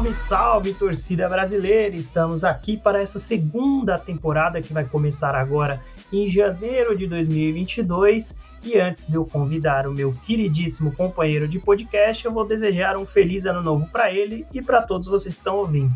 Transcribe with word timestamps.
Salve, 0.00 0.14
salve, 0.14 0.72
torcida 0.72 1.28
brasileira! 1.28 1.94
Estamos 1.94 2.42
aqui 2.42 2.74
para 2.74 3.02
essa 3.02 3.18
segunda 3.18 3.98
temporada 3.98 4.62
que 4.62 4.72
vai 4.72 4.82
começar 4.82 5.34
agora 5.34 5.78
em 6.10 6.26
janeiro 6.26 6.96
de 6.96 7.06
2022. 7.06 8.34
E 8.64 8.78
antes 8.78 9.08
de 9.08 9.16
eu 9.16 9.26
convidar 9.26 9.86
o 9.86 9.92
meu 9.92 10.14
queridíssimo 10.24 10.90
companheiro 10.92 11.46
de 11.46 11.58
podcast, 11.58 12.24
eu 12.24 12.32
vou 12.32 12.46
desejar 12.46 12.96
um 12.96 13.04
feliz 13.04 13.44
ano 13.44 13.62
novo 13.62 13.86
para 13.92 14.10
ele 14.10 14.46
e 14.54 14.62
para 14.62 14.80
todos 14.80 15.06
vocês 15.06 15.34
que 15.34 15.40
estão 15.40 15.56
ouvindo. 15.56 15.94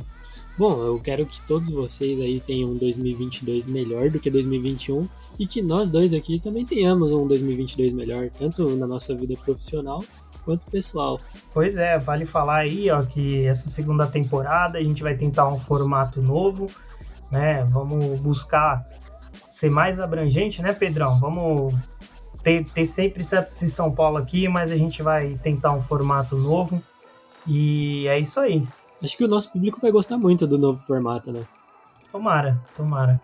Bom, 0.58 0.84
eu 0.84 1.00
quero 1.00 1.24
que 1.24 1.40
todos 1.40 1.70
vocês 1.70 2.20
aí 2.20 2.40
tenham 2.40 2.72
um 2.72 2.76
2022 2.76 3.66
melhor 3.66 4.10
do 4.10 4.20
que 4.20 4.28
2021 4.28 5.08
e 5.38 5.46
que 5.46 5.62
nós 5.62 5.90
dois 5.90 6.12
aqui 6.12 6.38
também 6.38 6.66
tenhamos 6.66 7.10
um 7.10 7.26
2022 7.26 7.94
melhor, 7.94 8.28
tanto 8.38 8.68
na 8.76 8.86
nossa 8.86 9.14
vida 9.14 9.34
profissional 9.42 10.04
quanto 10.44 10.66
pessoal. 10.66 11.20
Pois 11.52 11.76
é, 11.76 11.98
vale 11.98 12.26
falar 12.26 12.56
aí, 12.56 12.90
ó, 12.90 13.02
que 13.02 13.44
essa 13.46 13.68
segunda 13.68 14.06
temporada 14.06 14.78
a 14.78 14.82
gente 14.82 15.02
vai 15.02 15.14
tentar 15.14 15.48
um 15.48 15.58
formato 15.58 16.20
novo, 16.20 16.66
né? 17.30 17.64
Vamos 17.64 18.20
buscar 18.20 18.86
ser 19.48 19.70
mais 19.70 19.98
abrangente, 19.98 20.62
né, 20.62 20.72
Pedrão? 20.72 21.18
Vamos 21.18 21.74
ter, 22.42 22.64
ter 22.66 22.86
sempre 22.86 23.24
Santos 23.24 23.60
e 23.62 23.70
São 23.70 23.90
Paulo 23.90 24.18
aqui, 24.18 24.48
mas 24.48 24.70
a 24.70 24.76
gente 24.76 25.02
vai 25.02 25.34
tentar 25.34 25.72
um 25.72 25.80
formato 25.80 26.36
novo. 26.36 26.82
E 27.46 28.06
é 28.08 28.18
isso 28.18 28.40
aí. 28.40 28.66
Acho 29.02 29.16
que 29.16 29.24
o 29.24 29.28
nosso 29.28 29.52
público 29.52 29.80
vai 29.80 29.90
gostar 29.90 30.16
muito 30.16 30.46
do 30.46 30.58
novo 30.58 30.78
formato, 30.78 31.32
né? 31.32 31.42
Tomara, 32.10 32.60
tomara. 32.76 33.20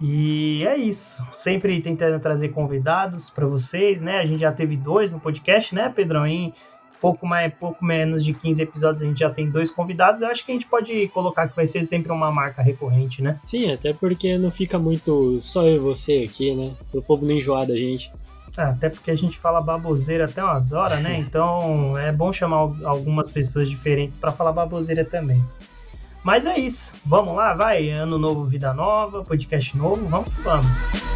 E 0.00 0.64
é 0.66 0.76
isso. 0.76 1.26
Sempre 1.32 1.80
tentando 1.80 2.18
trazer 2.20 2.48
convidados 2.48 3.28
para 3.28 3.46
vocês, 3.46 4.00
né? 4.00 4.18
A 4.18 4.24
gente 4.24 4.40
já 4.40 4.50
teve 4.50 4.76
dois 4.76 5.12
no 5.12 5.20
podcast, 5.20 5.74
né, 5.74 5.92
Pedrão? 5.94 6.26
Em 6.26 6.54
pouco, 7.00 7.26
mais, 7.26 7.52
pouco 7.54 7.84
menos 7.84 8.24
de 8.24 8.32
15 8.32 8.62
episódios 8.62 9.02
a 9.02 9.06
gente 9.06 9.20
já 9.20 9.30
tem 9.30 9.50
dois 9.50 9.70
convidados. 9.70 10.22
Eu 10.22 10.28
acho 10.28 10.44
que 10.44 10.52
a 10.52 10.54
gente 10.54 10.66
pode 10.66 11.08
colocar 11.08 11.48
que 11.48 11.56
vai 11.56 11.66
ser 11.66 11.84
sempre 11.84 12.12
uma 12.12 12.30
marca 12.30 12.62
recorrente, 12.62 13.22
né? 13.22 13.34
Sim, 13.44 13.72
até 13.72 13.92
porque 13.92 14.38
não 14.38 14.50
fica 14.50 14.78
muito 14.78 15.40
só 15.40 15.64
eu 15.64 15.76
e 15.76 15.78
você 15.78 16.24
aqui, 16.28 16.54
né? 16.54 16.72
O 16.92 17.02
povo 17.02 17.26
não 17.26 17.32
enjoar 17.32 17.66
da 17.66 17.76
gente. 17.76 18.12
Ah, 18.56 18.70
até 18.70 18.88
porque 18.88 19.10
a 19.10 19.16
gente 19.16 19.38
fala 19.38 19.60
baboseira 19.60 20.24
até 20.24 20.42
umas 20.42 20.72
horas, 20.72 21.00
né? 21.02 21.18
Então 21.30 21.96
é 21.98 22.12
bom 22.12 22.32
chamar 22.32 22.58
algumas 22.84 23.30
pessoas 23.30 23.68
diferentes 23.68 24.18
para 24.18 24.32
falar 24.32 24.52
baboseira 24.52 25.04
também. 25.04 25.42
Mas 26.22 26.46
é 26.46 26.58
isso. 26.58 26.92
Vamos 27.04 27.34
lá, 27.34 27.54
vai. 27.54 27.88
Ano 27.90 28.18
novo, 28.18 28.44
vida 28.44 28.72
nova, 28.74 29.24
podcast 29.24 29.76
novo. 29.76 30.06
Vamos 30.08 30.32
que 30.34 30.42
vamos. 30.42 31.09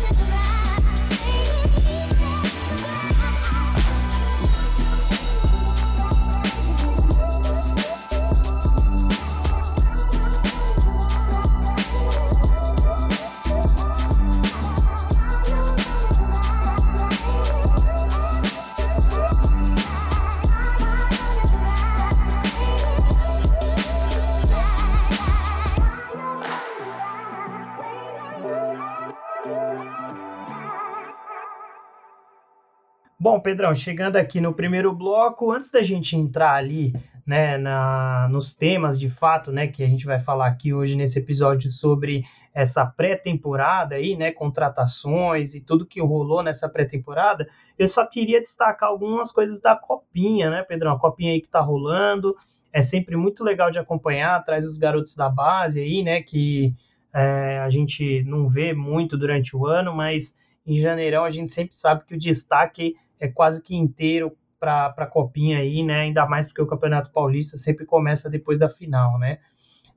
Bom, 33.35 33.41
Pedrão, 33.41 33.75
chegando 33.75 34.15
aqui 34.15 34.41
no 34.41 34.55
primeiro 34.55 34.95
bloco, 34.95 35.51
antes 35.51 35.69
da 35.69 35.83
gente 35.83 36.15
entrar 36.15 36.55
ali, 36.55 36.95
né, 37.27 37.59
na, 37.59 38.29
nos 38.31 38.55
temas 38.55 38.97
de 38.97 39.11
fato, 39.11 39.51
né, 39.51 39.67
que 39.67 39.83
a 39.83 39.89
gente 39.89 40.07
vai 40.07 40.21
falar 40.21 40.47
aqui 40.47 40.73
hoje 40.73 40.97
nesse 40.97 41.19
episódio 41.19 41.69
sobre 41.69 42.25
essa 42.55 42.87
pré-temporada 42.87 43.97
aí, 43.97 44.15
né, 44.15 44.31
contratações 44.31 45.53
e 45.53 45.61
tudo 45.61 45.85
que 45.85 46.01
rolou 46.01 46.45
nessa 46.45 46.69
pré-temporada, 46.69 47.49
eu 47.77 47.89
só 47.89 48.07
queria 48.07 48.41
destacar 48.41 48.89
algumas 48.89 49.33
coisas 49.33 49.61
da 49.61 49.75
copinha, 49.75 50.49
né, 50.49 50.63
Pedrão? 50.63 50.93
A 50.93 51.01
copinha 51.01 51.33
aí 51.33 51.41
que 51.41 51.49
tá 51.49 51.61
rolando, 51.61 52.37
é 52.73 52.83
sempre 52.83 53.17
muito 53.17 53.43
legal 53.43 53.69
de 53.69 53.81
acompanhar, 53.81 54.45
traz 54.45 54.65
os 54.65 54.79
garotos 54.79 55.17
da 55.17 55.29
base 55.29 55.81
aí, 55.81 56.05
né, 56.05 56.23
que 56.23 56.73
é, 57.13 57.59
a 57.59 57.69
gente 57.69 58.23
não 58.23 58.49
vê 58.49 58.73
muito 58.73 59.19
durante 59.19 59.57
o 59.57 59.67
ano, 59.67 59.93
mas 59.93 60.37
em 60.65 60.77
janeirão 60.77 61.25
a 61.25 61.31
gente 61.31 61.53
sempre 61.53 61.77
sabe 61.77 62.05
que 62.05 62.15
o 62.15 62.19
destaque 62.19 62.95
é 63.25 63.29
quase 63.29 63.63
que 63.63 63.75
inteiro 63.75 64.37
para 64.61 64.95
a 64.97 65.07
copinha 65.07 65.59
aí, 65.59 65.83
né? 65.83 66.01
Ainda 66.01 66.27
mais 66.27 66.47
porque 66.47 66.63
o 66.63 66.67
Campeonato 66.67 67.11
Paulista 67.11 67.57
sempre 67.57 67.85
começa 67.85 68.31
depois 68.31 68.59
da 68.59 68.69
final, 68.69 69.19
né? 69.19 69.39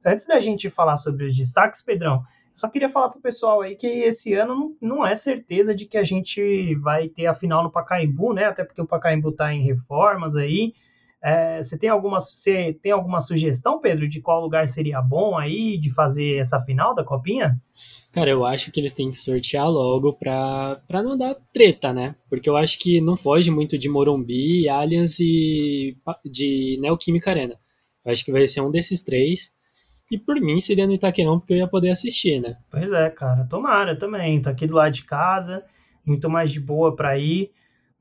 Antes 0.05 0.25
da 0.25 0.39
gente 0.39 0.69
falar 0.69 0.97
sobre 0.97 1.25
os 1.25 1.35
destaques, 1.35 1.81
Pedrão, 1.81 2.23
só 2.53 2.69
queria 2.69 2.89
falar 2.89 3.09
para 3.09 3.19
o 3.19 3.21
pessoal 3.21 3.61
aí 3.61 3.75
que 3.75 3.87
esse 3.87 4.33
ano 4.33 4.75
não, 4.81 5.05
é 5.05 5.13
certeza 5.13 5.75
de 5.75 5.85
que 5.85 5.97
a 5.97 6.03
gente 6.03 6.75
vai 6.75 7.07
ter 7.07 7.27
a 7.27 7.33
final 7.33 7.63
no 7.63 7.71
Pacaembu, 7.71 8.33
né? 8.33 8.45
Até 8.45 8.63
porque 8.63 8.81
o 8.81 8.87
Pacaembu 8.87 9.29
está 9.29 9.53
em 9.53 9.61
reformas 9.61 10.35
aí. 10.35 10.73
É, 11.21 11.61
você 11.63 11.77
tem 11.77 11.89
alguma 11.89 12.19
você 12.19 12.73
tem 12.73 12.91
alguma 12.91 13.19
sugestão, 13.19 13.81
Pedro, 13.81 14.07
de 14.07 14.21
qual 14.21 14.41
lugar 14.41 14.67
seria 14.67 15.01
bom 15.01 15.37
aí 15.37 15.77
de 15.77 15.91
fazer 15.91 16.35
essa 16.35 16.59
final 16.59 16.93
da 16.93 17.03
copinha? 17.03 17.59
Cara, 18.11 18.29
eu 18.29 18.45
acho 18.45 18.71
que 18.71 18.79
eles 18.79 18.93
têm 18.93 19.09
que 19.09 19.17
sortear 19.17 19.69
logo 19.69 20.13
pra, 20.13 20.79
pra 20.87 21.01
não 21.01 21.17
dar 21.17 21.35
treta, 21.51 21.91
né? 21.91 22.15
Porque 22.29 22.49
eu 22.49 22.55
acho 22.55 22.77
que 22.79 23.01
não 23.01 23.17
foge 23.17 23.49
muito 23.49 23.77
de 23.77 23.89
Morumbi, 23.89 24.69
Allianz 24.69 25.19
e 25.19 25.97
de 26.23 26.77
Neoquímica 26.79 27.31
Arena. 27.31 27.55
Eu 28.05 28.11
acho 28.11 28.23
que 28.23 28.31
vai 28.31 28.47
ser 28.47 28.61
um 28.61 28.71
desses 28.71 29.03
três. 29.03 29.57
E 30.09 30.17
por 30.17 30.39
mim 30.39 30.59
seria 30.59 30.87
no 30.87 30.93
Itaquerão, 30.93 31.39
porque 31.39 31.53
eu 31.53 31.57
ia 31.57 31.67
poder 31.67 31.89
assistir, 31.89 32.39
né? 32.39 32.57
Pois 32.71 32.91
é, 32.93 33.09
cara. 33.09 33.43
Tomara 33.43 33.95
também. 33.97 34.41
Tô 34.41 34.49
aqui 34.49 34.65
do 34.65 34.75
lado 34.75 34.93
de 34.93 35.03
casa, 35.03 35.65
muito 36.05 36.29
mais 36.29 36.51
de 36.51 36.61
boa 36.61 36.95
pra 36.95 37.17
ir, 37.17 37.51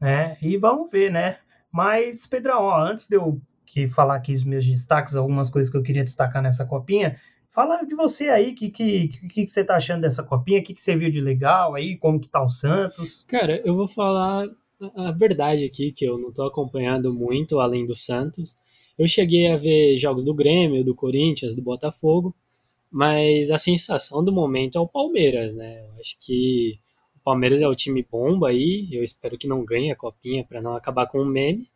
né? 0.01 0.37
E 0.41 0.57
vamos 0.57 0.91
ver, 0.91 1.11
né? 1.11 1.39
Mas, 1.73 2.27
Pedrão, 2.27 2.63
ó, 2.63 2.81
antes 2.81 3.09
de 3.09 3.17
eu 3.17 3.41
que 3.67 3.87
falar 3.87 4.17
aqui 4.17 4.33
os 4.33 4.45
meus 4.45 4.65
destaques, 4.65 5.17
algumas 5.17 5.51
coisas 5.51 5.71
que 5.71 5.77
eu 5.77 5.83
queria 5.83 6.05
destacar 6.05 6.43
nessa 6.43 6.65
copinha, 6.65 7.19
fala 7.51 7.83
de 7.85 7.95
você 7.95 8.29
aí, 8.29 8.53
o 8.53 8.55
que, 8.55 8.71
que, 8.71 9.09
que, 9.09 9.29
que, 9.29 9.47
você 9.47 9.63
tá 9.65 9.77
achando 9.77 10.01
dessa 10.01 10.23
copinha, 10.23 10.61
o 10.61 10.63
que, 10.63 10.73
que 10.73 10.81
você 10.81 10.97
viu 10.97 11.11
de 11.11 11.21
legal 11.21 11.75
aí, 11.75 11.97
como 11.97 12.19
que 12.19 12.29
tá 12.29 12.43
o 12.43 12.49
Santos? 12.49 13.25
Cara, 13.29 13.61
eu 13.65 13.75
vou 13.75 13.87
falar 13.87 14.49
a 14.95 15.13
verdade 15.13 15.65
aqui, 15.65 15.93
que 15.93 16.05
eu 16.05 16.19
não 16.19 16.33
tô 16.33 16.45
acompanhando 16.45 17.13
muito 17.13 17.59
além 17.59 17.85
do 17.85 17.95
Santos. 17.95 18.57
Eu 18.99 19.07
cheguei 19.07 19.49
a 19.49 19.57
ver 19.57 19.97
jogos 19.99 20.25
do 20.25 20.35
Grêmio, 20.35 20.85
do 20.85 20.95
Corinthians, 20.95 21.55
do 21.55 21.63
Botafogo, 21.63 22.35
mas 22.91 23.51
a 23.51 23.59
sensação 23.59 24.25
do 24.25 24.33
momento 24.33 24.79
é 24.79 24.81
o 24.81 24.89
Palmeiras, 24.89 25.55
né? 25.55 25.77
Eu 25.89 26.01
acho 26.01 26.17
que 26.19 26.79
Palmeiras 27.27 27.61
é 27.61 27.67
o 27.67 27.75
time 27.75 28.07
bomba 28.09 28.51
aí, 28.51 28.89
eu 28.93 29.03
espero 29.03 29.37
que 29.37 29.49
não 29.49 29.65
ganhe 29.65 29.91
a 29.91 29.97
copinha 29.97 30.45
para 30.45 30.63
não 30.63 30.77
acabar 30.77 31.09
com 31.09 31.19
o 31.19 31.27
meme, 31.27 31.69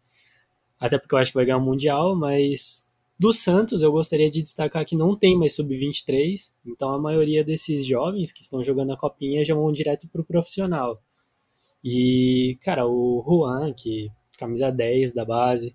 até 0.78 0.96
porque 0.96 1.12
eu 1.12 1.18
acho 1.18 1.32
que 1.32 1.38
vai 1.38 1.44
ganhar 1.44 1.58
o 1.58 1.60
Mundial, 1.60 2.14
mas 2.14 2.86
do 3.18 3.32
Santos 3.32 3.82
eu 3.82 3.90
gostaria 3.90 4.30
de 4.30 4.42
destacar 4.42 4.84
que 4.84 4.94
não 4.94 5.16
tem 5.16 5.36
mais 5.36 5.56
sub-23, 5.56 6.52
então 6.64 6.90
a 6.92 7.00
maioria 7.00 7.42
desses 7.42 7.84
jovens 7.84 8.30
que 8.30 8.42
estão 8.42 8.62
jogando 8.62 8.92
a 8.92 8.96
copinha 8.96 9.44
já 9.44 9.52
vão 9.52 9.72
direto 9.72 10.08
pro 10.08 10.22
profissional. 10.22 11.02
E, 11.82 12.56
cara, 12.62 12.86
o 12.86 13.20
Juan, 13.26 13.72
que 13.72 14.08
camisa 14.38 14.70
10 14.70 15.12
da 15.12 15.24
base, 15.24 15.74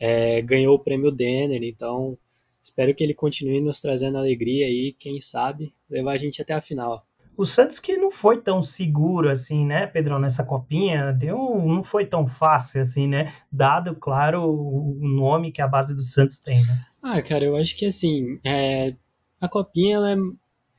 é, 0.00 0.42
ganhou 0.42 0.74
o 0.74 0.80
prêmio 0.80 1.12
Denner, 1.12 1.62
então 1.62 2.18
espero 2.60 2.92
que 2.92 3.04
ele 3.04 3.14
continue 3.14 3.60
nos 3.60 3.80
trazendo 3.80 4.18
alegria 4.18 4.66
aí, 4.66 4.92
quem 4.98 5.20
sabe 5.20 5.72
levar 5.88 6.14
a 6.14 6.18
gente 6.18 6.42
até 6.42 6.54
a 6.54 6.60
final. 6.60 7.06
O 7.36 7.46
Santos 7.46 7.78
que 7.78 7.96
não 7.96 8.10
foi 8.10 8.40
tão 8.40 8.60
seguro 8.60 9.30
assim, 9.30 9.64
né, 9.64 9.86
Pedrão, 9.86 10.18
nessa 10.18 10.44
copinha, 10.44 11.12
deu, 11.12 11.36
não 11.64 11.82
foi 11.82 12.04
tão 12.04 12.26
fácil 12.26 12.80
assim, 12.80 13.08
né? 13.08 13.32
Dado, 13.50 13.94
claro, 13.96 14.42
o 14.44 14.98
nome 15.00 15.50
que 15.50 15.62
a 15.62 15.68
base 15.68 15.94
do 15.94 16.02
Santos 16.02 16.38
tem, 16.38 16.60
né? 16.62 16.84
Ah, 17.02 17.22
cara, 17.22 17.44
eu 17.44 17.56
acho 17.56 17.76
que 17.76 17.86
assim, 17.86 18.38
é, 18.44 18.94
a 19.40 19.48
copinha 19.48 19.96
ela 19.96 20.12
é, 20.12 20.16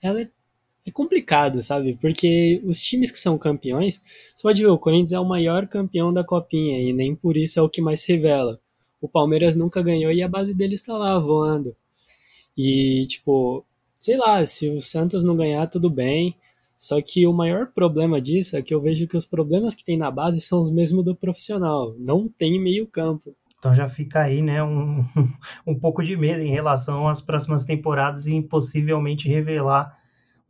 ela 0.02 0.22
é, 0.22 0.30
é 0.86 0.92
complicado, 0.92 1.62
sabe? 1.62 1.98
Porque 2.00 2.62
os 2.64 2.82
times 2.82 3.12
que 3.12 3.18
são 3.18 3.38
campeões, 3.38 4.00
você 4.36 4.42
pode 4.44 4.62
ver, 4.62 4.68
o 4.68 4.78
Corinthians 4.78 5.14
é 5.14 5.20
o 5.20 5.28
maior 5.28 5.68
campeão 5.68 6.14
da 6.14 6.24
copinha 6.24 6.80
e 6.80 6.94
nem 6.94 7.16
por 7.16 7.36
isso 7.36 7.60
é 7.60 7.64
o 7.64 7.70
que 7.70 7.82
mais 7.82 8.06
revela. 8.06 8.60
O 9.02 9.10
Palmeiras 9.10 9.56
nunca 9.56 9.82
ganhou 9.82 10.12
e 10.12 10.22
a 10.22 10.30
base 10.30 10.54
dele 10.54 10.76
está 10.76 10.98
lá 10.98 11.18
voando. 11.20 11.76
E, 12.58 13.04
tipo, 13.08 13.66
sei 14.04 14.18
lá, 14.18 14.46
se 14.46 14.70
o 14.70 14.82
Santos 14.82 15.24
não 15.24 15.34
ganhar, 15.34 15.66
tudo 15.68 15.90
bem. 15.90 16.36
Só 16.76 17.02
que 17.02 17.26
o 17.26 17.32
maior 17.32 17.68
problema 17.68 18.20
disso 18.20 18.58
é 18.58 18.62
que 18.62 18.74
eu 18.76 18.82
vejo 18.82 19.08
que 19.08 19.16
os 19.16 19.26
problemas 19.26 19.74
que 19.74 19.86
tem 19.86 19.98
na 19.98 20.12
base 20.12 20.42
são 20.42 20.60
os 20.60 20.70
mesmos 20.70 21.06
do 21.06 21.16
profissional. 21.16 21.96
Não 21.98 22.28
tem 22.28 22.60
meio 22.60 22.86
campo. 22.86 23.34
Então 23.58 23.74
já 23.74 23.88
fica 23.88 24.20
aí, 24.20 24.42
né, 24.42 24.62
um, 24.62 25.06
um 25.66 25.80
pouco 25.80 26.04
de 26.04 26.18
medo 26.18 26.42
em 26.42 26.52
relação 26.52 27.08
às 27.08 27.22
próximas 27.22 27.64
temporadas 27.64 28.28
e 28.28 28.42
possivelmente 28.42 29.30
revelar 29.30 29.98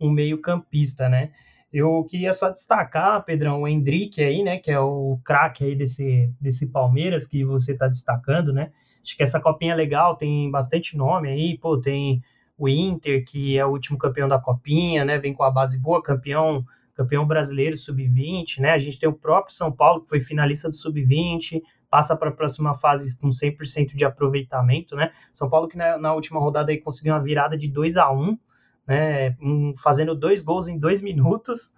um 0.02 0.10
meio 0.10 0.42
campista, 0.42 1.08
né? 1.08 1.30
Eu 1.72 2.04
queria 2.06 2.34
só 2.34 2.50
destacar, 2.50 3.24
Pedrão, 3.24 3.62
o 3.62 3.68
Hendrick 3.68 4.20
aí, 4.20 4.42
né, 4.42 4.58
que 4.58 4.72
é 4.72 4.80
o 4.80 5.20
craque 5.24 5.64
aí 5.64 5.76
desse, 5.76 6.28
desse 6.42 6.66
Palmeiras 6.66 7.28
que 7.28 7.46
você 7.46 7.74
está 7.74 7.88
destacando, 7.88 8.52
né? 8.52 8.72
Acho 9.04 9.16
que 9.16 9.22
essa 9.22 9.40
copinha 9.40 9.74
é 9.74 9.76
legal, 9.76 10.16
tem 10.16 10.50
bastante 10.50 10.98
nome 10.98 11.30
aí, 11.30 11.56
pô, 11.60 11.80
tem 11.80 12.24
o 12.64 12.70
Inter, 12.70 13.26
que 13.26 13.58
é 13.58 13.66
o 13.66 13.70
último 13.70 13.98
campeão 13.98 14.28
da 14.28 14.40
copinha, 14.40 15.04
né? 15.04 15.18
Vem 15.18 15.34
com 15.34 15.44
a 15.44 15.52
base 15.52 15.80
boa, 15.80 16.02
campeão 16.02 16.66
campeão 16.96 17.26
brasileiro 17.26 17.76
sub-20, 17.76 18.60
né? 18.60 18.72
A 18.72 18.78
gente 18.78 19.00
tem 19.00 19.10
o 19.10 19.14
próprio 19.14 19.56
São 19.56 19.72
Paulo, 19.72 20.02
que 20.02 20.10
foi 20.10 20.22
finalista 20.22 20.70
do 20.70 20.76
sub-20, 20.76 21.60
passa 21.90 22.16
para 22.16 22.30
a 22.30 22.32
próxima 22.32 22.76
fase 22.76 23.20
com 23.20 23.30
100% 23.30 23.96
de 23.96 24.06
aproveitamento, 24.06 24.96
né? 24.96 25.12
São 25.34 25.50
Paulo 25.50 25.68
que 25.68 25.76
na, 25.76 25.98
na, 25.98 26.14
última 26.14 26.40
rodada 26.40 26.72
aí 26.72 26.78
conseguiu 26.78 27.14
uma 27.14 27.24
virada 27.24 27.58
de 27.58 27.68
2 27.68 27.98
a 27.98 28.12
1 28.12 28.38
né? 28.86 29.36
Um, 29.42 29.74
fazendo 29.76 30.14
dois 30.14 30.42
gols 30.42 30.68
em 30.68 30.78
dois 30.78 31.02
minutos, 31.02 31.74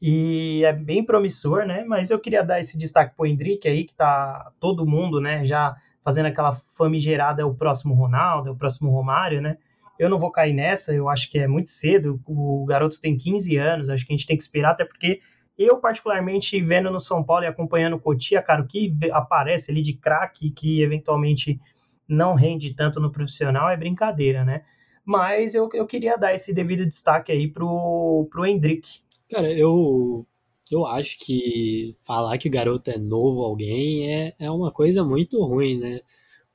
e 0.00 0.62
é 0.64 0.72
bem 0.72 1.04
promissor, 1.04 1.64
né? 1.64 1.84
Mas 1.84 2.10
eu 2.10 2.18
queria 2.18 2.44
dar 2.44 2.60
esse 2.60 2.76
destaque 2.76 3.16
pro 3.16 3.26
Hendrick 3.26 3.66
aí, 3.66 3.84
que 3.84 3.94
tá 3.94 4.52
todo 4.60 4.86
mundo, 4.86 5.20
né, 5.20 5.44
já 5.44 5.74
fazendo 6.02 6.26
aquela 6.26 6.52
famigerada 6.52 7.40
é 7.40 7.44
o 7.44 7.54
próximo 7.54 7.94
Ronaldo, 7.94 8.50
é 8.50 8.52
o 8.52 8.56
próximo 8.56 8.90
Romário, 8.90 9.40
né? 9.40 9.56
Eu 9.98 10.08
não 10.08 10.18
vou 10.18 10.30
cair 10.30 10.52
nessa, 10.52 10.92
eu 10.92 11.08
acho 11.08 11.30
que 11.30 11.38
é 11.38 11.46
muito 11.46 11.70
cedo. 11.70 12.20
O 12.26 12.64
garoto 12.66 13.00
tem 13.00 13.16
15 13.16 13.56
anos, 13.56 13.90
acho 13.90 14.04
que 14.04 14.12
a 14.12 14.16
gente 14.16 14.26
tem 14.26 14.36
que 14.36 14.42
esperar, 14.42 14.72
até 14.72 14.84
porque 14.84 15.20
eu, 15.56 15.78
particularmente, 15.78 16.60
vendo 16.60 16.90
no 16.90 16.98
São 16.98 17.22
Paulo 17.22 17.44
e 17.44 17.46
acompanhando 17.46 17.94
o 17.94 18.00
Cotia, 18.00 18.42
cara, 18.42 18.62
o 18.62 18.66
que 18.66 18.92
aparece 19.12 19.70
ali 19.70 19.82
de 19.82 19.92
craque 19.92 20.50
que 20.50 20.82
eventualmente 20.82 21.60
não 22.08 22.34
rende 22.34 22.74
tanto 22.74 23.00
no 23.00 23.10
profissional 23.10 23.70
é 23.70 23.76
brincadeira, 23.76 24.44
né? 24.44 24.64
Mas 25.04 25.54
eu, 25.54 25.68
eu 25.72 25.86
queria 25.86 26.16
dar 26.16 26.34
esse 26.34 26.52
devido 26.52 26.84
destaque 26.84 27.30
aí 27.30 27.46
pro, 27.46 28.26
pro 28.30 28.44
Hendrick. 28.44 29.00
Cara, 29.30 29.52
eu, 29.52 30.26
eu 30.70 30.84
acho 30.86 31.18
que 31.18 31.96
falar 32.02 32.36
que 32.38 32.48
o 32.48 32.50
garoto 32.50 32.90
é 32.90 32.98
novo 32.98 33.42
alguém 33.42 34.12
é, 34.12 34.34
é 34.38 34.50
uma 34.50 34.72
coisa 34.72 35.04
muito 35.04 35.42
ruim, 35.44 35.78
né? 35.78 36.00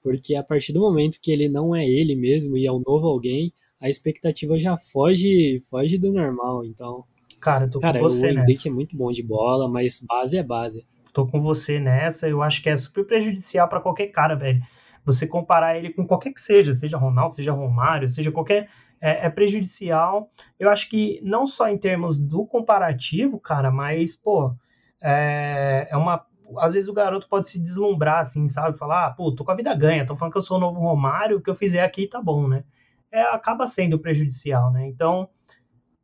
Porque 0.02 0.36
a 0.36 0.44
partir 0.44 0.74
do 0.74 0.82
momento 0.82 1.20
que 1.22 1.32
ele 1.32 1.50
não 1.50 1.76
é 1.76 1.86
ele 1.88 2.16
mesmo 2.16 2.58
e 2.58 2.66
é 2.66 2.72
um 2.72 2.82
novo 2.86 3.08
alguém, 3.08 3.52
a 3.80 3.90
expectativa 3.90 4.58
já 4.58 4.78
foge, 4.78 5.62
foge 5.70 5.98
do 5.98 6.12
normal. 6.12 6.66
Então, 6.66 7.04
cara, 7.42 7.66
eu 7.66 7.70
tô 7.70 7.80
cara, 7.80 8.00
com 8.00 8.10
você 8.10 8.28
o 8.28 8.40
Henrique 8.40 8.70
é 8.70 8.72
muito 8.72 8.96
bom 8.96 9.12
de 9.12 9.24
bola, 9.24 9.70
mas 9.70 10.00
base 10.08 10.38
é 10.38 10.44
base. 10.44 10.86
Tô 11.14 11.26
com 11.26 11.40
você 11.40 11.80
nessa. 11.80 12.28
Eu 12.28 12.42
acho 12.42 12.62
que 12.62 12.70
é 12.70 12.78
super 12.78 13.06
prejudicial 13.06 13.68
para 13.68 13.82
qualquer 13.82 14.08
cara, 14.08 14.36
velho. 14.36 14.62
Você 15.06 15.26
comparar 15.26 15.78
ele 15.78 15.92
com 15.92 16.06
qualquer 16.06 16.34
que 16.34 16.42
seja, 16.42 16.74
seja 16.74 16.98
Ronaldo, 16.98 17.34
seja 17.34 17.52
Romário, 17.52 18.08
seja 18.08 18.32
qualquer 18.32 18.70
é, 19.02 19.26
é, 19.26 19.30
prejudicial. 19.30 20.30
Eu 20.60 20.70
acho 20.70 20.90
que 20.90 21.20
não 21.24 21.48
só 21.48 21.68
em 21.70 21.78
termos 21.78 22.20
do 22.20 22.46
comparativo, 22.46 23.40
cara, 23.40 23.72
mas, 23.72 24.16
pô, 24.16 24.54
é, 25.02 25.88
é 25.90 25.98
uma 25.98 26.26
às 26.58 26.74
vezes 26.74 26.90
o 26.90 26.94
garoto 26.94 27.28
pode 27.28 27.50
se 27.50 27.60
deslumbrar, 27.60 28.20
assim, 28.20 28.48
sabe? 28.48 28.78
Falar, 28.78 29.08
ah, 29.08 29.12
pô, 29.12 29.32
tô 29.34 29.44
com 29.44 29.52
a 29.52 29.56
vida 29.56 29.74
ganha, 29.74 30.06
tô 30.06 30.16
falando 30.16 30.32
que 30.32 30.38
eu 30.38 30.42
sou 30.42 30.58
o 30.58 30.60
novo 30.60 30.80
Romário, 30.80 31.38
o 31.38 31.42
que 31.42 31.50
eu 31.50 31.56
fizer 31.56 31.84
aqui 31.84 32.08
tá 32.08 32.22
bom, 32.22 32.48
né? 32.48 32.64
É, 33.12 33.22
acaba 33.22 33.68
sendo 33.68 34.00
prejudicial, 34.00 34.72
né? 34.72 34.88
Então, 34.88 35.30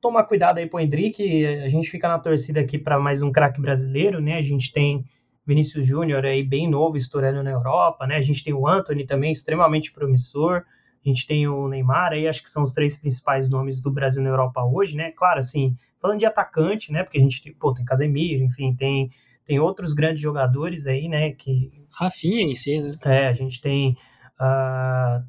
tomar 0.02 0.24
cuidado 0.24 0.58
aí 0.58 0.68
pro 0.68 0.80
Hendrick, 0.80 1.46
a 1.46 1.70
gente 1.70 1.90
fica 1.90 2.08
na 2.08 2.20
torcida 2.20 2.60
aqui 2.60 2.78
para 2.78 3.00
mais 3.00 3.22
um 3.22 3.32
craque 3.32 3.60
brasileiro, 3.60 4.22
né? 4.22 4.38
A 4.38 4.42
gente 4.42 4.72
tem 4.72 5.06
Vinícius 5.46 5.86
Júnior 5.86 6.26
aí 6.26 6.44
bem 6.44 6.70
novo, 6.70 6.98
estourando 6.98 7.44
na 7.44 7.52
Europa, 7.52 8.08
né? 8.08 8.16
A 8.16 8.22
gente 8.22 8.44
tem 8.44 8.54
o 8.54 8.68
Anthony 8.68 9.06
também, 9.06 9.32
extremamente 9.32 9.92
promissor. 9.92 10.64
A 11.06 11.08
gente 11.08 11.28
tem 11.28 11.48
o 11.48 11.68
Neymar 11.68 12.14
aí, 12.14 12.28
acho 12.28 12.42
que 12.42 12.50
são 12.50 12.64
os 12.64 12.74
três 12.74 12.96
principais 12.96 13.48
nomes 13.48 13.80
do 13.80 13.92
Brasil 13.92 14.24
na 14.24 14.30
Europa 14.30 14.64
hoje, 14.64 14.96
né? 14.96 15.12
Claro, 15.12 15.40
assim, 15.40 15.78
falando 16.02 16.20
de 16.20 16.26
atacante, 16.26 16.92
né? 16.92 17.04
Porque 17.04 17.20
a 17.20 17.22
gente 17.22 17.44
tem, 17.44 17.54
pô, 17.54 17.74
tem 17.74 17.86
Casemiro, 17.86 18.44
enfim, 18.44 18.76
tem 18.76 19.12
tem 19.46 19.60
outros 19.60 19.94
grandes 19.94 20.22
jogadores 20.22 20.88
aí, 20.88 21.08
né? 21.08 21.32
Que, 21.32 21.86
Rafinha 21.92 22.42
em 22.42 22.56
si, 22.56 22.80
né? 22.82 22.92
É, 23.06 23.28
a 23.28 23.34
gente 23.34 23.62
tem, 23.62 23.98
uh, 24.40 25.24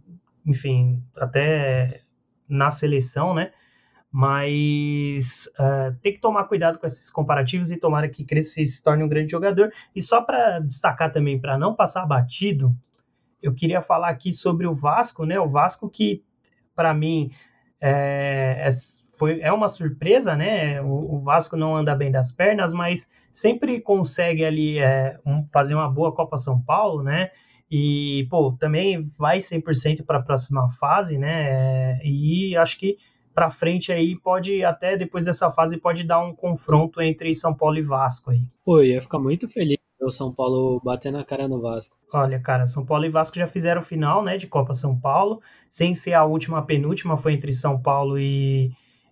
enfim, 0.45 1.03
até 1.17 2.03
na 2.49 2.71
seleção, 2.71 3.35
né? 3.35 3.53
Mas 4.11 5.49
uh, 5.59 5.95
tem 6.01 6.15
que 6.15 6.21
tomar 6.21 6.45
cuidado 6.45 6.79
com 6.79 6.87
esses 6.87 7.11
comparativos 7.11 7.71
e 7.71 7.77
tomara 7.77 8.09
que 8.09 8.25
cresça 8.25 8.63
e 8.63 8.67
se 8.67 8.83
torne 8.83 9.05
um 9.05 9.09
grande 9.09 9.31
jogador. 9.31 9.71
E 9.95 10.01
só 10.01 10.23
para 10.23 10.61
destacar 10.61 11.13
também, 11.13 11.39
para 11.39 11.59
não 11.59 11.75
passar 11.75 12.07
batido, 12.07 12.75
eu 13.43 13.55
queria 13.55 13.83
falar 13.83 14.09
aqui 14.09 14.33
sobre 14.33 14.67
o 14.67 14.73
Vasco, 14.73 15.27
né? 15.27 15.39
O 15.39 15.47
Vasco 15.47 15.91
que, 15.91 16.25
para 16.75 16.95
mim, 16.95 17.31
é, 17.79 18.57
é 18.61 18.71
foi, 19.17 19.41
é 19.41 19.53
uma 19.53 19.69
surpresa, 19.69 20.37
né? 20.37 20.81
O, 20.83 21.17
o, 21.17 21.21
Vasco 21.21 21.57
não 21.57 21.77
anda 21.77 21.95
bem 21.95 22.11
das 22.11 22.31
pernas, 22.33 22.73
mas 22.73 23.11
sempre 23.33 23.81
consegue 23.81 24.45
ali 24.45 24.79
é, 24.79 25.19
um, 25.25 25.47
fazer 25.53 25.75
uma 25.75 25.91
boa 25.91 26.15
Copa 26.15 26.37
São 26.37 26.61
Paulo, 26.61 27.03
né? 27.03 27.31
E, 27.71 28.27
pô, 28.31 28.53
também 28.53 29.03
vai 29.19 29.39
100% 29.39 30.05
para 30.05 30.19
a 30.19 30.23
próxima 30.23 30.69
fase, 30.71 31.19
né? 31.19 31.99
E 32.05 32.57
acho 32.57 32.79
que 32.79 32.97
para 33.35 33.51
frente 33.51 33.93
aí 33.93 34.17
pode, 34.17 34.65
até 34.65 34.97
depois 34.97 35.25
dessa 35.25 35.51
fase, 35.51 35.77
pode 35.77 36.05
dar 36.05 36.21
um 36.21 36.35
confronto 36.35 37.03
entre 37.03 37.35
São 37.35 37.55
Paulo 37.55 37.77
e 37.77 37.83
Vasco 37.83 38.31
aí. 38.31 38.43
Pô, 38.65 38.83
ia 38.83 39.03
ficar 39.03 39.19
muito 39.19 39.49
feliz 39.49 39.77
o 40.01 40.11
São 40.11 40.33
Paulo 40.33 40.81
bater 40.85 41.11
na 41.11 41.25
cara 41.25 41.49
no 41.49 41.61
Vasco. 41.61 41.97
Olha, 42.13 42.39
cara, 42.39 42.67
São 42.67 42.85
Paulo 42.85 43.05
e 43.05 43.11
Vasco 43.11 43.39
já 43.39 43.47
fizeram 43.47 43.81
final, 43.83 44.23
né, 44.23 44.37
de 44.37 44.47
Copa 44.47 44.75
São 44.75 44.99
Paulo, 44.99 45.41
sem 45.69 45.95
ser 45.95 46.13
a 46.13 46.25
última, 46.25 46.59
a 46.59 46.63
penúltima, 46.63 47.17
foi 47.17 47.33
entre 47.33 47.53
São 47.53 47.81
Paulo 47.81 48.19
e, 48.19 48.71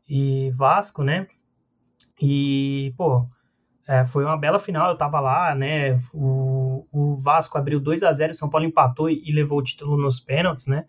e 0.09 0.51
Vasco, 0.51 1.03
né? 1.03 1.27
E, 2.21 2.93
pô, 2.97 3.27
é, 3.87 4.05
foi 4.05 4.25
uma 4.25 4.37
bela 4.37 4.59
final, 4.59 4.91
eu 4.91 4.97
tava 4.97 5.21
lá, 5.21 5.55
né? 5.55 5.97
O, 6.13 6.87
o 6.93 7.17
Vasco 7.17 7.59
abriu 7.59 7.81
2 7.81 8.03
a 8.03 8.13
0 8.13 8.33
o 8.33 8.35
São 8.35 8.49
Paulo 8.49 8.67
empatou 8.67 9.11
e, 9.11 9.23
e, 9.25 9.33
levou 9.33 9.59
o 9.59 9.63
título 9.63 9.97
nos 9.97 10.21
pênaltis, 10.21 10.67
né? 10.67 10.87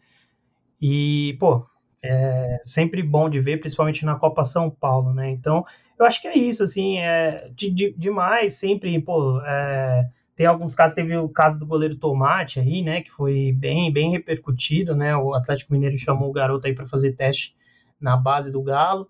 E, 0.82 1.36
pô, 1.40 1.66
é 2.02 2.60
sempre 2.64 3.02
bom 3.04 3.30
de 3.30 3.40
ver, 3.40 3.60
principalmente 3.60 4.06
na 4.06 4.16
Copa 4.16 4.44
São 4.44 4.70
Paulo, 4.70 5.14
né? 5.14 5.30
Então, 5.30 5.66
eu 6.00 6.06
acho 6.06 6.22
que 6.22 6.28
é 6.28 6.38
isso, 6.38 6.64
assim, 6.64 7.00
é 7.00 7.50
de, 7.56 7.70
de, 7.70 7.94
demais, 7.98 8.54
sempre, 8.54 9.00
pô, 9.02 9.42
é, 9.42 10.10
tem 10.36 10.46
alguns 10.46 10.76
casos, 10.76 10.94
teve 10.94 11.16
o 11.18 11.30
caso 11.30 11.58
do 11.58 11.66
goleiro 11.66 11.96
Tomate 11.96 12.60
aí, 12.60 12.82
né, 12.82 13.02
que 13.02 13.10
foi 13.10 13.54
bem, 13.54 13.92
bem 13.92 14.12
repercutido, 14.12 14.96
né, 14.96 15.16
o 15.16 15.34
Atlético 15.34 15.72
Mineiro 15.72 15.98
chamou 15.98 16.30
o 16.30 16.34
garoto 16.34 16.68
aí 16.68 16.76
para 16.76 16.86
fazer 16.86 17.14
teste 17.14 17.56
na 18.00 18.18
base 18.18 18.52
do 18.52 18.62
Galo. 18.62 19.08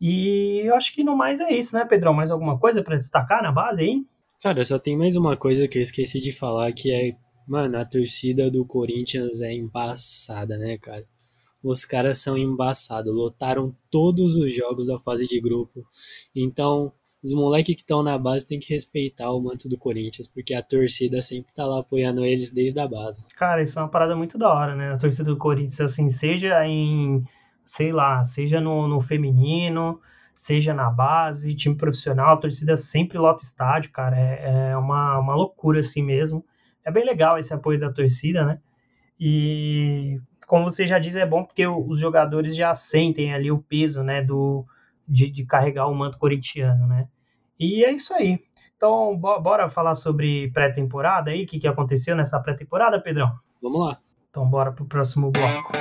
E 0.00 0.60
eu 0.64 0.74
acho 0.74 0.94
que 0.94 1.04
no 1.04 1.16
mais 1.16 1.40
é 1.40 1.52
isso, 1.52 1.74
né, 1.74 1.84
Pedrão? 1.84 2.12
Mais 2.12 2.30
alguma 2.30 2.58
coisa 2.58 2.82
para 2.82 2.96
destacar 2.96 3.42
na 3.42 3.52
base 3.52 3.82
aí? 3.82 4.04
Cara, 4.42 4.64
só 4.64 4.78
tem 4.78 4.96
mais 4.96 5.16
uma 5.16 5.36
coisa 5.36 5.66
que 5.66 5.78
eu 5.78 5.82
esqueci 5.82 6.20
de 6.20 6.32
falar, 6.32 6.72
que 6.72 6.92
é, 6.92 7.16
mano, 7.48 7.78
a 7.78 7.84
torcida 7.84 8.50
do 8.50 8.66
Corinthians 8.66 9.40
é 9.40 9.54
embaçada, 9.54 10.58
né, 10.58 10.76
cara? 10.76 11.04
Os 11.62 11.84
caras 11.84 12.18
são 12.18 12.36
embaçados, 12.36 13.14
lotaram 13.14 13.74
todos 13.90 14.34
os 14.36 14.54
jogos 14.54 14.88
da 14.88 14.98
fase 14.98 15.26
de 15.26 15.40
grupo. 15.40 15.82
Então, 16.36 16.92
os 17.24 17.32
moleques 17.32 17.74
que 17.74 17.80
estão 17.80 18.02
na 18.02 18.18
base 18.18 18.46
têm 18.46 18.60
que 18.60 18.74
respeitar 18.74 19.32
o 19.32 19.40
manto 19.40 19.66
do 19.66 19.78
Corinthians, 19.78 20.28
porque 20.28 20.52
a 20.52 20.62
torcida 20.62 21.22
sempre 21.22 21.54
tá 21.54 21.64
lá 21.64 21.80
apoiando 21.80 22.22
eles 22.22 22.50
desde 22.52 22.78
a 22.78 22.86
base. 22.86 23.24
Cara, 23.34 23.62
isso 23.62 23.78
é 23.78 23.82
uma 23.82 23.88
parada 23.88 24.14
muito 24.14 24.36
da 24.36 24.52
hora, 24.52 24.74
né? 24.76 24.92
A 24.92 24.98
torcida 24.98 25.24
do 25.24 25.38
Corinthians, 25.38 25.80
assim, 25.80 26.10
seja 26.10 26.66
em 26.66 27.24
sei 27.64 27.92
lá, 27.92 28.24
seja 28.24 28.60
no, 28.60 28.86
no 28.86 29.00
feminino, 29.00 30.00
seja 30.34 30.74
na 30.74 30.90
base, 30.90 31.54
time 31.54 31.76
profissional, 31.76 32.34
a 32.34 32.36
torcida 32.36 32.76
sempre 32.76 33.18
lota 33.18 33.42
estádio, 33.42 33.90
cara, 33.90 34.18
é, 34.18 34.70
é 34.70 34.76
uma, 34.76 35.18
uma 35.18 35.34
loucura 35.34 35.80
assim 35.80 36.02
mesmo. 36.02 36.44
É 36.84 36.90
bem 36.90 37.04
legal 37.04 37.38
esse 37.38 37.54
apoio 37.54 37.80
da 37.80 37.90
torcida, 37.90 38.44
né? 38.44 38.60
E 39.18 40.20
como 40.46 40.68
você 40.68 40.86
já 40.86 40.98
diz, 40.98 41.14
é 41.14 41.24
bom 41.24 41.44
porque 41.44 41.66
os 41.66 41.98
jogadores 41.98 42.54
já 42.54 42.74
sentem 42.74 43.32
ali 43.32 43.50
o 43.50 43.62
peso, 43.62 44.02
né, 44.02 44.22
do, 44.22 44.66
de, 45.08 45.30
de 45.30 45.46
carregar 45.46 45.86
o 45.86 45.94
manto 45.94 46.18
corintiano, 46.18 46.86
né? 46.86 47.08
E 47.58 47.84
é 47.84 47.92
isso 47.92 48.12
aí. 48.12 48.40
Então, 48.76 49.16
bora 49.16 49.68
falar 49.68 49.94
sobre 49.94 50.50
pré-temporada 50.50 51.30
aí, 51.30 51.44
o 51.44 51.46
que, 51.46 51.58
que 51.58 51.68
aconteceu 51.68 52.14
nessa 52.14 52.40
pré-temporada, 52.40 53.00
Pedrão? 53.00 53.32
Vamos 53.62 53.80
lá. 53.80 53.98
Então, 54.28 54.46
bora 54.46 54.72
pro 54.72 54.84
próximo 54.84 55.30
bloco. 55.30 55.72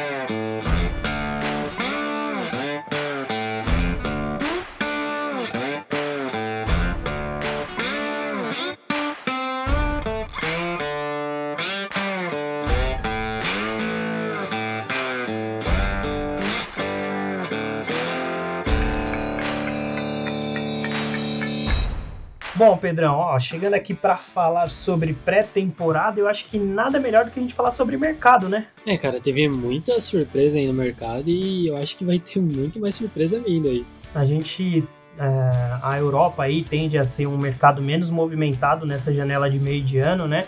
Bom, 22.66 22.78
Pedrão, 22.78 23.18
ó, 23.18 23.38
chegando 23.38 23.74
aqui 23.74 23.94
para 23.94 24.16
falar 24.16 24.70
sobre 24.70 25.12
pré-temporada, 25.12 26.18
eu 26.18 26.30
acho 26.30 26.46
que 26.46 26.58
nada 26.58 26.98
melhor 26.98 27.26
do 27.26 27.32
que 27.32 27.38
a 27.38 27.42
gente 27.42 27.54
falar 27.54 27.72
sobre 27.72 27.98
mercado, 27.98 28.48
né? 28.48 28.68
É, 28.88 28.98
cara, 28.98 29.20
teve 29.20 29.50
muita 29.50 30.00
surpresa 30.00 30.58
aí 30.58 30.66
no 30.66 30.74
mercado 30.74 31.30
e 31.30 31.68
eu 31.68 31.76
acho 31.76 31.98
que 31.98 32.06
vai 32.06 32.20
ter 32.20 32.40
muito 32.40 32.80
mais 32.80 32.96
surpresa 32.96 33.38
vindo 33.42 33.68
aí. 33.68 33.86
A 34.16 34.24
gente 34.24 34.82
é, 35.20 35.78
a 35.82 35.98
Europa 36.00 36.44
aí 36.44 36.64
tende 36.64 36.98
a 36.98 37.04
ser 37.04 37.28
um 37.28 37.38
mercado 37.38 37.82
menos 37.82 38.10
movimentado 38.10 38.86
nessa 38.86 39.12
janela 39.12 39.50
de 39.50 39.60
meio 39.60 39.84
de 39.84 40.00
ano, 40.00 40.26
né? 40.26 40.46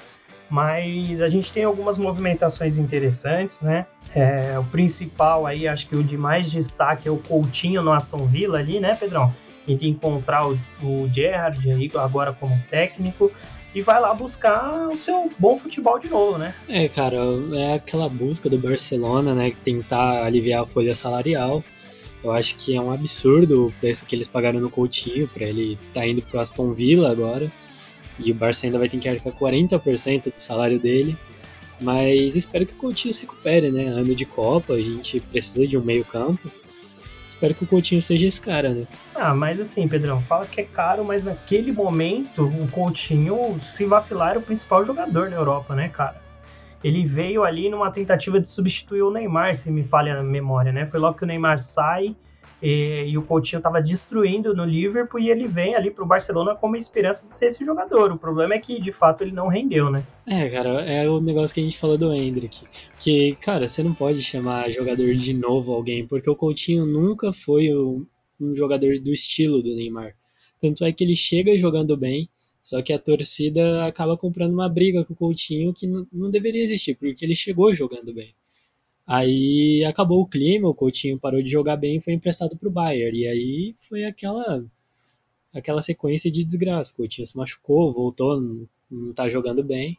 mas 0.50 1.22
a 1.22 1.27
gente 1.27 1.51
tem 1.51 1.63
algumas 1.63 1.98
movimentações 1.98 2.77
interessantes, 2.77 3.62
né? 3.62 3.86
É, 4.13 4.57
o 4.57 4.63
principal 4.63 5.45
aí, 5.45 5.67
acho 5.67 5.89
que 5.89 5.95
o 5.95 6.03
de 6.03 6.17
mais 6.17 6.51
destaque 6.51 7.07
é 7.07 7.12
o 7.12 7.17
Coutinho 7.17 7.81
no 7.81 7.91
Aston 7.91 8.25
Villa 8.27 8.60
ali, 8.60 8.79
né, 8.79 8.95
Pedrão? 8.95 9.34
De 9.67 9.88
encontrar 9.88 10.48
o, 10.48 10.60
o 10.84 11.10
Gerrard 11.12 11.72
aí 11.72 11.91
agora 11.95 12.34
como 12.34 12.60
técnico 12.69 13.31
e 13.74 13.81
vai 13.81 14.00
lá 14.00 14.13
buscar 14.13 14.88
o 14.88 14.95
seu 14.95 15.29
bom 15.38 15.57
futebol 15.57 16.00
de 16.00 16.07
novo, 16.07 16.38
né? 16.38 16.55
É, 16.69 16.88
cara, 16.88 17.17
é 17.53 17.74
aquela 17.74 18.07
busca 18.07 18.50
do 18.50 18.57
Barcelona, 18.57 19.36
né, 19.36 19.51
tentar 19.63 20.24
aliviar 20.24 20.63
a 20.63 20.67
folha 20.67 20.95
salarial. 20.95 21.62
Eu 22.24 22.31
acho 22.31 22.55
que 22.55 22.75
é 22.75 22.81
um 22.81 22.91
absurdo 22.91 23.67
o 23.67 23.72
preço 23.74 24.05
que 24.05 24.15
eles 24.15 24.27
pagaram 24.27 24.60
no 24.60 24.69
Coutinho 24.69 25.27
para 25.27 25.45
ele 25.45 25.77
tá 25.93 26.07
indo 26.07 26.22
pro 26.24 26.39
Aston 26.39 26.74
Villa 26.74 27.12
agora. 27.12 27.51
E 28.17 28.31
o 28.31 28.36
Barça 28.36 28.65
ainda 28.65 28.79
vai 28.79 28.88
ter 28.88 28.98
que 28.98 29.10
arcar 29.10 29.34
40% 29.34 30.31
do 30.31 30.39
salário 30.39 30.79
dele. 30.79 31.17
Mas 31.79 32.36
espero 32.36 32.65
que 32.65 32.74
o 32.74 32.77
Coutinho 32.77 33.13
se 33.13 33.22
recupere, 33.22 33.69
né? 33.69 33.86
Ano 33.88 34.15
de 34.15 34.25
Copa, 34.25 34.74
a 34.74 34.81
gente 34.81 35.19
precisa 35.19 35.67
de 35.67 35.77
um 35.77 35.84
meio-campo. 35.84 36.50
Espero 37.27 37.53
que 37.53 37.63
o 37.63 37.67
Coutinho 37.67 38.01
seja 38.01 38.27
esse 38.27 38.39
cara, 38.39 38.70
né? 38.74 38.88
Ah, 39.13 39.34
mas 39.34 39.60
assim, 39.60 39.88
Pedrão, 39.88 40.22
fala 40.22 40.46
que 40.46 40.62
é 40.62 40.63
caro, 40.63 41.03
mas 41.03 41.24
naquele 41.24 41.72
momento 41.72 42.46
o 42.46 42.67
Coutinho, 42.72 43.60
se 43.60 43.86
vacilar, 43.86 44.32
era 44.32 44.39
o 44.39 44.44
principal 44.44 44.86
jogador 44.86 45.29
na 45.29 45.36
Europa, 45.36 45.75
né, 45.75 45.89
cara? 45.89 46.22
Ele 46.84 47.05
veio 47.05 47.44
ali 47.44 47.70
numa 47.70 47.89
tentativa 47.89 48.39
de 48.39 48.48
substituir 48.48 49.01
o 49.01 49.12
Neymar, 49.12 49.55
se 49.55 49.72
me 49.72 49.84
falha 49.84 50.20
a 50.20 50.24
memória, 50.24 50.72
né? 50.72 50.86
Foi 50.86 51.00
logo 51.00 51.17
que 51.17 51.24
o 51.24 51.27
Neymar 51.27 51.60
sai 51.60 52.15
e, 52.65 53.10
e 53.10 53.17
o 53.17 53.22
Coutinho 53.22 53.60
estava 53.60 53.79
destruindo 53.79 54.55
no 54.55 54.65
Liverpool 54.65 55.19
e 55.19 55.29
ele 55.29 55.48
vem 55.48 55.75
ali 55.75 55.91
para 55.91 56.03
o 56.03 56.07
Barcelona 56.07 56.55
com 56.55 56.65
uma 56.65 56.77
esperança 56.77 57.27
de 57.29 57.38
ser 57.38 57.45
esse 57.45 57.63
jogador. 57.63 58.12
O 58.12 58.17
problema 58.17 58.55
é 58.55 58.60
que 58.60 58.81
de 58.81 58.91
fato 58.91 59.22
ele 59.22 59.31
não 59.31 59.48
rendeu, 59.48 59.91
né? 59.91 60.03
É, 60.25 60.50
cara, 60.50 60.81
é 60.81 61.07
o 61.07 61.22
negócio 61.22 61.53
que 61.53 61.62
a 61.62 61.63
gente 61.63 61.77
falou 61.77 61.95
do 61.95 62.12
Hendrick. 62.12 62.65
Que, 62.98 63.36
cara, 63.36 63.67
você 63.67 63.84
não 63.84 63.93
pode 63.93 64.19
chamar 64.24 64.72
jogador 64.72 65.13
de 65.13 65.31
novo 65.31 65.74
alguém, 65.74 66.07
porque 66.07 66.27
o 66.27 66.36
Coutinho 66.36 66.88
nunca 66.88 67.31
foi 67.31 67.72
um, 67.72 68.03
um 68.41 68.55
jogador 68.55 68.98
do 68.98 69.13
estilo 69.13 69.62
do 69.62 69.75
Neymar. 69.75 70.15
Tanto 70.60 70.84
é 70.84 70.91
que 70.91 71.03
ele 71.03 71.15
chega 71.15 71.55
jogando 71.60 71.95
bem, 71.95 72.27
só 72.60 72.81
que 72.81 72.91
a 72.91 72.98
torcida 72.98 73.86
acaba 73.86 74.17
comprando 74.17 74.53
uma 74.53 74.67
briga 74.67 75.05
com 75.05 75.13
o 75.13 75.17
Coutinho 75.17 75.72
que 75.72 75.86
não 75.86 76.31
deveria 76.31 76.63
existir, 76.63 76.95
porque 76.95 77.24
ele 77.24 77.36
chegou 77.36 77.72
jogando 77.72 78.12
bem. 78.12 78.34
Aí 79.07 79.83
acabou 79.85 80.21
o 80.21 80.27
clima, 80.27 80.67
o 80.67 80.74
Coutinho 80.74 81.19
parou 81.19 81.41
de 81.41 81.50
jogar 81.50 81.77
bem 81.77 81.97
e 81.97 82.01
foi 82.01 82.13
emprestado 82.13 82.57
para 82.57 82.67
o 82.67 82.71
Bayern. 82.71 83.17
E 83.17 83.27
aí 83.27 83.75
foi 83.77 84.03
aquela 84.03 84.65
aquela 85.53 85.81
sequência 85.81 86.31
de 86.31 86.43
desgraça. 86.43 86.91
O 86.93 86.97
Coutinho 86.97 87.25
se 87.25 87.38
machucou, 87.38 87.93
voltou, 87.93 88.41
não, 88.41 88.67
não 88.89 89.13
tá 89.13 89.29
jogando 89.29 89.63
bem. 89.63 89.97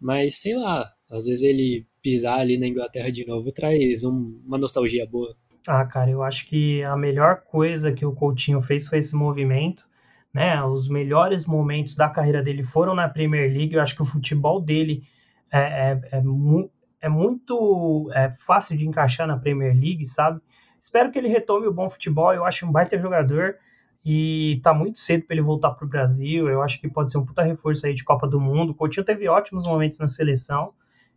Mas 0.00 0.36
sei 0.36 0.56
lá, 0.56 0.92
às 1.10 1.26
vezes 1.26 1.42
ele 1.44 1.86
pisar 2.02 2.40
ali 2.40 2.58
na 2.58 2.66
Inglaterra 2.66 3.10
de 3.10 3.26
novo 3.26 3.50
traz 3.52 4.04
um, 4.04 4.40
uma 4.44 4.58
nostalgia 4.58 5.06
boa. 5.06 5.34
Ah, 5.66 5.84
cara, 5.84 6.10
eu 6.10 6.22
acho 6.22 6.46
que 6.46 6.82
a 6.84 6.96
melhor 6.96 7.42
coisa 7.42 7.92
que 7.92 8.06
o 8.06 8.12
Coutinho 8.12 8.60
fez 8.60 8.86
foi 8.86 8.98
esse 8.98 9.16
movimento. 9.16 9.88
Né? 10.32 10.62
Os 10.62 10.88
melhores 10.88 11.46
momentos 11.46 11.96
da 11.96 12.08
carreira 12.08 12.42
dele 12.42 12.62
foram 12.62 12.94
na 12.94 13.08
Premier 13.08 13.50
League. 13.50 13.74
Eu 13.74 13.80
acho 13.80 13.96
que 13.96 14.02
o 14.02 14.06
futebol 14.06 14.60
dele 14.60 15.02
é, 15.50 15.60
é, 15.60 16.00
é, 16.12 16.20
é 17.06 17.08
muito 17.08 18.10
é, 18.12 18.30
fácil 18.30 18.76
de 18.76 18.86
encaixar 18.86 19.28
na 19.28 19.38
Premier 19.38 19.72
League, 19.72 20.04
sabe? 20.04 20.40
Espero 20.78 21.12
que 21.12 21.18
ele 21.18 21.28
retome 21.28 21.66
o 21.68 21.72
bom 21.72 21.88
futebol. 21.88 22.34
Eu 22.34 22.44
acho 22.44 22.66
um 22.66 22.72
baita 22.72 22.98
jogador 22.98 23.54
e 24.04 24.60
tá 24.62 24.74
muito 24.74 24.98
cedo 24.98 25.24
para 25.24 25.36
ele 25.36 25.44
voltar 25.44 25.70
pro 25.70 25.86
Brasil. 25.86 26.48
Eu 26.48 26.62
acho 26.62 26.80
que 26.80 26.88
pode 26.88 27.12
ser 27.12 27.18
um 27.18 27.24
puta 27.24 27.42
reforço 27.42 27.86
aí 27.86 27.94
de 27.94 28.02
Copa 28.02 28.26
do 28.26 28.40
Mundo. 28.40 28.70
O 28.70 28.74
Coutinho 28.74 29.04
teve 29.04 29.28
ótimos 29.28 29.64
momentos 29.64 30.00
na 30.00 30.08
seleção. 30.08 30.72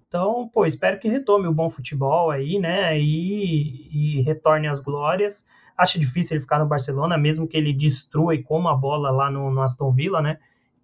Então, 0.08 0.48
pô, 0.54 0.64
espero 0.64 1.00
que 1.00 1.08
retome 1.08 1.48
o 1.48 1.54
bom 1.54 1.70
futebol 1.72 2.30
aí, 2.30 2.60
né? 2.60 3.00
E, 3.00 4.18
e 4.20 4.22
retorne 4.22 4.68
às 4.68 4.82
glórias. 4.82 5.48
Acho 5.76 6.00
difícil 6.00 6.36
ele 6.36 6.42
ficar 6.42 6.60
no 6.60 6.68
Barcelona, 6.68 7.18
mesmo 7.18 7.48
que 7.48 7.58
ele 7.58 7.74
destrua 7.74 8.36
e 8.36 8.44
coma 8.44 8.74
a 8.74 8.76
bola 8.76 9.10
lá 9.10 9.32
no, 9.32 9.50
no 9.50 9.62
Aston 9.62 9.92
Villa, 9.92 10.22
né? 10.22 10.38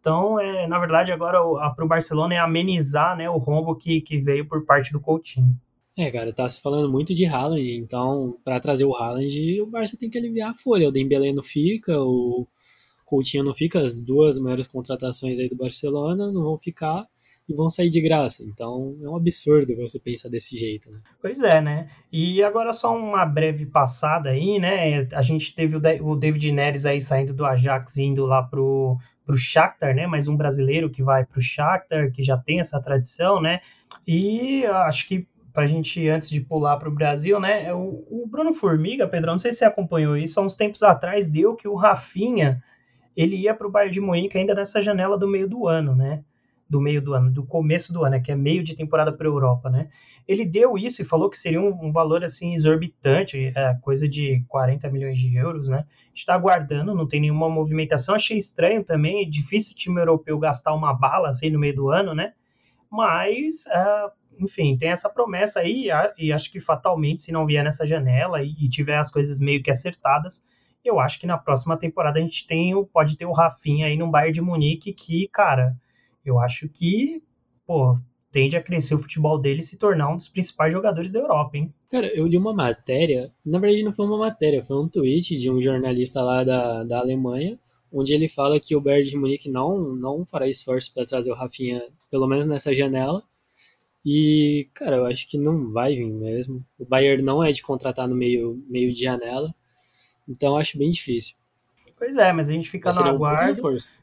Então, 0.05 0.39
é, 0.39 0.67
na 0.67 0.77
verdade, 0.77 1.11
agora 1.11 1.39
para 1.71 1.83
o 1.83 1.87
Barcelona 1.87 2.35
é 2.35 2.37
amenizar 2.37 3.17
né, 3.17 3.27
o 3.27 3.39
rombo 3.39 3.75
que, 3.75 4.01
que 4.01 4.19
veio 4.19 4.47
por 4.47 4.63
parte 4.63 4.93
do 4.93 4.99
Coutinho. 4.99 5.59
É, 5.97 6.11
cara, 6.11 6.31
tá 6.31 6.47
se 6.47 6.61
falando 6.61 6.91
muito 6.91 7.15
de 7.15 7.25
Haaland, 7.25 7.75
então 7.75 8.37
para 8.45 8.59
trazer 8.59 8.85
o 8.85 8.95
Haaland, 8.95 9.61
o 9.61 9.65
Barça 9.65 9.97
tem 9.97 10.07
que 10.07 10.17
aliviar 10.19 10.51
a 10.51 10.53
folha. 10.53 10.87
O 10.87 10.91
Dembélé 10.91 11.33
não 11.33 11.41
fica, 11.41 11.99
o 11.99 12.45
Coutinho 13.03 13.43
não 13.43 13.53
fica, 13.55 13.79
as 13.79 13.99
duas 13.99 14.37
maiores 14.37 14.67
contratações 14.67 15.39
aí 15.39 15.49
do 15.49 15.55
Barcelona 15.55 16.31
não 16.31 16.43
vão 16.43 16.57
ficar 16.59 17.07
e 17.49 17.55
vão 17.55 17.67
sair 17.67 17.89
de 17.89 17.99
graça. 17.99 18.43
Então 18.43 18.95
é 19.01 19.09
um 19.09 19.15
absurdo 19.15 19.75
você 19.75 19.97
pensar 19.97 20.29
desse 20.29 20.55
jeito, 20.55 20.91
né? 20.91 20.99
Pois 21.19 21.41
é, 21.41 21.59
né? 21.59 21.89
E 22.11 22.43
agora 22.43 22.71
só 22.73 22.95
uma 22.95 23.25
breve 23.25 23.65
passada 23.65 24.29
aí, 24.29 24.59
né? 24.59 25.07
A 25.13 25.23
gente 25.23 25.55
teve 25.55 25.77
o 25.77 26.15
David 26.15 26.51
Neres 26.51 26.85
aí 26.85 27.01
saindo 27.01 27.33
do 27.33 27.43
Ajax 27.43 27.97
indo 27.97 28.23
lá 28.27 28.43
pro 28.43 28.99
para 29.25 29.35
o 29.35 29.37
Shakhtar, 29.37 29.95
né? 29.95 30.05
Mais 30.05 30.27
um 30.27 30.37
brasileiro 30.37 30.89
que 30.89 31.01
vai 31.01 31.25
para 31.25 31.39
o 31.39 31.41
Shakhtar, 31.41 32.11
que 32.11 32.23
já 32.23 32.37
tem 32.37 32.59
essa 32.59 32.81
tradição, 32.81 33.41
né? 33.41 33.59
E 34.07 34.65
acho 34.65 35.07
que 35.07 35.27
para 35.51 35.63
a 35.63 35.67
gente, 35.67 36.07
antes 36.09 36.29
de 36.29 36.41
pular 36.41 36.77
para 36.77 36.89
o 36.89 36.93
Brasil, 36.93 37.39
né? 37.39 37.73
O, 37.73 38.05
o, 38.09 38.27
Bruno 38.27 38.53
Formiga, 38.53 39.07
Pedrão, 39.07 39.33
não 39.33 39.37
sei 39.37 39.53
se 39.53 39.59
você 39.59 39.65
acompanhou 39.65 40.17
isso, 40.17 40.39
há 40.39 40.43
uns 40.43 40.55
tempos 40.55 40.83
atrás 40.83 41.27
deu 41.29 41.55
que 41.55 41.67
o 41.67 41.75
Rafinha 41.75 42.61
ele 43.15 43.37
ia 43.37 43.53
para 43.53 43.65
o 43.65 43.71
Bayern 43.71 43.93
de 43.93 44.01
Munique 44.01 44.37
ainda 44.37 44.53
nessa 44.53 44.81
janela 44.81 45.17
do 45.17 45.27
meio 45.27 45.47
do 45.47 45.65
ano, 45.65 45.95
né? 45.95 46.21
Do 46.67 46.81
meio 46.81 47.01
do 47.01 47.13
ano, 47.13 47.31
do 47.31 47.45
começo 47.45 47.93
do 47.93 48.03
ano, 48.03 48.11
né, 48.11 48.19
que 48.19 48.31
é 48.31 48.35
meio 48.35 48.63
de 48.63 48.75
temporada 48.75 49.13
para 49.13 49.27
a 49.27 49.29
Europa, 49.29 49.69
né? 49.69 49.89
Ele 50.27 50.43
deu 50.43 50.77
isso 50.77 51.01
e 51.01 51.05
falou 51.05 51.29
que 51.29 51.37
seria 51.37 51.61
um, 51.61 51.69
um 51.85 51.91
valor 51.91 52.23
assim 52.23 52.53
exorbitante, 52.53 53.53
é, 53.55 53.75
coisa 53.81 54.09
de 54.09 54.43
40 54.47 54.89
milhões 54.89 55.17
de 55.17 55.35
euros, 55.35 55.69
né? 55.69 55.85
Está 56.13 56.33
aguardando, 56.33 56.95
não 56.95 57.07
tem 57.07 57.21
nenhuma 57.21 57.47
movimentação. 57.47 58.15
Achei 58.15 58.37
estranho 58.37 58.83
também, 58.83 59.21
é 59.21 59.29
difícil 59.29 59.75
time 59.75 60.01
europeu 60.01 60.39
gastar 60.39 60.73
uma 60.73 60.93
bala 60.93 61.29
assim 61.29 61.51
no 61.51 61.59
meio 61.59 61.75
do 61.75 61.89
ano, 61.89 62.15
né? 62.15 62.33
Mas, 62.89 63.67
é, 63.67 64.05
enfim, 64.39 64.75
tem 64.75 64.89
essa 64.89 65.09
promessa 65.09 65.59
aí 65.59 65.89
e 66.17 66.33
acho 66.33 66.51
que 66.51 66.59
fatalmente, 66.59 67.21
se 67.21 67.31
não 67.31 67.45
vier 67.45 67.63
nessa 67.63 67.85
janela 67.85 68.41
e, 68.41 68.55
e 68.59 68.69
tiver 68.69 68.97
as 68.97 69.11
coisas 69.11 69.39
meio 69.39 69.61
que 69.61 69.69
acertadas, 69.69 70.43
eu 70.83 70.99
acho 70.99 71.19
que 71.19 71.27
na 71.27 71.37
próxima 71.37 71.77
temporada 71.77 72.17
a 72.17 72.21
gente 72.21 72.47
tem, 72.47 72.73
pode 72.85 73.17
ter 73.17 73.25
o 73.25 73.31
Rafinha 73.31 73.87
aí 73.87 73.97
no 73.97 74.09
Bayern 74.09 74.33
de 74.33 74.41
Munique 74.41 74.93
que, 74.93 75.27
cara 75.27 75.75
eu 76.25 76.39
acho 76.39 76.67
que, 76.67 77.21
pô, 77.65 77.97
tende 78.31 78.57
a 78.57 78.61
crescer 78.61 78.95
o 78.95 78.99
futebol 78.99 79.39
dele 79.39 79.61
e 79.61 79.63
se 79.63 79.77
tornar 79.77 80.11
um 80.11 80.17
dos 80.17 80.27
principais 80.27 80.73
jogadores 80.73 81.13
da 81.13 81.19
Europa, 81.19 81.55
hein? 81.55 81.73
Cara, 81.89 82.07
eu 82.07 82.27
li 82.27 82.37
uma 82.37 82.53
matéria, 82.53 83.31
na 83.45 83.59
verdade 83.59 83.83
não 83.83 83.93
foi 83.93 84.05
uma 84.05 84.17
matéria, 84.17 84.61
foi 84.61 84.77
um 84.77 84.89
tweet 84.89 85.37
de 85.37 85.49
um 85.49 85.61
jornalista 85.61 86.21
lá 86.21 86.43
da, 86.43 86.83
da 86.83 86.99
Alemanha, 86.99 87.57
onde 87.89 88.13
ele 88.13 88.27
fala 88.27 88.59
que 88.59 88.75
o 88.75 88.81
Bayern 88.81 89.09
de 89.09 89.17
Munique 89.17 89.49
não, 89.49 89.95
não 89.95 90.25
fará 90.25 90.49
esforço 90.49 90.93
para 90.93 91.05
trazer 91.05 91.31
o 91.31 91.35
Rafinha, 91.35 91.81
pelo 92.11 92.27
menos 92.27 92.45
nessa 92.45 92.75
janela. 92.75 93.23
E, 94.05 94.67
cara, 94.73 94.97
eu 94.97 95.05
acho 95.05 95.27
que 95.29 95.37
não 95.37 95.71
vai 95.71 95.95
vir 95.95 96.11
mesmo. 96.11 96.63
O 96.77 96.85
Bayern 96.85 97.23
não 97.23 97.41
é 97.41 97.51
de 97.51 97.63
contratar 97.63 98.07
no 98.07 98.15
meio, 98.15 98.61
meio 98.67 98.91
de 98.91 99.01
janela, 99.01 99.55
então 100.27 100.57
acho 100.57 100.77
bem 100.77 100.89
difícil. 100.89 101.37
Pois 101.97 102.17
é, 102.17 102.31
mas 102.33 102.49
a 102.49 102.53
gente 102.53 102.69
fica 102.69 102.91
no 102.91 103.03
aguardo. 103.03 103.61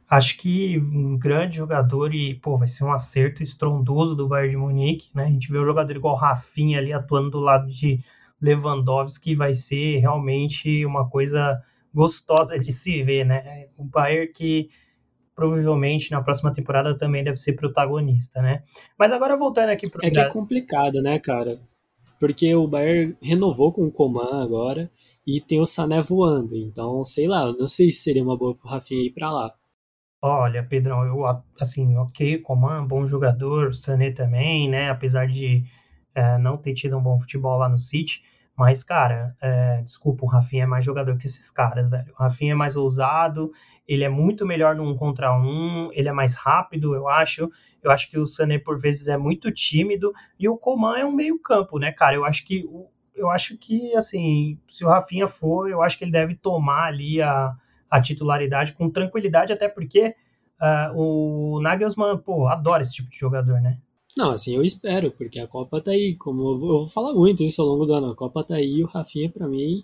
Acho 0.08 0.36
que 0.38 0.78
um 0.78 1.16
grande 1.18 1.56
jogador 1.56 2.14
e, 2.14 2.34
pô, 2.34 2.58
vai 2.58 2.68
ser 2.68 2.84
um 2.84 2.92
acerto 2.92 3.42
estrondoso 3.42 4.14
do 4.14 4.28
Bayern 4.28 4.52
de 4.52 4.56
Munique, 4.56 5.10
né? 5.14 5.24
A 5.24 5.30
gente 5.30 5.50
vê 5.50 5.58
um 5.58 5.64
jogador 5.64 5.94
igual 5.94 6.16
Rafinha 6.16 6.78
ali 6.78 6.92
atuando 6.92 7.30
do 7.30 7.38
lado 7.38 7.68
de 7.68 8.00
Lewandowski, 8.40 9.34
vai 9.34 9.54
ser 9.54 9.98
realmente 9.98 10.84
uma 10.84 11.08
coisa 11.08 11.62
gostosa 11.94 12.58
de 12.58 12.72
se 12.72 13.02
ver, 13.02 13.24
né? 13.24 13.68
O 13.76 13.84
Bayern 13.84 14.32
que 14.32 14.70
provavelmente 15.34 16.10
na 16.10 16.22
próxima 16.22 16.52
temporada 16.52 16.96
também 16.96 17.24
deve 17.24 17.36
ser 17.36 17.54
protagonista, 17.54 18.42
né? 18.42 18.62
Mas 18.98 19.12
agora 19.12 19.36
voltando 19.36 19.70
aqui 19.70 19.88
pro... 19.88 20.04
É 20.04 20.10
que 20.10 20.20
é 20.20 20.28
complicado, 20.28 21.00
né, 21.02 21.18
cara? 21.18 21.58
Porque 22.22 22.54
o 22.54 22.68
Bayern 22.68 23.16
renovou 23.20 23.72
com 23.72 23.84
o 23.84 23.90
Coman 23.90 24.44
agora 24.44 24.88
e 25.26 25.40
tem 25.40 25.60
o 25.60 25.66
Sané 25.66 25.98
voando. 25.98 26.54
Então, 26.54 27.02
sei 27.02 27.26
lá, 27.26 27.52
não 27.52 27.66
sei 27.66 27.90
se 27.90 28.00
seria 28.00 28.22
uma 28.22 28.38
boa 28.38 28.54
pro 28.54 28.68
Rafinha 28.68 29.02
ir 29.02 29.10
pra 29.10 29.28
lá. 29.28 29.52
Olha, 30.22 30.62
Pedrão, 30.62 31.04
eu, 31.04 31.24
assim, 31.60 31.96
ok, 31.96 32.38
Coman, 32.38 32.86
bom 32.86 33.08
jogador, 33.08 33.74
Sané 33.74 34.12
também, 34.12 34.70
né, 34.70 34.88
apesar 34.88 35.26
de 35.26 35.64
é, 36.14 36.38
não 36.38 36.56
ter 36.56 36.74
tido 36.74 36.96
um 36.96 37.02
bom 37.02 37.18
futebol 37.18 37.58
lá 37.58 37.68
no 37.68 37.76
City, 37.76 38.22
mas, 38.56 38.84
cara, 38.84 39.36
é, 39.40 39.82
desculpa, 39.82 40.24
o 40.24 40.28
Rafinha 40.28 40.64
é 40.64 40.66
mais 40.66 40.84
jogador 40.84 41.16
que 41.16 41.26
esses 41.26 41.50
caras, 41.50 41.88
velho. 41.88 42.12
O 42.12 42.22
Rafinha 42.22 42.52
é 42.52 42.54
mais 42.54 42.76
ousado, 42.76 43.50
ele 43.86 44.04
é 44.04 44.08
muito 44.08 44.46
melhor 44.46 44.74
no 44.76 44.88
um 44.88 44.96
contra 44.96 45.34
um, 45.36 45.90
ele 45.92 46.08
é 46.08 46.12
mais 46.12 46.34
rápido, 46.34 46.94
eu 46.94 47.08
acho. 47.08 47.50
Eu 47.82 47.90
acho 47.90 48.10
que 48.10 48.18
o 48.18 48.26
Sané, 48.26 48.58
por 48.58 48.78
vezes, 48.78 49.08
é 49.08 49.16
muito 49.16 49.50
tímido, 49.50 50.12
e 50.38 50.48
o 50.48 50.56
Coman 50.56 50.98
é 50.98 51.04
um 51.04 51.12
meio 51.12 51.40
campo, 51.40 51.78
né, 51.78 51.90
cara? 51.92 52.14
Eu 52.14 52.24
acho 52.24 52.44
que, 52.44 52.64
eu 53.14 53.28
acho 53.30 53.56
que, 53.58 53.94
assim, 53.96 54.58
se 54.68 54.84
o 54.84 54.88
Rafinha 54.88 55.26
for, 55.26 55.68
eu 55.68 55.82
acho 55.82 55.98
que 55.98 56.04
ele 56.04 56.12
deve 56.12 56.34
tomar 56.34 56.84
ali 56.86 57.20
a 57.20 57.56
a 57.92 58.00
titularidade 58.00 58.72
com 58.72 58.88
tranquilidade, 58.88 59.52
até 59.52 59.68
porque 59.68 60.16
uh, 60.58 60.96
o 60.98 61.60
Nagelsmann, 61.60 62.16
pô, 62.16 62.48
adora 62.48 62.80
esse 62.80 62.94
tipo 62.94 63.10
de 63.10 63.18
jogador, 63.18 63.60
né? 63.60 63.78
Não, 64.16 64.30
assim, 64.30 64.54
eu 64.54 64.62
espero, 64.62 65.10
porque 65.10 65.40
a 65.40 65.46
Copa 65.46 65.80
tá 65.80 65.90
aí, 65.90 66.14
como 66.16 66.42
eu 66.42 66.58
vou 66.58 66.88
falar 66.88 67.14
muito 67.14 67.42
isso 67.42 67.62
ao 67.62 67.68
longo 67.68 67.86
do 67.86 67.94
ano, 67.94 68.10
a 68.10 68.16
Copa 68.16 68.44
tá 68.44 68.56
aí 68.56 68.78
e 68.78 68.84
o 68.84 68.86
Rafinha, 68.86 69.30
para 69.30 69.48
mim, 69.48 69.82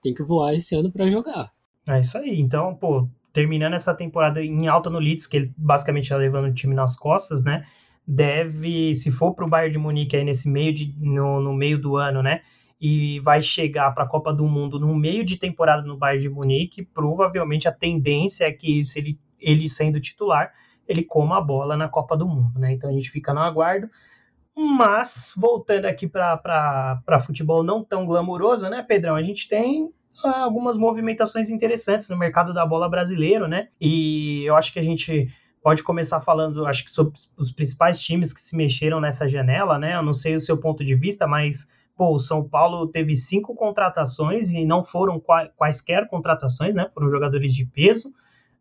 tem 0.00 0.14
que 0.14 0.22
voar 0.22 0.54
esse 0.54 0.74
ano 0.74 0.90
para 0.90 1.10
jogar. 1.10 1.52
É 1.88 2.00
isso 2.00 2.16
aí, 2.16 2.40
então, 2.40 2.74
pô, 2.74 3.06
terminando 3.34 3.74
essa 3.74 3.94
temporada 3.94 4.42
em 4.42 4.66
alta 4.66 4.88
no 4.88 4.98
Leeds, 4.98 5.26
que 5.26 5.36
ele 5.36 5.54
basicamente 5.56 6.08
tá 6.08 6.16
levando 6.16 6.46
o 6.46 6.54
time 6.54 6.74
nas 6.74 6.96
costas, 6.96 7.44
né, 7.44 7.66
deve, 8.06 8.94
se 8.94 9.10
for 9.10 9.34
pro 9.34 9.48
Bayern 9.48 9.72
de 9.72 9.78
Munique 9.78 10.16
aí 10.16 10.24
nesse 10.24 10.48
meio 10.48 10.72
de, 10.72 10.94
no, 10.98 11.40
no 11.40 11.52
meio 11.52 11.78
do 11.78 11.96
ano, 11.96 12.22
né, 12.22 12.40
e 12.80 13.20
vai 13.20 13.42
chegar 13.42 13.92
para 13.92 14.04
a 14.04 14.08
Copa 14.08 14.32
do 14.32 14.46
Mundo 14.46 14.80
no 14.80 14.94
meio 14.94 15.22
de 15.22 15.36
temporada 15.36 15.82
no 15.82 15.98
Bayern 15.98 16.22
de 16.22 16.30
Munique, 16.30 16.82
provavelmente 16.82 17.68
a 17.68 17.72
tendência 17.72 18.46
é 18.46 18.52
que 18.52 18.82
se 18.86 18.98
ele, 18.98 19.20
ele 19.38 19.68
sendo 19.68 20.00
titular, 20.00 20.50
ele 20.88 21.02
coma 21.02 21.38
a 21.38 21.40
bola 21.40 21.76
na 21.76 21.88
Copa 21.88 22.16
do 22.16 22.26
Mundo, 22.26 22.58
né? 22.58 22.72
Então 22.72 22.90
a 22.90 22.92
gente 22.92 23.10
fica 23.10 23.32
no 23.32 23.40
aguardo. 23.40 23.88
Mas, 24.56 25.34
voltando 25.36 25.84
aqui 25.84 26.08
para 26.08 27.20
futebol 27.20 27.62
não 27.62 27.84
tão 27.84 28.06
glamuroso, 28.06 28.70
né, 28.70 28.82
Pedrão? 28.82 29.14
A 29.14 29.22
gente 29.22 29.46
tem 29.48 29.90
ah, 30.24 30.40
algumas 30.40 30.78
movimentações 30.78 31.50
interessantes 31.50 32.08
no 32.08 32.16
mercado 32.16 32.54
da 32.54 32.64
bola 32.64 32.88
brasileiro, 32.88 33.46
né? 33.46 33.68
E 33.78 34.44
eu 34.46 34.56
acho 34.56 34.72
que 34.72 34.78
a 34.78 34.82
gente 34.82 35.28
pode 35.62 35.82
começar 35.82 36.20
falando, 36.20 36.64
acho 36.64 36.84
que 36.84 36.90
sobre 36.90 37.12
os 37.36 37.50
principais 37.52 38.00
times 38.00 38.32
que 38.32 38.40
se 38.40 38.56
mexeram 38.56 39.00
nessa 39.00 39.28
janela, 39.28 39.78
né? 39.78 39.96
Eu 39.96 40.02
não 40.02 40.14
sei 40.14 40.36
o 40.36 40.40
seu 40.40 40.56
ponto 40.56 40.84
de 40.84 40.94
vista, 40.94 41.26
mas 41.26 41.68
pô, 41.96 42.14
o 42.14 42.20
São 42.20 42.42
Paulo 42.42 42.86
teve 42.86 43.16
cinco 43.16 43.54
contratações 43.54 44.48
e 44.48 44.64
não 44.64 44.84
foram 44.84 45.20
quaisquer 45.56 46.08
contratações, 46.08 46.74
né? 46.74 46.88
Foram 46.94 47.10
jogadores 47.10 47.54
de 47.54 47.66
peso. 47.66 48.12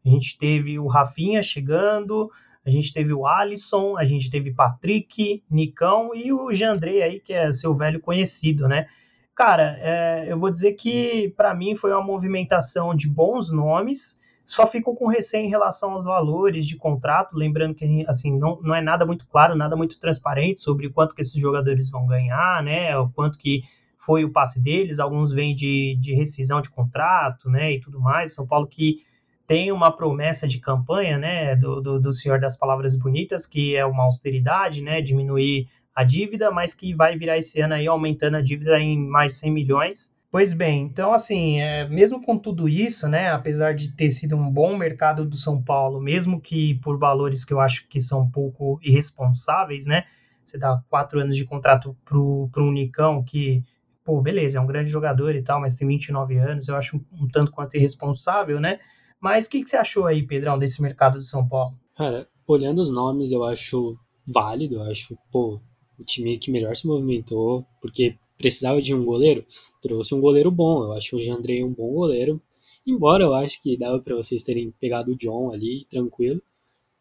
A 0.05 0.09
gente 0.09 0.37
teve 0.37 0.77
o 0.77 0.87
Rafinha 0.87 1.41
chegando, 1.41 2.29
a 2.65 2.69
gente 2.69 2.93
teve 2.93 3.13
o 3.13 3.25
Alisson, 3.25 3.97
a 3.97 4.05
gente 4.05 4.29
teve 4.29 4.53
Patrick, 4.53 5.43
Nicão 5.49 6.11
e 6.13 6.31
o 6.31 6.53
Jandrei 6.53 7.01
aí, 7.01 7.19
que 7.19 7.33
é 7.33 7.51
seu 7.51 7.73
velho 7.73 7.99
conhecido, 7.99 8.67
né? 8.67 8.87
Cara, 9.35 9.77
é, 9.81 10.25
eu 10.29 10.37
vou 10.37 10.49
dizer 10.49 10.73
que 10.73 11.33
para 11.35 11.53
mim 11.53 11.75
foi 11.75 11.91
uma 11.91 12.03
movimentação 12.03 12.95
de 12.95 13.09
bons 13.09 13.51
nomes, 13.51 14.19
só 14.45 14.65
fico 14.65 14.95
com 14.95 15.07
receio 15.07 15.43
em 15.45 15.49
relação 15.49 15.91
aos 15.91 16.05
valores 16.05 16.67
de 16.67 16.77
contrato, 16.77 17.35
lembrando 17.35 17.73
que 17.73 18.05
assim 18.07 18.37
não, 18.37 18.61
não 18.61 18.73
é 18.73 18.81
nada 18.81 19.05
muito 19.05 19.27
claro, 19.27 19.55
nada 19.55 19.75
muito 19.75 19.99
transparente 19.99 20.61
sobre 20.61 20.89
quanto 20.89 21.15
que 21.15 21.21
esses 21.21 21.39
jogadores 21.39 21.89
vão 21.89 22.05
ganhar, 22.05 22.63
né? 22.63 22.95
O 22.97 23.09
quanto 23.09 23.37
que 23.37 23.63
foi 23.97 24.23
o 24.23 24.31
passe 24.31 24.61
deles, 24.61 24.99
alguns 24.99 25.33
vêm 25.33 25.55
de, 25.55 25.97
de 25.99 26.13
rescisão 26.13 26.61
de 26.61 26.69
contrato, 26.69 27.49
né? 27.49 27.73
E 27.73 27.79
tudo 27.79 27.99
mais. 27.99 28.33
São 28.33 28.45
Paulo 28.45 28.67
que 28.67 29.03
tem 29.47 29.71
uma 29.71 29.95
promessa 29.95 30.47
de 30.47 30.59
campanha, 30.59 31.17
né, 31.17 31.55
do, 31.55 31.81
do, 31.81 31.99
do, 31.99 32.13
Senhor 32.13 32.39
das 32.39 32.57
Palavras 32.57 32.95
Bonitas, 32.95 33.45
que 33.45 33.75
é 33.75 33.85
uma 33.85 34.03
austeridade, 34.03 34.81
né, 34.81 35.01
diminuir 35.01 35.67
a 35.93 36.03
dívida, 36.03 36.51
mas 36.51 36.73
que 36.73 36.93
vai 36.93 37.17
virar 37.17 37.37
esse 37.37 37.61
ano 37.61 37.75
aí 37.75 37.87
aumentando 37.87 38.37
a 38.37 38.41
dívida 38.41 38.79
em 38.79 38.97
mais 38.97 39.37
100 39.37 39.51
milhões. 39.51 40.15
Pois 40.31 40.51
bem, 40.51 40.81
então 40.83 41.13
assim, 41.13 41.61
é, 41.61 41.87
mesmo 41.87 42.21
com 42.21 42.37
tudo 42.37 42.67
isso, 42.67 43.07
né, 43.07 43.31
apesar 43.31 43.73
de 43.73 43.93
ter 43.93 44.09
sido 44.11 44.35
um 44.35 44.51
bom 44.51 44.75
mercado 44.75 45.23
do 45.23 45.37
São 45.37 45.61
Paulo, 45.61 46.01
mesmo 46.01 46.41
que 46.41 46.75
por 46.79 46.97
valores 46.97 47.45
que 47.45 47.53
eu 47.53 47.61
acho 47.61 47.87
que 47.87 48.01
são 48.01 48.23
um 48.23 48.29
pouco 48.29 48.77
irresponsáveis, 48.83 49.85
né, 49.85 50.03
você 50.43 50.57
dá 50.57 50.83
quatro 50.89 51.21
anos 51.21 51.37
de 51.37 51.45
contrato 51.45 51.95
pro, 52.03 52.49
pro 52.51 52.67
Unicão, 52.67 53.23
que, 53.23 53.63
pô, 54.03 54.21
beleza, 54.21 54.57
é 54.57 54.61
um 54.61 54.67
grande 54.67 54.89
jogador 54.89 55.33
e 55.33 55.41
tal, 55.41 55.61
mas 55.61 55.73
tem 55.73 55.87
29 55.87 56.37
anos, 56.37 56.67
eu 56.67 56.75
acho 56.75 56.97
um, 56.97 57.23
um 57.23 57.27
tanto 57.29 57.51
quanto 57.51 57.77
irresponsável, 57.77 58.59
né, 58.59 58.79
mas 59.25 59.47
o 59.47 59.49
que, 59.49 59.63
que 59.63 59.67
você 59.67 59.75
achou 59.75 60.05
aí, 60.05 60.21
Pedrão, 60.21 60.59
desse 60.59 60.79
mercado 60.83 61.17
de 61.17 61.25
São 61.25 61.47
Paulo? 61.47 61.75
Cara, 61.97 62.29
olhando 62.45 62.77
os 62.77 62.91
nomes, 62.91 63.31
eu 63.31 63.43
acho 63.43 63.97
válido, 64.31 64.75
eu 64.75 64.83
acho, 64.83 65.17
pô, 65.31 65.59
o 65.97 66.03
time 66.03 66.37
que 66.37 66.51
melhor 66.51 66.75
se 66.75 66.85
movimentou, 66.85 67.65
porque 67.81 68.15
precisava 68.37 68.79
de 68.79 68.93
um 68.93 69.03
goleiro, 69.03 69.43
trouxe 69.81 70.13
um 70.13 70.21
goleiro 70.21 70.51
bom, 70.51 70.83
eu 70.83 70.91
acho 70.91 71.17
o 71.17 71.19
Jandrei 71.19 71.63
um 71.63 71.73
bom 71.73 71.91
goleiro, 71.91 72.39
embora 72.85 73.23
eu 73.23 73.33
acho 73.33 73.63
que 73.63 73.75
dava 73.75 73.99
para 73.99 74.15
vocês 74.15 74.43
terem 74.43 74.69
pegado 74.79 75.11
o 75.11 75.17
John 75.17 75.51
ali, 75.51 75.87
tranquilo. 75.89 76.39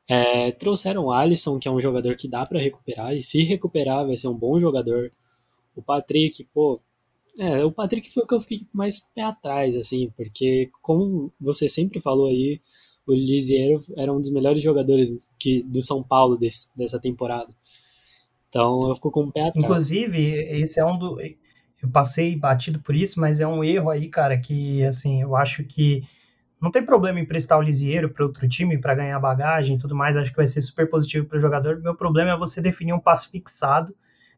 É, 0.08 0.50
trouxeram 0.52 1.04
o 1.04 1.12
Alisson, 1.12 1.58
que 1.58 1.68
é 1.68 1.70
um 1.70 1.80
jogador 1.80 2.16
que 2.16 2.26
dá 2.26 2.46
para 2.46 2.58
recuperar, 2.58 3.14
e 3.14 3.22
se 3.22 3.44
recuperar 3.44 4.06
vai 4.06 4.16
ser 4.16 4.28
um 4.28 4.34
bom 4.34 4.58
jogador. 4.58 5.10
O 5.76 5.82
Patrick, 5.82 6.42
pô, 6.54 6.80
é, 7.38 7.64
o 7.64 7.72
Patrick 7.72 8.12
foi 8.12 8.22
o 8.22 8.26
que 8.26 8.34
eu 8.34 8.40
fiquei 8.40 8.60
mais 8.72 9.00
pé 9.14 9.22
atrás, 9.22 9.76
assim, 9.76 10.10
porque 10.16 10.70
como 10.80 11.32
você 11.40 11.68
sempre 11.68 12.00
falou 12.00 12.26
aí, 12.26 12.60
o 13.06 13.12
Lisiero 13.12 13.78
era 13.96 14.12
um 14.12 14.20
dos 14.20 14.32
melhores 14.32 14.62
jogadores 14.62 15.28
que, 15.38 15.62
do 15.62 15.82
São 15.82 16.02
Paulo 16.02 16.36
desse, 16.36 16.76
dessa 16.76 17.00
temporada. 17.00 17.52
Então 18.48 18.80
eu 18.88 18.94
fico 18.94 19.10
com 19.10 19.24
o 19.24 19.32
pé 19.32 19.48
atrás. 19.48 19.64
Inclusive, 19.64 20.20
esse 20.60 20.78
é 20.78 20.84
um 20.84 20.96
do. 20.96 21.20
Eu 21.20 21.90
passei 21.92 22.34
batido 22.34 22.78
por 22.80 22.94
isso, 22.94 23.20
mas 23.20 23.40
é 23.40 23.46
um 23.46 23.62
erro 23.62 23.90
aí, 23.90 24.08
cara, 24.08 24.38
que 24.38 24.82
assim, 24.84 25.20
eu 25.20 25.36
acho 25.36 25.64
que 25.64 26.02
não 26.60 26.70
tem 26.70 26.82
problema 26.82 27.20
em 27.20 27.26
prestar 27.26 27.58
o 27.58 27.62
Lisieiro 27.62 28.08
para 28.08 28.24
outro 28.24 28.48
time 28.48 28.78
para 28.78 28.94
ganhar 28.94 29.18
bagagem 29.20 29.76
e 29.76 29.78
tudo 29.78 29.94
mais, 29.94 30.16
acho 30.16 30.30
que 30.30 30.36
vai 30.36 30.46
ser 30.46 30.62
super 30.62 30.88
positivo 30.88 31.26
para 31.26 31.36
o 31.36 31.40
jogador. 31.40 31.78
Meu 31.82 31.94
problema 31.94 32.30
é 32.30 32.36
você 32.36 32.62
definir 32.62 32.94
um 32.94 33.00
passe 33.00 33.28
fixado 33.28 33.94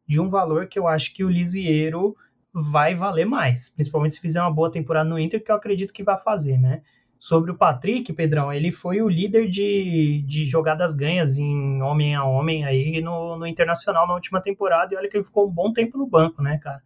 de 0.09 0.21
um 0.21 0.29
valor 0.29 0.67
que 0.67 0.79
eu 0.79 0.89
acho 0.89 1.15
que 1.15 1.23
o 1.23 1.31
Lisieiro 1.31 2.17
vai 2.57 2.95
valer 2.95 3.27
mais, 3.27 3.69
principalmente 3.69 4.15
se 4.15 4.21
fizer 4.21 4.41
uma 4.41 4.51
boa 4.51 4.71
temporada 4.71 5.09
no 5.09 5.19
Inter, 5.19 5.43
que 5.45 5.51
eu 5.51 5.55
acredito 5.55 5.93
que 5.93 6.03
vai 6.03 6.17
fazer, 6.17 6.59
né? 6.59 6.83
Sobre 7.19 7.51
o 7.51 7.57
Patrick, 7.57 8.13
Pedrão, 8.13 8.53
ele 8.53 8.73
foi 8.73 9.03
o 9.03 9.09
líder 9.09 9.49
de, 9.49 10.23
de 10.27 10.45
jogadas 10.45 10.95
ganhas 10.95 11.39
em 11.39 11.83
homem 11.83 12.15
a 12.15 12.25
homem 12.25 12.65
aí 12.65 13.01
no, 13.01 13.37
no 13.37 13.47
Internacional 13.47 14.07
na 14.07 14.15
última 14.15 14.41
temporada, 14.41 14.95
e 14.95 14.97
olha 14.97 15.09
que 15.09 15.17
ele 15.17 15.25
ficou 15.25 15.47
um 15.47 15.53
bom 15.53 15.73
tempo 15.73 15.99
no 15.99 16.07
banco, 16.07 16.43
né, 16.43 16.59
cara? 16.59 16.83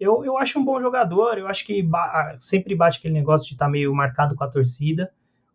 Eu, 0.00 0.24
eu 0.24 0.38
acho 0.38 0.58
um 0.58 0.64
bom 0.64 0.80
jogador, 0.80 1.38
eu 1.38 1.46
acho 1.46 1.64
que 1.64 1.82
ba 1.82 2.36
sempre 2.38 2.74
bate 2.74 2.98
aquele 2.98 3.14
negócio 3.14 3.46
de 3.46 3.54
estar 3.54 3.66
tá 3.66 3.70
meio 3.70 3.94
marcado 3.94 4.34
com 4.34 4.44
a 4.44 4.48
torcida. 4.48 5.12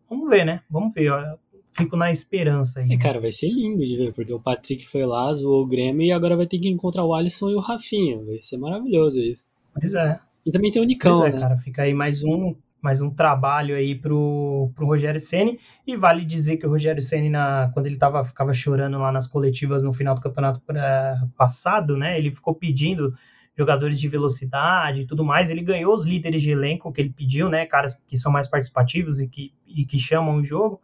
Vamos 0.10 0.30
ver, 0.30 0.46
né? 0.46 0.62
Vamos 0.70 0.94
ver. 0.94 1.12
Ó 1.12 1.38
fico 1.78 1.96
na 1.96 2.12
esperança 2.12 2.80
aí. 2.80 2.92
É, 2.92 2.98
cara, 2.98 3.22
vai 3.22 3.32
ser 3.32 3.50
lindo 3.50 3.86
de 3.86 3.96
ver, 3.96 4.14
porque 4.14 4.34
o 4.34 4.40
Patrick 4.40 4.86
foi 4.86 5.06
lá, 5.06 5.32
zoou 5.34 5.64
o 5.64 5.68
Grêmio 5.68 6.06
e 6.06 6.12
agora 6.12 6.36
vai 6.36 6.48
ter 6.48 6.58
que 6.58 6.68
encontrar 6.68 7.06
o 7.06 7.14
Alisson 7.14 7.50
e 7.52 7.56
o 7.56 7.60
Rafinha. 7.60 8.22
Vai 8.26 8.40
ser 8.40 8.58
maravilhoso 8.58 9.22
isso. 9.22 9.48
Pois 9.74 9.94
é. 9.94 10.20
E 10.46 10.52
também 10.52 10.72
tem 10.72 10.82
o 10.82 10.86
Nicão, 10.86 11.18
pois 11.18 11.32
é, 11.32 11.36
né? 11.36 11.42
cara, 11.42 11.58
fica 11.58 11.84
aí 11.84 11.94
mais 11.94 12.24
um 12.24 12.56
mais 12.80 13.02
um 13.02 13.10
trabalho 13.10 13.76
aí 13.76 13.96
pro, 13.96 14.72
pro 14.76 14.86
Rogério 14.86 15.20
Ceni 15.20 15.60
e 15.86 15.98
vale 15.98 16.24
dizer 16.24 16.58
que 16.58 16.66
o 16.66 16.70
Rogério 16.70 17.02
Ceni 17.02 17.30
na 17.30 17.70
quando 17.74 17.88
ele 17.88 17.98
tava 17.98 18.24
ficava 18.24 18.54
chorando 18.54 18.98
lá 19.00 19.12
nas 19.12 19.28
coletivas 19.28 19.84
no 19.84 19.92
final 19.92 20.16
do 20.16 20.22
campeonato 20.22 20.62
pra, 20.62 21.28
passado, 21.36 21.98
né? 21.98 22.18
Ele 22.18 22.34
ficou 22.34 22.54
pedindo 22.54 23.14
jogadores 23.58 24.00
de 24.00 24.08
velocidade 24.08 25.02
e 25.02 25.06
tudo 25.06 25.26
mais. 25.26 25.50
Ele 25.50 25.62
ganhou 25.62 25.94
os 25.94 26.06
líderes 26.06 26.42
de 26.42 26.52
elenco 26.52 26.94
que 26.94 27.02
ele 27.02 27.10
pediu, 27.10 27.50
né? 27.50 27.66
Caras 27.66 27.96
que 27.96 28.16
são 28.16 28.32
mais 28.32 28.48
participativos 28.48 29.20
e 29.20 29.28
que, 29.28 29.52
e 29.66 29.84
que 29.84 30.00
chamam 30.00 30.38
o 30.38 30.44
jogo 30.44 30.80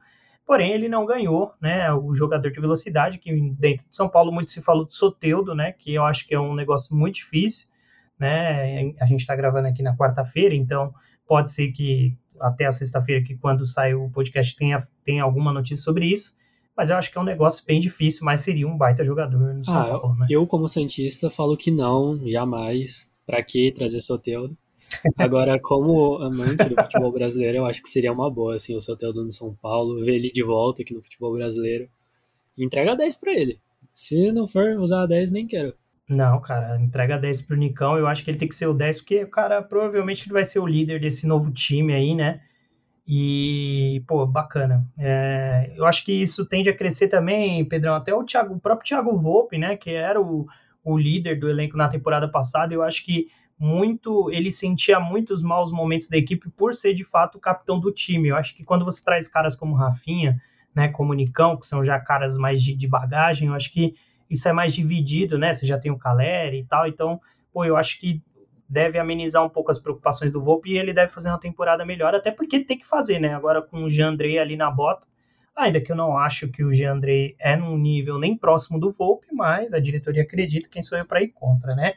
porém 0.45 0.71
ele 0.71 0.89
não 0.89 1.05
ganhou, 1.05 1.53
né, 1.61 1.91
o 1.93 2.13
jogador 2.13 2.51
de 2.51 2.59
velocidade, 2.59 3.17
que 3.17 3.31
dentro 3.57 3.85
de 3.89 3.95
São 3.95 4.09
Paulo 4.09 4.31
muito 4.31 4.51
se 4.51 4.61
falou 4.61 4.85
de 4.85 4.93
Soteudo, 4.93 5.55
né, 5.55 5.71
que 5.71 5.93
eu 5.93 6.03
acho 6.03 6.27
que 6.27 6.35
é 6.35 6.39
um 6.39 6.53
negócio 6.53 6.95
muito 6.95 7.15
difícil, 7.15 7.67
né, 8.19 8.93
a 8.99 9.05
gente 9.05 9.21
está 9.21 9.35
gravando 9.35 9.67
aqui 9.67 9.81
na 9.81 9.95
quarta-feira, 9.95 10.53
então 10.53 10.93
pode 11.27 11.51
ser 11.51 11.71
que 11.71 12.17
até 12.39 12.65
a 12.65 12.71
sexta-feira, 12.71 13.23
que 13.23 13.35
quando 13.35 13.65
sai 13.65 13.93
o 13.93 14.09
podcast, 14.09 14.55
tenha, 14.55 14.83
tenha 15.03 15.23
alguma 15.23 15.53
notícia 15.53 15.83
sobre 15.83 16.07
isso, 16.07 16.35
mas 16.75 16.89
eu 16.89 16.97
acho 16.97 17.11
que 17.11 17.17
é 17.17 17.21
um 17.21 17.25
negócio 17.25 17.63
bem 17.65 17.79
difícil, 17.79 18.25
mas 18.25 18.41
seria 18.41 18.67
um 18.67 18.77
baita 18.77 19.03
jogador 19.03 19.53
no 19.53 19.63
São 19.63 19.77
ah, 19.77 19.85
Paulo, 19.99 20.15
né? 20.15 20.27
Eu, 20.29 20.45
como 20.47 20.67
Santista, 20.67 21.29
falo 21.29 21.55
que 21.55 21.69
não, 21.69 22.19
jamais. 22.27 23.11
Para 23.25 23.41
que 23.41 23.71
trazer 23.71 24.01
Soteudo? 24.01 24.57
Agora, 25.17 25.59
como 25.59 26.21
amante 26.21 26.69
do 26.69 26.81
futebol 26.81 27.11
brasileiro, 27.11 27.59
eu 27.59 27.65
acho 27.65 27.81
que 27.81 27.89
seria 27.89 28.11
uma 28.11 28.29
boa, 28.29 28.55
assim, 28.55 28.75
o 28.75 28.81
Soteldo 28.81 29.23
no 29.23 29.31
São 29.31 29.53
Paulo, 29.55 30.03
ver 30.03 30.15
ele 30.15 30.31
de 30.31 30.43
volta 30.43 30.81
aqui 30.81 30.93
no 30.93 31.01
futebol 31.01 31.33
brasileiro. 31.33 31.89
Entrega 32.57 32.95
10 32.95 33.15
para 33.15 33.33
ele. 33.33 33.59
Se 33.91 34.31
não 34.31 34.47
for 34.47 34.77
usar 34.79 35.05
10, 35.05 35.31
nem 35.31 35.45
quero. 35.47 35.73
Não, 36.07 36.39
cara, 36.41 36.79
entrega 36.81 37.17
10 37.17 37.43
pro 37.43 37.57
Nicão. 37.57 37.97
Eu 37.97 38.07
acho 38.07 38.23
que 38.23 38.31
ele 38.31 38.37
tem 38.37 38.47
que 38.47 38.55
ser 38.55 38.67
o 38.67 38.73
10, 38.73 38.97
porque, 38.97 39.25
cara, 39.25 39.61
provavelmente 39.61 40.25
ele 40.25 40.33
vai 40.33 40.43
ser 40.43 40.59
o 40.59 40.67
líder 40.67 40.99
desse 40.99 41.25
novo 41.25 41.51
time 41.51 41.93
aí, 41.93 42.13
né? 42.13 42.41
E, 43.07 44.03
pô, 44.07 44.25
bacana. 44.25 44.85
É, 44.97 45.71
eu 45.75 45.85
acho 45.85 46.05
que 46.05 46.11
isso 46.11 46.45
tende 46.45 46.69
a 46.69 46.75
crescer 46.75 47.07
também, 47.07 47.65
Pedrão. 47.65 47.95
Até 47.95 48.13
o, 48.13 48.23
Thiago, 48.23 48.55
o 48.55 48.59
próprio 48.59 48.87
Thiago 48.87 49.17
Volpe, 49.17 49.57
né? 49.57 49.75
Que 49.75 49.91
era 49.91 50.21
o, 50.21 50.47
o 50.83 50.97
líder 50.97 51.39
do 51.39 51.49
elenco 51.49 51.77
na 51.77 51.89
temporada 51.89 52.27
passada. 52.27 52.73
Eu 52.73 52.81
acho 52.81 53.03
que 53.03 53.27
muito, 53.57 54.29
ele 54.31 54.51
sentia 54.51 54.99
muitos 54.99 55.41
maus 55.41 55.71
momentos 55.71 56.09
da 56.09 56.17
equipe 56.17 56.49
por 56.49 56.73
ser 56.73 56.93
de 56.93 57.03
fato 57.03 57.37
o 57.37 57.41
capitão 57.41 57.79
do 57.79 57.91
time. 57.91 58.29
Eu 58.29 58.35
acho 58.35 58.55
que 58.55 58.63
quando 58.63 58.83
você 58.83 59.03
traz 59.03 59.27
caras 59.27 59.55
como 59.55 59.75
Rafinha, 59.75 60.41
né, 60.75 60.87
como 60.89 61.13
Nicão, 61.13 61.57
que 61.57 61.65
são 61.65 61.83
já 61.83 61.99
caras 61.99 62.35
mais 62.37 62.61
de, 62.61 62.75
de 62.75 62.87
bagagem, 62.87 63.47
eu 63.47 63.53
acho 63.53 63.71
que 63.71 63.93
isso 64.29 64.47
é 64.47 64.53
mais 64.53 64.73
dividido, 64.73 65.37
né? 65.37 65.53
Você 65.53 65.65
já 65.65 65.77
tem 65.77 65.91
o 65.91 65.97
Caleri 65.97 66.59
e 66.59 66.65
tal, 66.65 66.87
então, 66.87 67.21
pô, 67.51 67.63
eu 67.63 67.77
acho 67.77 67.99
que 67.99 68.21
deve 68.67 68.97
amenizar 68.97 69.43
um 69.43 69.49
pouco 69.49 69.69
as 69.69 69.77
preocupações 69.77 70.31
do 70.31 70.41
Volpe 70.41 70.71
e 70.71 70.77
ele 70.77 70.93
deve 70.93 71.11
fazer 71.11 71.29
uma 71.29 71.39
temporada 71.39 71.85
melhor, 71.85 72.15
até 72.15 72.31
porque 72.31 72.59
tem 72.59 72.77
que 72.77 72.87
fazer, 72.87 73.19
né? 73.19 73.33
Agora 73.35 73.61
com 73.61 73.83
o 73.83 73.89
Jean 73.89 74.09
André 74.09 74.39
ali 74.39 74.57
na 74.57 74.71
bota, 74.71 75.07
Ainda 75.55 75.79
que 75.79 75.91
eu 75.91 75.95
não 75.95 76.17
acho 76.17 76.47
que 76.49 76.63
o 76.63 76.73
Jeandrei 76.73 77.35
é 77.37 77.55
num 77.55 77.77
nível 77.77 78.17
nem 78.17 78.35
próximo 78.35 78.79
do 78.79 78.91
Volpe, 78.91 79.27
mas 79.31 79.71
a 79.71 79.79
diretoria 79.79 80.23
acredita, 80.23 80.67
quem 80.67 80.81
sou 80.81 80.97
eu 80.97 81.05
para 81.05 81.21
ir 81.21 81.29
contra, 81.29 81.75
né? 81.75 81.93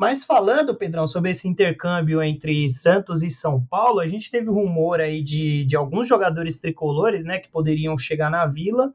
Mas 0.00 0.24
falando, 0.24 0.74
Pedrão, 0.74 1.06
sobre 1.06 1.30
esse 1.30 1.46
intercâmbio 1.46 2.22
entre 2.22 2.70
Santos 2.70 3.22
e 3.22 3.28
São 3.28 3.62
Paulo, 3.62 4.00
a 4.00 4.06
gente 4.06 4.30
teve 4.30 4.48
rumor 4.48 4.98
aí 4.98 5.22
de, 5.22 5.62
de 5.66 5.76
alguns 5.76 6.08
jogadores 6.08 6.58
tricolores, 6.58 7.22
né, 7.22 7.38
que 7.38 7.50
poderiam 7.50 7.98
chegar 7.98 8.30
na 8.30 8.46
Vila, 8.46 8.94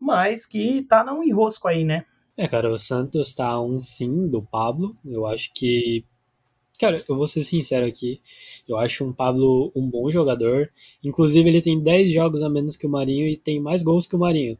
mas 0.00 0.46
que 0.46 0.86
tá 0.88 1.04
num 1.04 1.22
enrosco 1.22 1.68
aí, 1.68 1.84
né? 1.84 2.06
É, 2.34 2.48
cara, 2.48 2.70
o 2.70 2.78
Santos 2.78 3.34
tá 3.34 3.60
um 3.60 3.78
sim 3.82 4.26
do 4.26 4.40
Pablo. 4.40 4.96
Eu 5.04 5.26
acho 5.26 5.52
que. 5.54 6.02
Cara, 6.80 6.96
eu 7.06 7.14
vou 7.14 7.26
ser 7.26 7.44
sincero 7.44 7.84
aqui. 7.84 8.18
Eu 8.66 8.78
acho 8.78 9.04
um 9.04 9.12
Pablo 9.12 9.70
um 9.76 9.86
bom 9.86 10.10
jogador. 10.10 10.70
Inclusive, 11.04 11.46
ele 11.46 11.60
tem 11.60 11.78
10 11.78 12.10
jogos 12.10 12.42
a 12.42 12.48
menos 12.48 12.74
que 12.74 12.86
o 12.86 12.90
Marinho 12.90 13.28
e 13.28 13.36
tem 13.36 13.60
mais 13.60 13.82
gols 13.82 14.06
que 14.06 14.16
o 14.16 14.18
Marinho. 14.18 14.56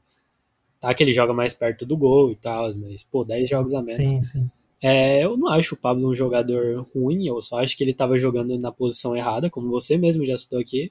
Tá 0.78 0.92
que 0.92 1.02
ele 1.02 1.14
joga 1.14 1.32
mais 1.32 1.54
perto 1.54 1.86
do 1.86 1.96
gol 1.96 2.30
e 2.30 2.36
tal, 2.36 2.76
mas, 2.76 3.02
pô, 3.02 3.24
10 3.24 3.48
jogos 3.48 3.72
a 3.72 3.80
menos. 3.80 4.10
Sim, 4.10 4.22
sim. 4.22 4.50
É, 4.82 5.24
eu 5.24 5.36
não 5.36 5.48
acho 5.48 5.76
o 5.76 5.78
Pablo 5.78 6.10
um 6.10 6.14
jogador 6.14 6.84
ruim, 6.92 7.24
eu 7.28 7.40
só 7.40 7.62
acho 7.62 7.76
que 7.76 7.84
ele 7.84 7.92
estava 7.92 8.18
jogando 8.18 8.58
na 8.58 8.72
posição 8.72 9.14
errada, 9.14 9.48
como 9.48 9.70
você 9.70 9.96
mesmo 9.96 10.26
já 10.26 10.36
citou 10.36 10.58
aqui. 10.58 10.90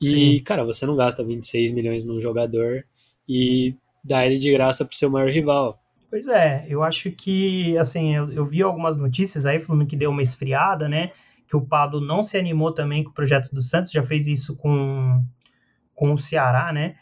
E, 0.00 0.36
Sim. 0.36 0.42
cara, 0.44 0.64
você 0.64 0.84
não 0.84 0.94
gasta 0.94 1.24
26 1.24 1.72
milhões 1.72 2.04
num 2.04 2.20
jogador 2.20 2.84
e 3.26 3.74
dá 4.04 4.26
ele 4.26 4.36
de 4.36 4.52
graça 4.52 4.84
pro 4.84 4.96
seu 4.96 5.10
maior 5.10 5.30
rival. 5.30 5.78
Pois 6.10 6.28
é, 6.28 6.66
eu 6.68 6.82
acho 6.82 7.10
que, 7.10 7.76
assim, 7.78 8.14
eu, 8.14 8.30
eu 8.32 8.44
vi 8.44 8.62
algumas 8.62 8.96
notícias 8.96 9.46
aí 9.46 9.58
falando 9.58 9.86
que 9.86 9.96
deu 9.96 10.10
uma 10.10 10.22
esfriada, 10.22 10.88
né? 10.88 11.12
Que 11.46 11.56
o 11.56 11.66
Pablo 11.66 12.00
não 12.00 12.22
se 12.22 12.36
animou 12.36 12.72
também 12.72 13.02
com 13.02 13.10
o 13.10 13.14
projeto 13.14 13.50
do 13.54 13.62
Santos, 13.62 13.90
já 13.90 14.02
fez 14.02 14.26
isso 14.26 14.54
com, 14.56 15.22
com 15.94 16.12
o 16.12 16.18
Ceará, 16.18 16.72
né? 16.72 16.96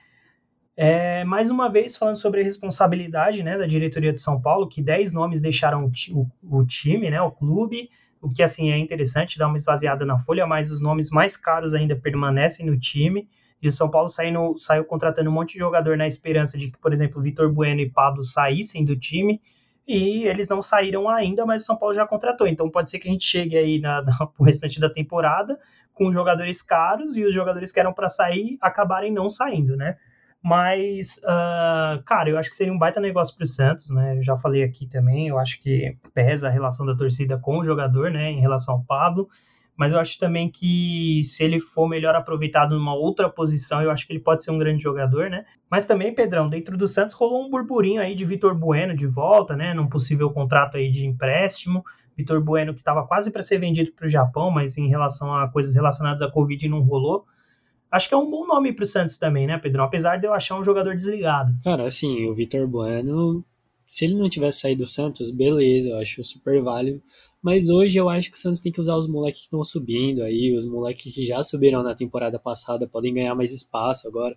É, 0.77 1.25
mais 1.25 1.51
uma 1.51 1.71
vez, 1.71 1.97
falando 1.97 2.17
sobre 2.17 2.43
a 2.43 2.45
responsabilidade 2.45 3.43
né, 3.43 3.57
da 3.57 3.67
diretoria 3.67 4.13
de 4.13 4.21
São 4.21 4.41
Paulo, 4.41 4.69
que 4.69 4.83
10 4.83 5.13
nomes 5.13 5.41
deixaram 5.41 5.91
o, 6.13 6.27
o, 6.43 6.67
time, 6.67 7.09
né, 7.09 7.21
o 7.23 7.31
clube, 7.31 7.89
o 8.21 8.31
que 8.31 8.43
assim 8.43 8.71
é 8.71 8.77
interessante, 8.77 9.39
dar 9.39 9.47
uma 9.47 9.57
esvaziada 9.57 10.05
na 10.05 10.19
folha, 10.19 10.47
mas 10.47 10.71
os 10.71 10.83
nomes 10.83 11.11
mais 11.11 11.35
caros 11.37 11.73
ainda 11.73 11.97
permanecem 11.97 12.67
no 12.67 12.79
time. 12.79 13.27
E 13.63 13.69
o 13.69 13.73
São 13.73 13.89
Paulo 13.89 14.11
saiu, 14.11 14.59
saiu 14.59 14.85
contratando 14.85 15.31
um 15.31 15.33
monte 15.33 15.55
de 15.55 15.61
jogador 15.61 15.97
na 15.97 16.07
esperança 16.07 16.59
de 16.59 16.71
que, 16.71 16.79
por 16.79 16.93
exemplo, 16.93 17.23
Vitor 17.23 17.51
Bueno 17.51 17.81
e 17.81 17.89
Pablo 17.89 18.23
saíssem 18.23 18.85
do 18.85 18.97
time. 18.97 19.41
E 19.89 20.25
eles 20.25 20.49
não 20.49 20.61
saíram 20.61 21.09
ainda, 21.09 21.47
mas 21.47 21.63
o 21.63 21.67
São 21.67 21.77
Paulo 21.77 21.95
já 21.95 22.07
contratou. 22.07 22.47
Então 22.47 22.69
pode 22.69 22.91
ser 22.91 22.99
que 22.99 23.09
a 23.09 23.13
gente 23.13 23.25
chegue 23.25 23.57
aí 23.57 23.79
na, 23.79 24.03
na, 24.03 24.13
restante 24.41 24.79
da 24.79 24.91
temporada 24.91 25.59
com 25.95 26.13
jogadores 26.13 26.61
caros 26.61 27.17
e 27.17 27.25
os 27.25 27.33
jogadores 27.33 27.73
que 27.73 27.81
eram 27.81 27.95
para 27.95 28.09
sair 28.09 28.59
acabarem 28.61 29.13
não 29.13 29.31
saindo, 29.31 29.77
né? 29.77 29.97
Mas, 30.49 31.21
uh, 31.25 32.01
cara, 32.05 32.31
eu 32.31 32.39
acho 32.39 32.49
que 32.49 32.55
seria 32.55 32.73
um 32.73 32.79
baita 32.79 33.01
negócio 33.01 33.35
para 33.35 33.43
o 33.43 33.49
Santos, 33.49 33.91
né? 33.91 34.17
Eu 34.17 34.23
já 34.23 34.37
falei 34.37 34.63
aqui 34.63 34.87
também, 34.87 35.27
eu 35.27 35.41
acho 35.41 35.61
que 35.61 35.97
pesa 36.15 36.47
a 36.47 36.51
relação 36.51 36.87
da 36.87 36.95
torcida 36.95 37.37
com 37.37 37.59
o 37.59 37.65
jogador, 37.65 38.13
né, 38.13 38.31
em 38.31 38.39
relação 38.39 38.77
ao 38.77 38.85
Pablo. 38.85 39.29
Mas 39.77 39.93
eu 39.93 39.99
acho 39.99 40.17
também 40.21 40.49
que 40.49 41.21
se 41.25 41.43
ele 41.43 41.59
for 41.59 41.89
melhor 41.89 42.15
aproveitado 42.15 42.79
numa 42.79 42.95
outra 42.95 43.29
posição, 43.29 43.83
eu 43.83 43.91
acho 43.91 44.07
que 44.07 44.13
ele 44.13 44.21
pode 44.21 44.45
ser 44.45 44.53
um 44.53 44.59
grande 44.59 44.81
jogador, 44.81 45.29
né? 45.29 45.45
Mas 45.69 45.85
também, 45.85 46.15
Pedrão, 46.15 46.49
dentro 46.49 46.77
do 46.77 46.87
Santos 46.87 47.13
rolou 47.13 47.45
um 47.45 47.51
burburinho 47.51 48.01
aí 48.01 48.15
de 48.15 48.25
Vitor 48.25 48.55
Bueno 48.55 48.95
de 48.95 49.09
volta, 49.09 49.57
né? 49.57 49.75
Num 49.75 49.89
possível 49.89 50.31
contrato 50.31 50.77
aí 50.77 50.93
de 50.93 51.05
empréstimo. 51.05 51.85
Vitor 52.17 52.41
Bueno 52.41 52.73
que 52.73 52.81
estava 52.81 53.05
quase 53.05 53.33
para 53.33 53.43
ser 53.43 53.59
vendido 53.59 53.91
para 53.91 54.07
o 54.07 54.09
Japão, 54.09 54.53
mas 54.53 54.79
em 54.79 54.87
relação 54.87 55.35
a 55.35 55.49
coisas 55.49 55.75
relacionadas 55.75 56.23
à 56.23 56.31
Covid 56.31 56.69
não 56.69 56.83
rolou 56.83 57.27
acho 57.97 58.09
que 58.09 58.15
é 58.15 58.17
um 58.17 58.31
bom 58.31 58.47
nome 58.47 58.73
pro 58.73 58.87
Santos 58.87 59.17
também, 59.17 59.47
né, 59.47 59.59
Pedro? 59.59 59.83
Apesar 59.83 60.19
de 60.19 60.27
eu 60.27 60.33
achar 60.33 60.59
um 60.59 60.65
jogador 60.65 60.95
desligado. 60.95 61.53
Cara, 61.65 61.87
assim, 61.87 62.27
o 62.29 62.35
Vitor 62.35 62.67
Bueno, 62.69 63.45
se 63.87 64.05
ele 64.05 64.15
não 64.15 64.29
tivesse 64.29 64.61
saído 64.61 64.83
do 64.83 64.87
Santos, 64.87 65.31
beleza, 65.31 65.89
eu 65.89 65.99
acho 65.99 66.23
super 66.23 66.63
válido. 66.63 67.03
Mas 67.43 67.69
hoje 67.69 67.97
eu 67.97 68.09
acho 68.09 68.31
que 68.31 68.37
o 68.37 68.41
Santos 68.41 68.61
tem 68.61 68.73
que 68.73 68.81
usar 68.81 68.97
os 68.97 69.09
moleques 69.09 69.41
que 69.41 69.47
estão 69.47 69.63
subindo 69.63 70.23
aí, 70.23 70.55
os 70.55 70.67
moleques 70.67 71.15
que 71.15 71.25
já 71.25 71.43
subiram 71.43 71.83
na 71.83 71.95
temporada 71.95 72.39
passada 72.39 72.89
podem 72.89 73.15
ganhar 73.15 73.35
mais 73.35 73.53
espaço 73.53 74.09
agora. 74.09 74.37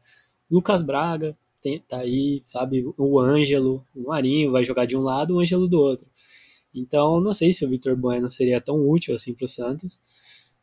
Lucas 0.49 0.81
Braga 0.81 1.35
tem, 1.61 1.79
tá 1.79 1.99
aí, 1.99 2.41
sabe? 2.45 2.85
O 2.97 3.19
Ângelo, 3.19 3.83
o 3.95 4.09
Marinho 4.09 4.51
vai 4.51 4.63
jogar 4.63 4.85
de 4.85 4.95
um 4.95 5.01
lado, 5.01 5.35
o 5.35 5.39
Ângelo 5.39 5.67
do 5.67 5.79
outro. 5.79 6.07
Então, 6.73 7.19
não 7.19 7.33
sei 7.33 7.51
se 7.51 7.65
o 7.65 7.69
Vitor 7.69 7.95
Bueno 7.95 8.29
seria 8.29 8.61
tão 8.61 8.87
útil 8.87 9.15
assim 9.15 9.33
para 9.33 9.45
o 9.45 9.47
Santos 9.47 9.99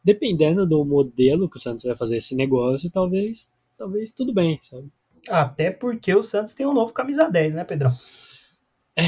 dependendo 0.07 0.65
do 0.65 0.85
modelo 0.85 1.51
que 1.51 1.57
o 1.57 1.61
Santos 1.61 1.85
vai 1.85 1.97
fazer 1.97 2.19
esse 2.19 2.37
negócio, 2.37 2.89
talvez, 2.93 3.51
talvez 3.77 4.13
tudo 4.13 4.33
bem, 4.33 4.57
sabe? 4.61 4.89
Até 5.29 5.73
porque 5.73 6.15
o 6.15 6.23
Santos 6.23 6.55
tem 6.55 6.65
um 6.65 6.73
novo 6.73 6.93
camisa 6.93 7.29
10, 7.29 7.57
né, 7.57 7.65
Pedrão? 7.65 7.91
É, 8.97 9.03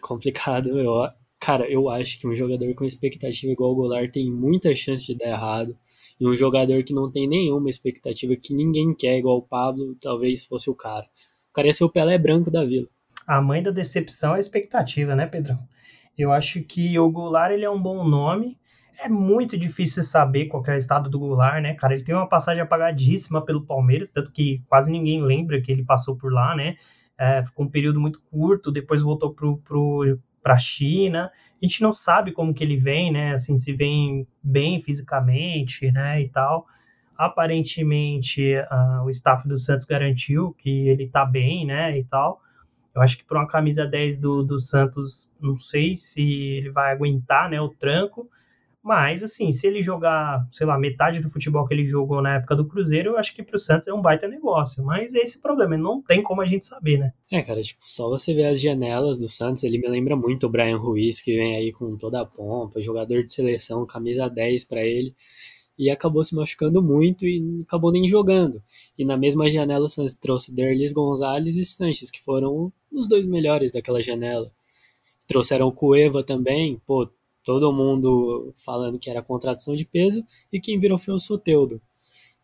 complicado. 0.00 0.70
Eu, 0.80 1.06
cara, 1.38 1.70
eu 1.70 1.90
acho 1.90 2.18
que 2.18 2.26
um 2.26 2.34
jogador 2.34 2.74
com 2.74 2.82
expectativa 2.82 3.52
igual 3.52 3.72
o 3.72 3.74
Goulart 3.74 4.10
tem 4.10 4.32
muita 4.32 4.74
chance 4.74 5.12
de 5.12 5.18
dar 5.18 5.28
errado. 5.28 5.76
E 6.18 6.26
um 6.26 6.34
jogador 6.34 6.82
que 6.82 6.94
não 6.94 7.12
tem 7.12 7.28
nenhuma 7.28 7.68
expectativa, 7.68 8.34
que 8.34 8.54
ninguém 8.54 8.94
quer, 8.94 9.18
igual 9.18 9.36
o 9.36 9.42
Pablo, 9.42 9.94
talvez 10.00 10.46
fosse 10.46 10.70
o 10.70 10.74
cara. 10.74 11.04
O 11.50 11.52
cara 11.52 11.66
ia 11.66 11.74
ser 11.74 11.84
o 11.84 11.92
Pelé 11.92 12.16
branco 12.16 12.50
da 12.50 12.64
vila. 12.64 12.88
A 13.26 13.42
mãe 13.42 13.62
da 13.62 13.70
decepção 13.70 14.32
é 14.32 14.38
a 14.38 14.40
expectativa, 14.40 15.14
né, 15.14 15.26
Pedrão? 15.26 15.58
Eu 16.16 16.32
acho 16.32 16.62
que 16.62 16.98
o 16.98 17.10
Goulart 17.10 17.52
ele 17.52 17.66
é 17.66 17.70
um 17.70 17.80
bom 17.80 18.02
nome, 18.02 18.57
é 18.98 19.08
muito 19.08 19.56
difícil 19.56 20.02
saber 20.02 20.46
qual 20.46 20.64
é 20.66 20.72
o 20.72 20.76
estado 20.76 21.08
do 21.08 21.18
Goulart, 21.18 21.62
né, 21.62 21.74
cara? 21.74 21.94
Ele 21.94 22.02
tem 22.02 22.14
uma 22.14 22.28
passagem 22.28 22.62
apagadíssima 22.62 23.44
pelo 23.44 23.64
Palmeiras, 23.64 24.10
tanto 24.10 24.32
que 24.32 24.62
quase 24.68 24.90
ninguém 24.90 25.22
lembra 25.22 25.60
que 25.60 25.70
ele 25.70 25.84
passou 25.84 26.16
por 26.16 26.32
lá, 26.32 26.54
né? 26.54 26.76
É, 27.16 27.42
ficou 27.44 27.66
um 27.66 27.70
período 27.70 28.00
muito 28.00 28.20
curto, 28.22 28.72
depois 28.72 29.02
voltou 29.02 29.32
pro, 29.32 29.58
pro, 29.58 30.18
para 30.42 30.54
a 30.54 30.58
China. 30.58 31.30
A 31.60 31.66
gente 31.66 31.82
não 31.82 31.92
sabe 31.92 32.32
como 32.32 32.54
que 32.54 32.62
ele 32.62 32.76
vem, 32.76 33.12
né? 33.12 33.32
Assim, 33.32 33.56
se 33.56 33.72
vem 33.72 34.26
bem 34.42 34.80
fisicamente, 34.80 35.90
né, 35.92 36.20
e 36.20 36.28
tal. 36.28 36.66
Aparentemente, 37.16 38.54
uh, 38.56 39.04
o 39.04 39.10
staff 39.10 39.46
do 39.48 39.58
Santos 39.58 39.84
garantiu 39.84 40.54
que 40.54 40.88
ele 40.88 41.08
tá 41.08 41.24
bem, 41.24 41.66
né, 41.66 41.98
e 41.98 42.04
tal. 42.04 42.40
Eu 42.94 43.02
acho 43.02 43.16
que 43.18 43.24
para 43.24 43.38
uma 43.38 43.48
camisa 43.48 43.86
10 43.86 44.18
do, 44.18 44.42
do 44.42 44.58
Santos, 44.58 45.30
não 45.40 45.56
sei 45.56 45.94
se 45.94 46.22
ele 46.22 46.70
vai 46.70 46.92
aguentar, 46.92 47.48
né, 47.50 47.60
o 47.60 47.68
tranco. 47.68 48.28
Mas, 48.88 49.22
assim, 49.22 49.52
se 49.52 49.66
ele 49.66 49.82
jogar, 49.82 50.48
sei 50.50 50.66
lá, 50.66 50.78
metade 50.78 51.20
do 51.20 51.28
futebol 51.28 51.68
que 51.68 51.74
ele 51.74 51.84
jogou 51.84 52.22
na 52.22 52.36
época 52.36 52.56
do 52.56 52.66
Cruzeiro, 52.66 53.10
eu 53.10 53.18
acho 53.18 53.34
que 53.34 53.42
pro 53.42 53.58
Santos 53.58 53.86
é 53.86 53.92
um 53.92 54.00
baita 54.00 54.26
negócio. 54.26 54.82
Mas 54.82 55.14
é 55.14 55.18
esse 55.18 55.42
problema, 55.42 55.76
não 55.76 56.00
tem 56.00 56.22
como 56.22 56.40
a 56.40 56.46
gente 56.46 56.66
saber, 56.66 56.98
né? 56.98 57.12
É, 57.30 57.42
cara, 57.42 57.60
tipo, 57.60 57.82
só 57.84 58.08
você 58.08 58.32
ver 58.32 58.46
as 58.46 58.58
janelas 58.58 59.18
do 59.18 59.28
Santos, 59.28 59.62
ele 59.62 59.76
me 59.76 59.86
lembra 59.88 60.16
muito 60.16 60.46
o 60.46 60.48
Brian 60.48 60.78
Ruiz, 60.78 61.20
que 61.20 61.36
vem 61.36 61.54
aí 61.54 61.70
com 61.70 61.98
toda 61.98 62.22
a 62.22 62.24
pompa, 62.24 62.80
jogador 62.80 63.22
de 63.22 63.30
seleção, 63.30 63.84
camisa 63.84 64.26
10 64.26 64.64
para 64.64 64.82
ele. 64.82 65.14
E 65.78 65.90
acabou 65.90 66.24
se 66.24 66.34
machucando 66.34 66.82
muito 66.82 67.26
e 67.26 67.60
acabou 67.66 67.92
nem 67.92 68.08
jogando. 68.08 68.62
E 68.96 69.04
na 69.04 69.18
mesma 69.18 69.50
janela 69.50 69.84
o 69.84 69.88
Santos 69.90 70.14
trouxe 70.14 70.54
Derlis 70.54 70.94
Gonzalez 70.94 71.58
e 71.58 71.64
Sanches, 71.66 72.10
que 72.10 72.24
foram 72.24 72.72
os 72.90 73.06
dois 73.06 73.26
melhores 73.26 73.70
daquela 73.70 74.02
janela. 74.02 74.50
Trouxeram 75.26 75.66
o 75.66 75.72
Cueva 75.72 76.22
também, 76.22 76.80
pô, 76.86 77.06
todo 77.48 77.72
mundo 77.72 78.52
falando 78.62 78.98
que 78.98 79.08
era 79.08 79.22
contradição 79.22 79.74
de 79.74 79.86
peso, 79.86 80.22
e 80.52 80.60
quem 80.60 80.78
virou 80.78 80.98
foi 80.98 81.14
o 81.14 81.18
Soteudo. 81.18 81.80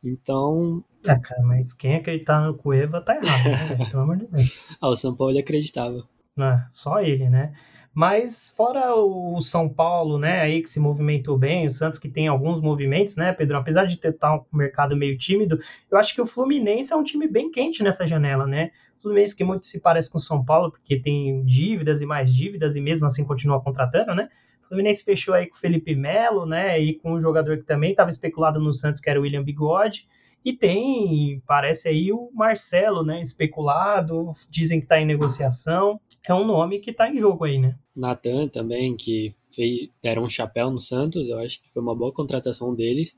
Então. 0.02 0.82
É, 1.06 1.14
cara, 1.14 1.42
mas 1.42 1.74
quem 1.74 1.96
acreditar 1.96 2.40
no 2.40 2.54
Cueva 2.54 3.02
tá 3.02 3.14
errado, 3.14 3.78
né? 3.78 3.84
Pelo 3.90 4.02
amor 4.02 4.16
de 4.16 4.26
Deus. 4.26 4.66
ah, 4.80 4.88
o 4.88 4.96
São 4.96 5.14
Paulo 5.14 5.38
acreditava. 5.38 6.08
É, 6.38 6.64
só 6.70 7.02
ele, 7.02 7.28
né? 7.28 7.52
Mas 7.92 8.48
fora 8.48 8.94
o 8.96 9.38
São 9.42 9.68
Paulo, 9.68 10.18
né, 10.18 10.40
aí 10.40 10.62
que 10.62 10.70
se 10.70 10.80
movimentou 10.80 11.38
bem, 11.38 11.66
o 11.66 11.70
Santos 11.70 11.98
que 11.98 12.08
tem 12.08 12.26
alguns 12.26 12.60
movimentos, 12.60 13.14
né, 13.14 13.32
Pedro? 13.32 13.58
Apesar 13.58 13.84
de 13.84 13.96
ter 13.98 14.14
tá 14.14 14.34
um 14.34 14.56
mercado 14.56 14.96
meio 14.96 15.16
tímido, 15.16 15.60
eu 15.90 15.98
acho 15.98 16.12
que 16.14 16.20
o 16.20 16.26
Fluminense 16.26 16.92
é 16.92 16.96
um 16.96 17.04
time 17.04 17.28
bem 17.28 17.50
quente 17.50 17.84
nessa 17.84 18.06
janela, 18.06 18.46
né? 18.46 18.70
O 18.98 19.02
Fluminense 19.02 19.36
que 19.36 19.44
muito 19.44 19.66
se 19.66 19.80
parece 19.80 20.10
com 20.10 20.18
o 20.18 20.20
São 20.20 20.42
Paulo, 20.42 20.72
porque 20.72 20.98
tem 20.98 21.44
dívidas 21.44 22.00
e 22.00 22.06
mais 22.06 22.34
dívidas 22.34 22.74
e 22.74 22.80
mesmo 22.80 23.06
assim 23.06 23.22
continua 23.22 23.60
contratando, 23.60 24.14
né? 24.14 24.28
O 24.64 24.68
Fluminense 24.68 25.04
fechou 25.04 25.34
aí 25.34 25.46
com 25.46 25.56
o 25.56 25.58
Felipe 25.58 25.94
Melo, 25.94 26.46
né? 26.46 26.80
E 26.80 26.94
com 26.94 27.12
um 27.12 27.20
jogador 27.20 27.58
que 27.58 27.64
também 27.64 27.90
estava 27.90 28.10
especulado 28.10 28.60
no 28.60 28.72
Santos, 28.72 29.00
que 29.00 29.10
era 29.10 29.18
o 29.18 29.22
William 29.22 29.42
Bigode. 29.42 30.08
E 30.44 30.52
tem, 30.52 31.42
parece 31.46 31.88
aí, 31.88 32.12
o 32.12 32.30
Marcelo, 32.34 33.02
né? 33.02 33.20
Especulado, 33.20 34.30
dizem 34.50 34.78
que 34.78 34.84
está 34.84 35.00
em 35.00 35.06
negociação. 35.06 35.98
É 36.26 36.34
um 36.34 36.44
nome 36.44 36.80
que 36.80 36.90
está 36.90 37.08
em 37.08 37.18
jogo 37.18 37.44
aí, 37.44 37.58
né? 37.58 37.76
Natan 37.96 38.48
também, 38.48 38.96
que 38.96 39.34
fez, 39.54 39.88
deram 40.02 40.24
um 40.24 40.28
chapéu 40.28 40.70
no 40.70 40.80
Santos, 40.80 41.28
eu 41.28 41.38
acho 41.38 41.62
que 41.62 41.70
foi 41.70 41.80
uma 41.80 41.94
boa 41.94 42.12
contratação 42.12 42.74
deles. 42.74 43.14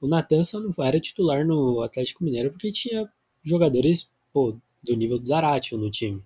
O 0.00 0.06
Natan 0.06 0.42
só 0.42 0.60
não 0.60 0.70
era 0.84 1.00
titular 1.00 1.44
no 1.44 1.82
Atlético 1.82 2.24
Mineiro 2.24 2.50
porque 2.50 2.70
tinha 2.70 3.06
jogadores 3.42 4.10
pô, 4.32 4.56
do 4.82 4.96
nível 4.96 5.18
do 5.18 5.26
Zaratio 5.26 5.76
no 5.76 5.90
time. 5.90 6.22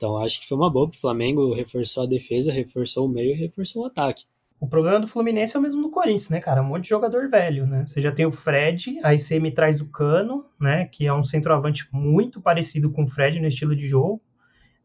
Então 0.00 0.16
acho 0.16 0.40
que 0.40 0.48
foi 0.48 0.56
uma 0.56 0.70
boa 0.70 0.88
pro 0.88 0.98
Flamengo, 0.98 1.52
reforçou 1.52 2.04
a 2.04 2.06
defesa, 2.06 2.50
reforçou 2.50 3.04
o 3.04 3.08
meio 3.08 3.34
e 3.34 3.36
reforçou 3.36 3.82
o 3.82 3.86
ataque. 3.86 4.24
O 4.58 4.66
problema 4.66 4.98
do 4.98 5.06
Fluminense 5.06 5.54
é 5.54 5.58
o 5.58 5.62
mesmo 5.62 5.82
do 5.82 5.90
Corinthians, 5.90 6.30
né, 6.30 6.40
cara? 6.40 6.62
Um 6.62 6.64
monte 6.64 6.84
de 6.84 6.88
jogador 6.88 7.28
velho, 7.28 7.66
né? 7.66 7.84
Você 7.86 8.00
já 8.00 8.10
tem 8.10 8.24
o 8.24 8.32
Fred, 8.32 8.98
aí 9.02 9.18
você 9.18 9.38
me 9.38 9.50
traz 9.50 9.82
o 9.82 9.90
Cano, 9.90 10.46
né? 10.58 10.86
Que 10.86 11.06
é 11.06 11.12
um 11.12 11.22
centroavante 11.22 11.86
muito 11.92 12.40
parecido 12.40 12.90
com 12.90 13.04
o 13.04 13.06
Fred 13.06 13.38
no 13.40 13.46
estilo 13.46 13.76
de 13.76 13.86
jogo. 13.86 14.22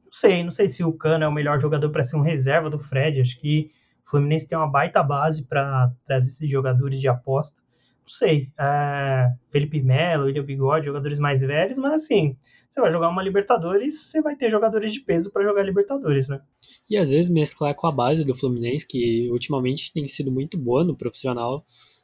Não 0.04 0.12
sei, 0.12 0.44
não 0.44 0.52
sei 0.52 0.68
se 0.68 0.84
o 0.84 0.92
Cano 0.92 1.24
é 1.24 1.28
o 1.30 1.34
melhor 1.34 1.62
jogador 1.62 1.90
para 1.92 2.04
ser 2.04 2.18
um 2.18 2.22
reserva 2.22 2.70
do 2.70 2.78
Fred. 2.78 3.22
Acho 3.22 3.40
que 3.40 3.72
o 4.06 4.10
Fluminense 4.10 4.50
tem 4.50 4.58
uma 4.58 4.70
baita 4.70 5.02
base 5.02 5.46
para 5.46 5.94
trazer 6.04 6.28
esses 6.28 6.50
jogadores 6.50 7.00
de 7.00 7.08
aposta. 7.08 7.62
Não 8.02 8.10
sei. 8.10 8.52
É, 8.60 9.32
Felipe 9.50 9.82
Melo, 9.82 10.26
William 10.26 10.44
Bigode, 10.44 10.88
jogadores 10.88 11.20
mais 11.20 11.40
velhos, 11.40 11.78
mas 11.78 11.94
assim, 11.94 12.36
você 12.76 12.82
vai 12.82 12.92
jogar 12.92 13.08
uma 13.08 13.24
Libertadores, 13.24 14.02
você 14.02 14.22
vai 14.22 14.36
ter 14.36 14.52
jogadores 14.52 14.92
de 14.92 15.00
peso 15.00 15.32
para 15.32 15.46
jogar 15.46 15.64
Libertadores, 15.64 16.28
né? 16.28 16.42
E 16.90 16.98
às 16.98 17.10
vezes 17.10 17.32
mesclar 17.32 17.74
com 17.74 17.88
a 17.88 17.92
base 17.92 18.26
do 18.26 18.36
Fluminense, 18.36 18.86
que 18.86 19.30
ultimamente 19.32 19.94
tem 19.94 20.06
sido 20.10 20.30
muito 20.30 20.58
boa 20.58 20.84
no 20.84 20.94
profissional, 20.94 21.64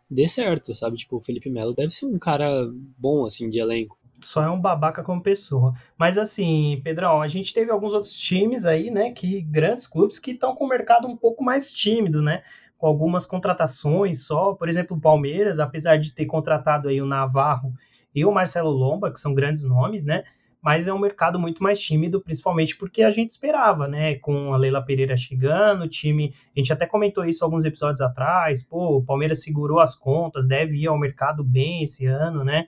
dê 0.10 0.30
certo, 0.30 0.74
sabe? 0.74 0.96
Tipo, 0.96 1.18
o 1.18 1.22
Felipe 1.22 1.50
Melo 1.50 1.74
deve 1.74 1.92
ser 1.92 2.06
um 2.06 2.18
cara 2.18 2.72
bom, 2.98 3.26
assim, 3.26 3.50
de 3.50 3.60
elenco 3.60 4.00
só 4.24 4.44
é 4.44 4.50
um 4.52 4.62
babaca 4.62 5.04
como 5.04 5.20
pessoa. 5.20 5.74
Mas 5.98 6.16
assim, 6.16 6.80
Pedrão, 6.84 7.24
a 7.24 7.28
gente 7.28 7.52
teve 7.52 7.72
alguns 7.72 7.92
outros 7.92 8.14
times 8.14 8.68
aí, 8.68 8.92
né, 8.92 9.12
que 9.12 9.42
grandes 9.42 9.88
clubes 9.88 10.20
que 10.20 10.30
estão 10.30 10.56
com 10.56 10.66
o 10.66 10.70
mercado 10.70 11.08
um 11.08 11.18
pouco 11.18 11.44
mais 11.44 11.74
tímido, 11.74 12.22
né? 12.22 12.44
Com 12.78 12.86
algumas 12.86 13.26
contratações 13.26 14.24
só, 14.24 14.54
por 14.54 14.70
exemplo, 14.70 14.96
o 14.96 15.02
Palmeiras, 15.02 15.60
apesar 15.60 15.98
de 15.98 16.12
ter 16.12 16.28
contratado 16.28 16.88
aí 16.88 17.02
o 17.02 17.06
Navarro 17.08 17.74
e 18.14 18.24
o 18.24 18.32
Marcelo 18.32 18.70
Lomba, 18.70 19.12
que 19.12 19.20
são 19.20 19.34
grandes 19.34 19.64
nomes, 19.64 20.06
né? 20.06 20.24
Mas 20.62 20.88
é 20.88 20.94
um 20.94 21.00
mercado 21.00 21.40
muito 21.40 21.64
mais 21.64 21.80
tímido, 21.80 22.22
principalmente 22.22 22.78
porque 22.78 23.02
a 23.02 23.10
gente 23.10 23.32
esperava, 23.32 23.88
né? 23.88 24.16
Com 24.16 24.54
a 24.54 24.58
Leila 24.58 24.84
Pereira 24.86 25.18
chegando, 25.18 25.84
o 25.84 25.88
time. 25.88 26.34
A 26.56 26.60
gente 26.60 26.72
até 26.72 26.86
comentou 26.86 27.26
isso 27.26 27.44
alguns 27.44 27.66
episódios 27.66 28.02
atrás. 28.02 28.62
Pô, 28.62 28.98
o 28.98 29.04
Palmeiras 29.04 29.42
segurou 29.42 29.80
as 29.80 29.96
contas, 29.96 30.48
deve 30.48 30.78
ir 30.78 30.88
ao 30.88 31.00
mercado 31.00 31.44
bem 31.44 31.82
esse 31.82 32.06
ano, 32.06 32.44
né? 32.44 32.68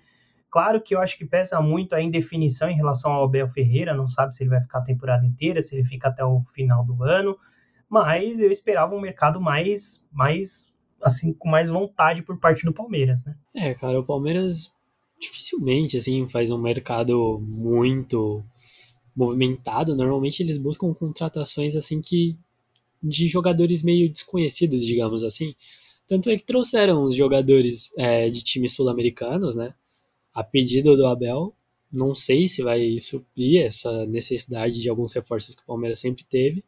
Claro 0.53 0.81
que 0.81 0.93
eu 0.93 0.99
acho 0.99 1.17
que 1.17 1.25
pesa 1.25 1.59
muito 1.61 1.95
a 1.95 2.01
indefinição 2.01 2.69
em 2.69 2.75
relação 2.75 3.11
ao 3.11 3.23
Abel 3.23 3.47
Ferreira, 3.47 3.93
não 3.95 4.07
sabe 4.07 4.35
se 4.35 4.43
ele 4.43 4.51
vai 4.51 4.61
ficar 4.61 4.79
a 4.79 4.83
temporada 4.83 5.25
inteira, 5.25 5.59
se 5.63 5.75
ele 5.75 5.83
fica 5.83 6.09
até 6.09 6.23
o 6.23 6.41
final 6.43 6.85
do 6.85 7.03
ano, 7.03 7.35
mas 7.89 8.39
eu 8.39 8.51
esperava 8.51 8.93
um 8.93 9.01
mercado 9.01 9.41
mais, 9.41 10.07
mais 10.11 10.71
assim, 11.01 11.33
com 11.33 11.49
mais 11.49 11.69
vontade 11.69 12.21
por 12.21 12.39
parte 12.39 12.65
do 12.65 12.73
Palmeiras, 12.73 13.25
né? 13.25 13.35
É, 13.55 13.73
cara, 13.73 13.99
o 13.99 14.05
Palmeiras 14.05 14.71
dificilmente, 15.23 15.97
assim, 15.97 16.27
faz 16.27 16.51
um 16.51 16.57
mercado 16.57 17.39
muito 17.41 18.43
movimentado. 19.15 19.95
Normalmente 19.95 20.41
eles 20.43 20.57
buscam 20.57 20.93
contratações, 20.93 21.75
assim, 21.75 22.01
que 22.01 22.37
de 23.01 23.27
jogadores 23.27 23.83
meio 23.83 24.09
desconhecidos, 24.09 24.85
digamos 24.85 25.23
assim. 25.23 25.55
Tanto 26.07 26.29
é 26.29 26.37
que 26.37 26.43
trouxeram 26.43 27.03
os 27.03 27.15
jogadores 27.15 27.91
é, 27.97 28.29
de 28.29 28.43
times 28.43 28.73
sul-americanos, 28.73 29.55
né? 29.55 29.73
a 30.33 30.43
pedido 30.43 30.95
do 30.95 31.05
Abel. 31.05 31.53
Não 31.91 32.15
sei 32.15 32.47
se 32.47 32.63
vai 32.63 32.97
suprir 32.97 33.61
essa 33.61 34.05
necessidade 34.07 34.81
de 34.81 34.89
alguns 34.89 35.13
reforços 35.13 35.53
que 35.53 35.61
o 35.61 35.65
Palmeiras 35.65 35.99
sempre 35.99 36.23
teve, 36.23 36.63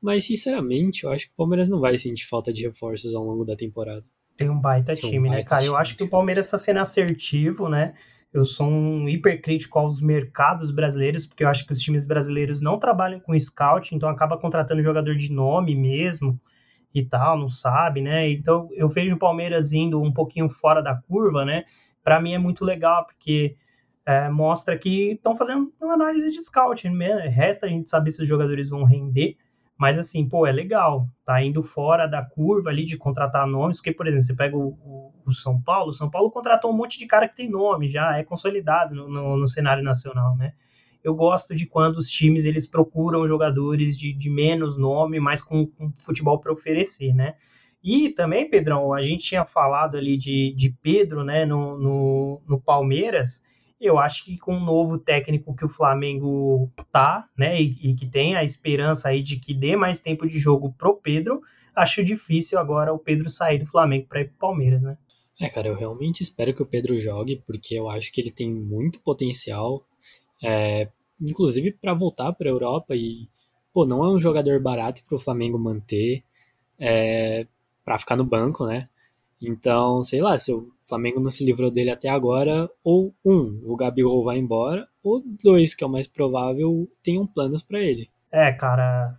mas 0.00 0.24
sinceramente 0.24 1.04
eu 1.04 1.10
acho 1.10 1.26
que 1.26 1.32
o 1.32 1.36
Palmeiras 1.36 1.68
não 1.68 1.78
vai 1.78 1.98
sentir 1.98 2.24
falta 2.24 2.52
de 2.52 2.62
reforços 2.62 3.14
ao 3.14 3.24
longo 3.24 3.44
da 3.44 3.54
temporada. 3.54 4.04
Tem 4.36 4.50
um 4.50 4.58
baita 4.58 4.92
Tem 4.92 5.10
time, 5.10 5.28
um 5.28 5.30
né, 5.32 5.36
baita 5.36 5.42
né, 5.42 5.48
cara? 5.48 5.60
Time. 5.62 5.72
Eu 5.72 5.76
acho 5.78 5.96
que 5.96 6.04
o 6.04 6.08
Palmeiras 6.08 6.46
está 6.46 6.58
sendo 6.58 6.80
assertivo, 6.80 7.68
né? 7.68 7.94
Eu 8.32 8.44
sou 8.44 8.68
um 8.68 9.08
hipercrítico 9.08 9.78
aos 9.78 10.00
mercados 10.00 10.70
brasileiros, 10.70 11.26
porque 11.26 11.42
eu 11.42 11.48
acho 11.48 11.66
que 11.66 11.72
os 11.72 11.80
times 11.80 12.04
brasileiros 12.04 12.60
não 12.60 12.78
trabalham 12.78 13.18
com 13.20 13.38
scout, 13.38 13.94
então 13.94 14.08
acaba 14.08 14.36
contratando 14.36 14.82
jogador 14.82 15.14
de 15.14 15.32
nome 15.32 15.74
mesmo 15.74 16.38
e 16.94 17.02
tal, 17.04 17.38
não 17.38 17.48
sabe, 17.48 18.02
né? 18.02 18.28
Então 18.28 18.68
eu 18.72 18.88
vejo 18.88 19.14
o 19.14 19.18
Palmeiras 19.18 19.72
indo 19.72 20.02
um 20.02 20.12
pouquinho 20.12 20.48
fora 20.48 20.82
da 20.82 20.94
curva, 20.94 21.44
né? 21.44 21.64
para 22.06 22.20
mim 22.20 22.34
é 22.34 22.38
muito 22.38 22.64
legal, 22.64 23.04
porque 23.04 23.56
é, 24.06 24.28
mostra 24.28 24.78
que 24.78 25.14
estão 25.14 25.34
fazendo 25.34 25.74
uma 25.82 25.94
análise 25.94 26.30
de 26.30 26.40
scout. 26.40 26.88
Né? 26.88 27.26
Resta 27.26 27.66
a 27.66 27.68
gente 27.68 27.90
saber 27.90 28.12
se 28.12 28.22
os 28.22 28.28
jogadores 28.28 28.70
vão 28.70 28.84
render, 28.84 29.36
mas 29.78 29.98
assim, 29.98 30.26
pô, 30.28 30.46
é 30.46 30.52
legal. 30.52 31.06
Tá 31.24 31.42
indo 31.42 31.62
fora 31.62 32.06
da 32.06 32.24
curva 32.24 32.70
ali 32.70 32.84
de 32.84 32.96
contratar 32.96 33.46
nomes, 33.46 33.78
porque, 33.78 33.92
por 33.92 34.06
exemplo, 34.06 34.24
você 34.24 34.34
pega 34.34 34.56
o, 34.56 34.68
o, 34.68 35.12
o 35.26 35.32
São 35.34 35.60
Paulo, 35.60 35.90
o 35.90 35.94
São 35.94 36.10
Paulo 36.10 36.30
contratou 36.30 36.70
um 36.70 36.76
monte 36.76 36.98
de 36.98 37.06
cara 37.06 37.28
que 37.28 37.36
tem 37.36 37.50
nome, 37.50 37.88
já 37.88 38.16
é 38.16 38.24
consolidado 38.24 38.94
no, 38.94 39.08
no, 39.08 39.36
no 39.36 39.48
cenário 39.48 39.82
nacional, 39.82 40.36
né? 40.36 40.52
Eu 41.04 41.14
gosto 41.14 41.54
de 41.54 41.66
quando 41.66 41.98
os 41.98 42.08
times 42.08 42.44
eles 42.44 42.66
procuram 42.66 43.28
jogadores 43.28 43.96
de, 43.96 44.12
de 44.12 44.28
menos 44.28 44.76
nome, 44.76 45.20
mas 45.20 45.40
com, 45.40 45.66
com 45.66 45.92
futebol 45.98 46.40
para 46.40 46.52
oferecer, 46.52 47.14
né? 47.14 47.34
E 47.82 48.08
também, 48.08 48.50
Pedrão, 48.50 48.92
a 48.92 49.00
gente 49.00 49.22
tinha 49.22 49.44
falado 49.44 49.96
ali 49.96 50.16
de, 50.16 50.52
de 50.54 50.70
Pedro, 50.82 51.22
né, 51.22 51.44
no, 51.44 51.78
no, 51.78 52.42
no 52.48 52.60
Palmeiras. 52.60 53.44
Eu 53.80 53.98
acho 53.98 54.24
que 54.24 54.38
com 54.38 54.56
o 54.56 54.64
novo 54.64 54.98
técnico 54.98 55.54
que 55.54 55.64
o 55.64 55.68
Flamengo 55.68 56.70
tá, 56.90 57.28
né, 57.36 57.60
e, 57.60 57.90
e, 57.90 57.94
que 57.94 58.06
tem 58.06 58.34
a 58.34 58.42
esperança 58.42 59.08
aí 59.08 59.22
de 59.22 59.36
que 59.36 59.52
dê 59.52 59.76
mais 59.76 60.00
tempo 60.00 60.26
de 60.26 60.38
jogo 60.38 60.72
pro 60.72 60.96
Pedro, 60.96 61.42
acho 61.74 62.02
difícil 62.02 62.58
agora 62.58 62.92
o 62.92 62.98
Pedro 62.98 63.28
sair 63.28 63.58
do 63.58 63.66
Flamengo 63.66 64.06
para 64.08 64.22
ir 64.22 64.28
pro 64.28 64.38
Palmeiras, 64.38 64.82
né? 64.82 64.96
É, 65.38 65.50
cara, 65.50 65.68
eu 65.68 65.74
realmente 65.74 66.22
espero 66.22 66.54
que 66.54 66.62
o 66.62 66.66
Pedro 66.66 66.98
jogue, 66.98 67.42
porque 67.46 67.74
eu 67.74 67.90
acho 67.90 68.10
que 68.10 68.20
ele 68.20 68.30
tem 68.30 68.50
muito 68.50 69.02
potencial, 69.02 69.84
é, 70.42 70.88
inclusive 71.20 71.72
para 71.72 71.92
voltar 71.92 72.32
para 72.32 72.48
a 72.48 72.52
Europa 72.52 72.96
e, 72.96 73.28
pô, 73.74 73.84
não 73.84 74.02
é 74.02 74.08
um 74.08 74.18
jogador 74.18 74.58
barato 74.60 75.02
para 75.06 75.16
o 75.16 75.20
Flamengo 75.20 75.58
manter. 75.58 76.22
É, 76.78 77.46
para 77.86 77.98
ficar 78.00 78.16
no 78.16 78.24
banco, 78.24 78.66
né? 78.66 78.88
Então, 79.40 80.02
sei 80.02 80.20
lá, 80.20 80.36
se 80.36 80.52
o 80.86 80.88
Flamengo 80.88 81.18
não 81.18 81.30
se 81.30 81.44
livrou 81.44 81.68
dele 81.68 81.90
até 81.90 82.08
agora, 82.08 82.70
ou 82.84 83.12
um, 83.24 83.60
o 83.64 83.76
Gabigol 83.76 84.22
vai 84.22 84.38
embora, 84.38 84.86
ou 85.02 85.20
dois, 85.42 85.74
que 85.74 85.82
é 85.82 85.86
o 85.86 85.90
mais 85.90 86.06
provável, 86.06 86.88
tenham 87.02 87.26
planos 87.26 87.60
para 87.60 87.80
ele. 87.80 88.08
É, 88.30 88.52
cara, 88.52 89.18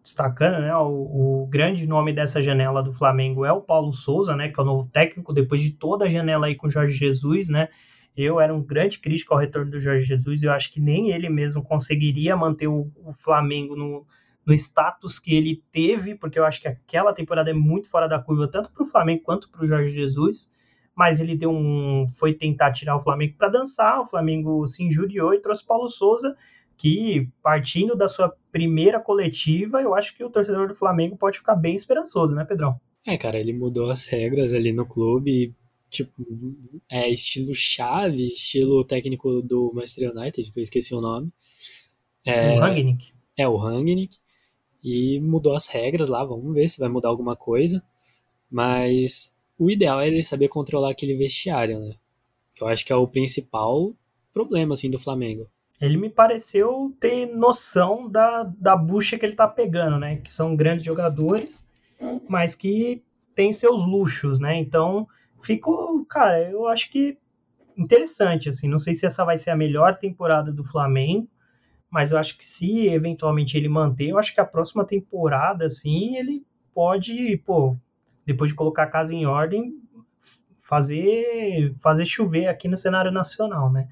destacando, 0.00 0.60
né, 0.60 0.72
o, 0.76 1.42
o, 1.42 1.46
grande 1.48 1.88
nome 1.88 2.12
dessa 2.12 2.40
janela 2.40 2.82
do 2.84 2.92
Flamengo 2.92 3.44
é 3.44 3.50
o 3.50 3.60
Paulo 3.60 3.92
Souza, 3.92 4.36
né, 4.36 4.48
que 4.48 4.60
é 4.60 4.62
o 4.62 4.66
novo 4.66 4.88
técnico, 4.92 5.32
depois 5.32 5.60
de 5.60 5.72
toda 5.72 6.04
a 6.04 6.08
janela 6.08 6.46
aí 6.46 6.54
com 6.54 6.68
o 6.68 6.70
Jorge 6.70 6.96
Jesus, 6.96 7.48
né, 7.48 7.68
eu 8.16 8.38
era 8.38 8.54
um 8.54 8.62
grande 8.62 9.00
crítico 9.00 9.34
ao 9.34 9.40
retorno 9.40 9.72
do 9.72 9.80
Jorge 9.80 10.06
Jesus, 10.06 10.42
eu 10.42 10.52
acho 10.52 10.72
que 10.72 10.80
nem 10.80 11.10
ele 11.10 11.28
mesmo 11.28 11.64
conseguiria 11.64 12.36
manter 12.36 12.68
o, 12.68 12.92
o 13.04 13.12
Flamengo 13.12 13.74
no, 13.74 14.06
no 14.46 14.54
status 14.54 15.18
que 15.18 15.34
ele 15.34 15.64
teve, 15.72 16.14
porque 16.14 16.38
eu 16.38 16.44
acho 16.44 16.60
que 16.60 16.68
aquela 16.68 17.12
temporada 17.12 17.50
é 17.50 17.54
muito 17.54 17.88
fora 17.88 18.08
da 18.08 18.20
curva, 18.20 18.46
tanto 18.46 18.70
para 18.70 18.84
o 18.84 18.86
Flamengo 18.86 19.22
quanto 19.24 19.48
para 19.50 19.64
o 19.64 19.66
Jorge 19.66 19.92
Jesus. 19.92 20.56
Mas 20.98 21.20
ele 21.20 21.36
deu 21.36 21.52
um. 21.52 22.08
foi 22.10 22.34
tentar 22.34 22.72
tirar 22.72 22.96
o 22.96 23.00
Flamengo 23.00 23.34
para 23.38 23.48
dançar, 23.48 24.00
o 24.00 24.06
Flamengo 24.06 24.66
se 24.66 24.82
injuriou 24.82 25.32
e 25.32 25.38
trouxe 25.38 25.64
Paulo 25.64 25.88
Souza, 25.88 26.36
que 26.76 27.28
partindo 27.40 27.94
da 27.94 28.08
sua 28.08 28.34
primeira 28.50 28.98
coletiva, 28.98 29.80
eu 29.80 29.94
acho 29.94 30.16
que 30.16 30.24
o 30.24 30.30
torcedor 30.30 30.66
do 30.66 30.74
Flamengo 30.74 31.16
pode 31.16 31.38
ficar 31.38 31.54
bem 31.54 31.76
esperançoso, 31.76 32.34
né, 32.34 32.44
Pedrão? 32.44 32.80
É, 33.06 33.16
cara, 33.16 33.38
ele 33.38 33.52
mudou 33.52 33.88
as 33.88 34.08
regras 34.08 34.52
ali 34.52 34.72
no 34.72 34.84
clube, 34.84 35.54
tipo, 35.88 36.12
é 36.90 37.08
estilo 37.08 37.54
chave, 37.54 38.32
estilo 38.32 38.84
técnico 38.84 39.40
do 39.40 39.72
Manchester 39.72 40.10
United, 40.10 40.50
que 40.50 40.58
eu 40.58 40.62
esqueci 40.62 40.92
o 40.92 41.00
nome. 41.00 41.32
É, 42.26 42.56
o 42.56 42.60
Rangnick. 42.60 43.12
É, 43.38 43.46
o 43.46 43.56
Rangnick 43.56 44.16
e 44.82 45.20
mudou 45.20 45.54
as 45.54 45.68
regras 45.68 46.08
lá, 46.08 46.24
vamos 46.24 46.52
ver 46.52 46.68
se 46.68 46.80
vai 46.80 46.88
mudar 46.88 47.08
alguma 47.08 47.36
coisa. 47.36 47.82
Mas 48.50 49.37
o 49.58 49.70
ideal 49.70 50.00
é 50.00 50.08
ele 50.08 50.22
saber 50.22 50.48
controlar 50.48 50.90
aquele 50.90 51.14
vestiário, 51.14 51.78
né? 51.80 51.94
Que 52.54 52.62
eu 52.62 52.68
acho 52.68 52.84
que 52.84 52.92
é 52.92 52.96
o 52.96 53.08
principal 53.08 53.92
problema 54.32 54.74
assim 54.74 54.90
do 54.90 54.98
Flamengo. 54.98 55.48
Ele 55.80 55.96
me 55.96 56.10
pareceu 56.10 56.94
ter 57.00 57.26
noção 57.26 58.08
da, 58.08 58.42
da 58.42 58.76
bucha 58.76 59.18
que 59.18 59.24
ele 59.24 59.34
tá 59.34 59.46
pegando, 59.46 59.98
né? 59.98 60.16
Que 60.16 60.32
são 60.32 60.56
grandes 60.56 60.84
jogadores, 60.84 61.68
mas 62.28 62.54
que 62.54 63.02
tem 63.34 63.52
seus 63.52 63.84
luxos, 63.84 64.40
né? 64.40 64.56
Então, 64.56 65.06
ficou, 65.40 66.04
cara, 66.04 66.50
eu 66.50 66.66
acho 66.66 66.90
que 66.90 67.16
interessante, 67.76 68.48
assim. 68.48 68.68
Não 68.68 68.78
sei 68.78 68.92
se 68.92 69.06
essa 69.06 69.24
vai 69.24 69.38
ser 69.38 69.50
a 69.50 69.56
melhor 69.56 69.94
temporada 69.94 70.52
do 70.52 70.64
Flamengo, 70.64 71.28
mas 71.88 72.10
eu 72.10 72.18
acho 72.18 72.36
que 72.36 72.46
se 72.46 72.88
eventualmente 72.88 73.56
ele 73.56 73.68
manter, 73.68 74.08
eu 74.08 74.18
acho 74.18 74.34
que 74.34 74.40
a 74.40 74.44
próxima 74.44 74.84
temporada, 74.84 75.66
assim, 75.66 76.16
ele 76.16 76.44
pode, 76.74 77.36
pô, 77.46 77.76
depois 78.28 78.50
de 78.50 78.56
colocar 78.56 78.82
a 78.82 78.90
casa 78.90 79.14
em 79.14 79.24
ordem, 79.24 79.72
fazer, 80.58 81.74
fazer 81.78 82.04
chover 82.04 82.46
aqui 82.46 82.68
no 82.68 82.76
cenário 82.76 83.10
nacional, 83.10 83.72
né? 83.72 83.88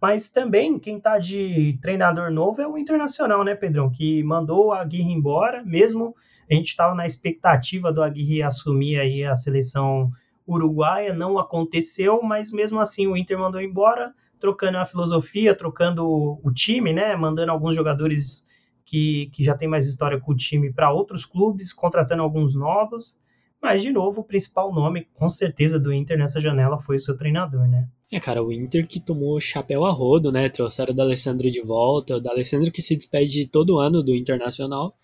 Mas 0.00 0.30
também 0.30 0.78
quem 0.78 0.98
tá 0.98 1.18
de 1.18 1.78
treinador 1.82 2.30
novo 2.30 2.62
é 2.62 2.66
o 2.66 2.78
Internacional, 2.78 3.44
né, 3.44 3.54
Pedrão? 3.54 3.90
Que 3.90 4.22
mandou 4.22 4.72
a 4.72 4.80
Aguirre 4.80 5.12
embora, 5.12 5.62
mesmo 5.62 6.16
a 6.50 6.54
gente 6.54 6.68
estava 6.68 6.94
na 6.94 7.04
expectativa 7.04 7.92
do 7.92 8.02
Aguirre 8.02 8.42
assumir 8.42 8.98
aí 8.98 9.22
a 9.22 9.34
seleção 9.34 10.10
uruguaia, 10.48 11.12
não 11.12 11.38
aconteceu, 11.38 12.22
mas 12.22 12.50
mesmo 12.50 12.80
assim 12.80 13.06
o 13.06 13.14
Inter 13.14 13.38
mandou 13.38 13.60
embora 13.60 14.14
trocando 14.40 14.78
a 14.78 14.86
filosofia, 14.86 15.54
trocando 15.54 16.06
o 16.42 16.52
time, 16.54 16.94
né? 16.94 17.14
Mandando 17.16 17.52
alguns 17.52 17.76
jogadores 17.76 18.46
que, 18.86 19.28
que 19.34 19.44
já 19.44 19.54
tem 19.54 19.68
mais 19.68 19.86
história 19.86 20.18
com 20.18 20.32
o 20.32 20.36
time 20.36 20.72
para 20.72 20.90
outros 20.90 21.26
clubes, 21.26 21.70
contratando 21.70 22.22
alguns 22.22 22.54
novos. 22.54 23.22
Mas, 23.64 23.80
de 23.80 23.90
novo, 23.90 24.20
o 24.20 24.24
principal 24.24 24.70
nome, 24.74 25.08
com 25.14 25.26
certeza, 25.26 25.78
do 25.78 25.90
Inter 25.90 26.18
nessa 26.18 26.38
janela 26.38 26.78
foi 26.78 26.96
o 26.96 27.00
seu 27.00 27.16
treinador, 27.16 27.66
né? 27.66 27.88
É, 28.12 28.20
cara, 28.20 28.44
o 28.44 28.52
Inter 28.52 28.86
que 28.86 29.00
tomou 29.00 29.40
chapéu 29.40 29.86
a 29.86 29.90
rodo, 29.90 30.30
né? 30.30 30.50
Trouxeram 30.50 30.92
o 30.92 30.94
D'Alessandro 30.94 31.50
de 31.50 31.62
volta, 31.62 32.16
o 32.16 32.20
D'Alessandro 32.20 32.70
que 32.70 32.82
se 32.82 32.94
despede 32.94 33.46
todo 33.46 33.78
ano 33.78 34.02
do 34.02 34.14
Internacional, 34.14 34.94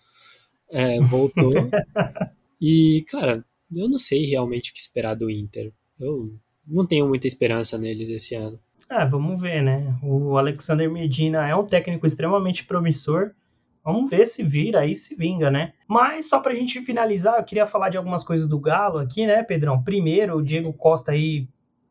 é, 0.69 1.01
voltou. 1.01 1.51
e, 2.61 3.03
cara, 3.09 3.43
eu 3.75 3.89
não 3.89 3.97
sei 3.97 4.27
realmente 4.27 4.69
o 4.69 4.73
que 4.75 4.79
esperar 4.79 5.15
do 5.15 5.27
Inter. 5.27 5.73
Eu 5.99 6.31
não 6.67 6.85
tenho 6.85 7.07
muita 7.07 7.25
esperança 7.25 7.79
neles 7.79 8.11
esse 8.11 8.35
ano. 8.35 8.59
Ah, 8.87 9.05
vamos 9.05 9.41
ver, 9.41 9.63
né? 9.63 9.97
O 10.03 10.37
Alexander 10.37 10.87
Medina 10.87 11.47
é 11.47 11.55
um 11.55 11.65
técnico 11.65 12.05
extremamente 12.05 12.63
promissor. 12.63 13.31
Vamos 13.83 14.09
ver 14.09 14.25
se 14.25 14.43
vira 14.43 14.81
aí, 14.81 14.95
se 14.95 15.15
vinga, 15.15 15.49
né? 15.49 15.73
Mas 15.87 16.29
só 16.29 16.39
pra 16.39 16.53
gente 16.53 16.81
finalizar, 16.81 17.37
eu 17.37 17.43
queria 17.43 17.65
falar 17.65 17.89
de 17.89 17.97
algumas 17.97 18.23
coisas 18.23 18.47
do 18.47 18.59
Galo 18.59 18.99
aqui, 18.99 19.25
né, 19.25 19.43
Pedrão? 19.43 19.81
Primeiro, 19.81 20.37
o 20.37 20.43
Diego 20.43 20.71
Costa 20.71 21.11
aí 21.11 21.47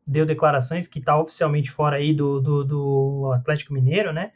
deu 0.07 0.25
declarações 0.25 0.89
que 0.89 1.01
tá 1.01 1.21
oficialmente 1.21 1.71
fora 1.71 1.97
aí 1.97 2.15
do, 2.15 2.41
do, 2.41 2.65
do 2.65 3.33
Atlético 3.33 3.75
Mineiro, 3.75 4.13
né? 4.13 4.33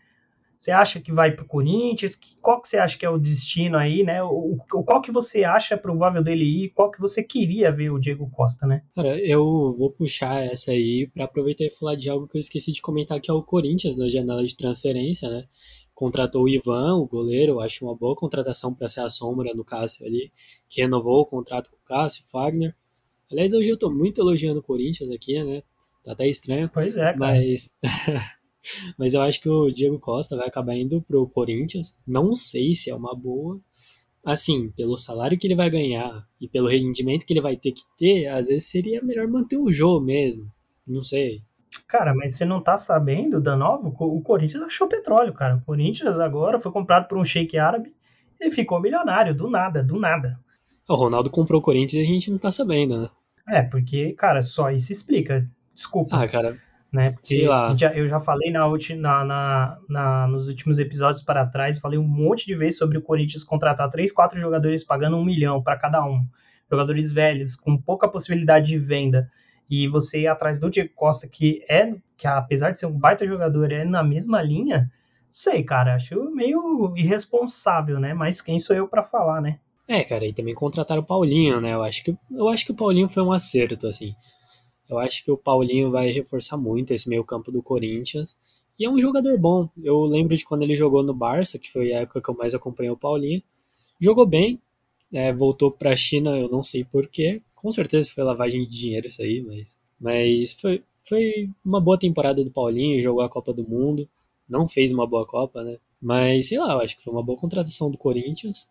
Você 0.56 0.70
acha 0.70 1.00
que 1.00 1.12
vai 1.12 1.30
para 1.30 1.44
o 1.44 1.48
Corinthians? 1.48 2.18
Qual 2.40 2.60
que 2.60 2.68
você 2.68 2.78
acha 2.78 2.96
que 2.96 3.04
é 3.04 3.10
o 3.10 3.18
destino 3.18 3.76
aí, 3.76 4.02
né? 4.02 4.22
O, 4.22 4.56
qual 4.66 5.02
que 5.02 5.12
você 5.12 5.44
acha 5.44 5.76
provável 5.76 6.22
dele 6.22 6.44
ir? 6.44 6.70
Qual 6.70 6.90
que 6.90 7.00
você 7.00 7.22
queria 7.22 7.70
ver 7.70 7.90
o 7.90 7.98
Diego 7.98 8.30
Costa, 8.30 8.66
né? 8.66 8.82
Cara, 8.94 9.18
eu 9.20 9.44
vou 9.76 9.90
puxar 9.90 10.42
essa 10.42 10.70
aí 10.70 11.10
para 11.12 11.24
aproveitar 11.24 11.64
e 11.64 11.70
falar 11.70 11.96
de 11.96 12.08
algo 12.08 12.26
que 12.26 12.38
eu 12.38 12.40
esqueci 12.40 12.72
de 12.72 12.80
comentar, 12.80 13.20
que 13.20 13.30
é 13.30 13.34
o 13.34 13.42
Corinthians 13.42 13.96
na 13.96 14.08
janela 14.08 14.42
de 14.42 14.56
transferência, 14.56 15.28
né? 15.28 15.44
Contratou 15.94 16.44
o 16.44 16.48
Ivan, 16.48 16.96
o 16.96 17.06
goleiro, 17.06 17.60
acho 17.60 17.84
uma 17.84 17.94
boa 17.94 18.16
contratação 18.16 18.74
para 18.74 18.88
ser 18.88 19.00
a 19.00 19.10
sombra 19.10 19.54
do 19.54 19.64
Cássio 19.64 20.04
ali, 20.04 20.32
que 20.68 20.80
renovou 20.80 21.20
o 21.20 21.26
contrato 21.26 21.70
com 21.70 21.76
o 21.76 21.84
Cássio, 21.84 22.24
Fagner. 22.26 22.74
Aliás, 23.30 23.52
hoje 23.52 23.70
eu 23.70 23.78
tô 23.78 23.90
muito 23.90 24.20
elogiando 24.20 24.60
o 24.60 24.62
Corinthians 24.62 25.10
aqui, 25.10 25.42
né? 25.42 25.62
Tá 26.02 26.12
até 26.12 26.28
estranho. 26.28 26.70
Pois 26.72 26.96
é, 26.96 27.12
cara. 27.12 27.16
Mas 27.16 27.76
Mas 28.98 29.14
eu 29.14 29.22
acho 29.22 29.40
que 29.40 29.48
o 29.48 29.70
Diego 29.70 29.98
Costa 29.98 30.36
vai 30.36 30.46
acabar 30.46 30.76
indo 30.76 31.02
pro 31.02 31.28
Corinthians. 31.28 31.96
Não 32.06 32.34
sei 32.34 32.74
se 32.74 32.90
é 32.90 32.94
uma 32.94 33.14
boa. 33.14 33.60
Assim, 34.24 34.70
pelo 34.70 34.96
salário 34.96 35.38
que 35.38 35.46
ele 35.46 35.54
vai 35.54 35.68
ganhar 35.68 36.26
e 36.40 36.48
pelo 36.48 36.68
rendimento 36.68 37.26
que 37.26 37.32
ele 37.32 37.42
vai 37.42 37.56
ter 37.56 37.72
que 37.72 37.82
ter, 37.96 38.26
às 38.26 38.48
vezes 38.48 38.70
seria 38.70 39.02
melhor 39.02 39.28
manter 39.28 39.58
o 39.58 39.70
jogo 39.70 40.04
mesmo. 40.04 40.50
Não 40.88 41.02
sei. 41.02 41.42
Cara, 41.86 42.14
mas 42.14 42.36
você 42.36 42.44
não 42.44 42.60
tá 42.60 42.76
sabendo, 42.76 43.40
Danovo? 43.40 43.94
O 43.98 44.20
Corinthians 44.22 44.62
achou 44.62 44.88
petróleo, 44.88 45.32
cara. 45.32 45.56
O 45.56 45.60
Corinthians 45.62 46.18
agora 46.18 46.60
foi 46.60 46.72
comprado 46.72 47.08
por 47.08 47.18
um 47.18 47.24
shake 47.24 47.58
árabe 47.58 47.94
e 48.40 48.50
ficou 48.50 48.80
milionário, 48.80 49.34
do 49.34 49.48
nada, 49.48 49.82
do 49.82 49.98
nada. 49.98 50.38
O 50.88 50.94
Ronaldo 50.94 51.30
comprou 51.30 51.60
o 51.60 51.62
Corinthians 51.62 51.94
e 51.94 52.02
a 52.02 52.06
gente 52.06 52.30
não 52.30 52.38
tá 52.38 52.52
sabendo, 52.52 53.02
né? 53.02 53.08
É, 53.48 53.62
porque, 53.62 54.12
cara, 54.12 54.42
só 54.42 54.70
isso 54.70 54.92
explica. 54.92 55.48
Desculpa. 55.74 56.16
Ah, 56.16 56.28
cara, 56.28 56.56
né? 56.94 57.08
Sei 57.22 57.46
lá. 57.46 57.74
eu 57.94 58.06
já 58.06 58.20
falei 58.20 58.52
na, 58.52 58.68
na, 58.96 59.24
na, 59.24 59.78
na, 59.88 60.26
nos 60.28 60.48
últimos 60.48 60.78
episódios 60.78 61.24
para 61.24 61.44
trás, 61.44 61.78
falei 61.80 61.98
um 61.98 62.06
monte 62.06 62.46
de 62.46 62.54
vezes 62.54 62.78
sobre 62.78 62.96
o 62.96 63.02
Corinthians 63.02 63.42
contratar 63.42 63.90
três, 63.90 64.12
quatro 64.12 64.38
jogadores 64.40 64.84
pagando 64.84 65.16
um 65.16 65.24
milhão 65.24 65.60
para 65.60 65.76
cada 65.76 66.04
um. 66.04 66.24
Jogadores 66.70 67.12
velhos, 67.12 67.56
com 67.56 67.76
pouca 67.76 68.08
possibilidade 68.08 68.68
de 68.68 68.78
venda. 68.78 69.28
E 69.68 69.88
você 69.88 70.20
ir 70.20 70.26
atrás 70.26 70.60
do 70.60 70.70
Diego 70.70 70.90
Costa, 70.94 71.26
que 71.26 71.64
é, 71.68 71.94
que 72.16 72.26
apesar 72.26 72.70
de 72.70 72.78
ser 72.78 72.86
um 72.86 72.98
baita 72.98 73.26
jogador, 73.26 73.72
é 73.72 73.84
na 73.84 74.02
mesma 74.02 74.42
linha. 74.42 74.90
Sei, 75.30 75.62
cara, 75.64 75.94
acho 75.94 76.30
meio 76.30 76.92
irresponsável, 76.96 77.98
né? 77.98 78.14
Mas 78.14 78.40
quem 78.40 78.58
sou 78.58 78.76
eu 78.76 78.86
para 78.86 79.02
falar, 79.02 79.40
né? 79.40 79.58
É, 79.88 80.02
cara, 80.02 80.24
e 80.26 80.32
também 80.32 80.54
contrataram 80.54 81.02
o 81.02 81.04
Paulinho, 81.04 81.60
né? 81.60 81.74
Eu 81.74 81.82
acho 81.82 82.04
que 82.04 82.16
eu 82.30 82.48
acho 82.48 82.64
que 82.64 82.72
o 82.72 82.76
Paulinho 82.76 83.08
foi 83.08 83.22
um 83.22 83.32
acerto, 83.32 83.86
assim. 83.86 84.14
Eu 84.88 84.98
acho 84.98 85.24
que 85.24 85.30
o 85.30 85.36
Paulinho 85.36 85.90
vai 85.90 86.10
reforçar 86.10 86.56
muito 86.56 86.92
esse 86.92 87.08
meio 87.08 87.24
campo 87.24 87.50
do 87.50 87.62
Corinthians. 87.62 88.36
E 88.78 88.84
é 88.84 88.90
um 88.90 89.00
jogador 89.00 89.38
bom. 89.38 89.68
Eu 89.82 90.02
lembro 90.04 90.36
de 90.36 90.44
quando 90.44 90.62
ele 90.62 90.76
jogou 90.76 91.02
no 91.02 91.14
Barça, 91.14 91.58
que 91.58 91.70
foi 91.70 91.92
a 91.92 92.00
época 92.00 92.20
que 92.20 92.30
eu 92.30 92.36
mais 92.36 92.54
acompanhei 92.54 92.90
o 92.90 92.96
Paulinho. 92.96 93.42
Jogou 94.00 94.26
bem, 94.26 94.60
é, 95.12 95.32
voltou 95.32 95.70
para 95.70 95.90
a 95.90 95.96
China, 95.96 96.36
eu 96.36 96.48
não 96.48 96.62
sei 96.62 96.84
porquê. 96.84 97.40
Com 97.64 97.70
certeza 97.70 98.10
foi 98.14 98.22
lavagem 98.22 98.60
de 98.66 98.78
dinheiro 98.78 99.06
isso 99.06 99.22
aí, 99.22 99.40
mas, 99.40 99.78
mas 99.98 100.52
foi, 100.52 100.84
foi 101.08 101.48
uma 101.64 101.80
boa 101.80 101.98
temporada 101.98 102.44
do 102.44 102.50
Paulinho, 102.50 103.00
jogou 103.00 103.22
a 103.22 103.28
Copa 103.30 103.54
do 103.54 103.66
Mundo. 103.66 104.06
Não 104.46 104.68
fez 104.68 104.92
uma 104.92 105.06
boa 105.06 105.26
Copa, 105.26 105.64
né? 105.64 105.78
Mas 105.98 106.48
sei 106.48 106.58
lá, 106.58 106.74
eu 106.74 106.80
acho 106.80 106.94
que 106.94 107.02
foi 107.02 107.10
uma 107.10 107.22
boa 107.22 107.38
contratação 107.38 107.90
do 107.90 107.96
Corinthians. 107.96 108.68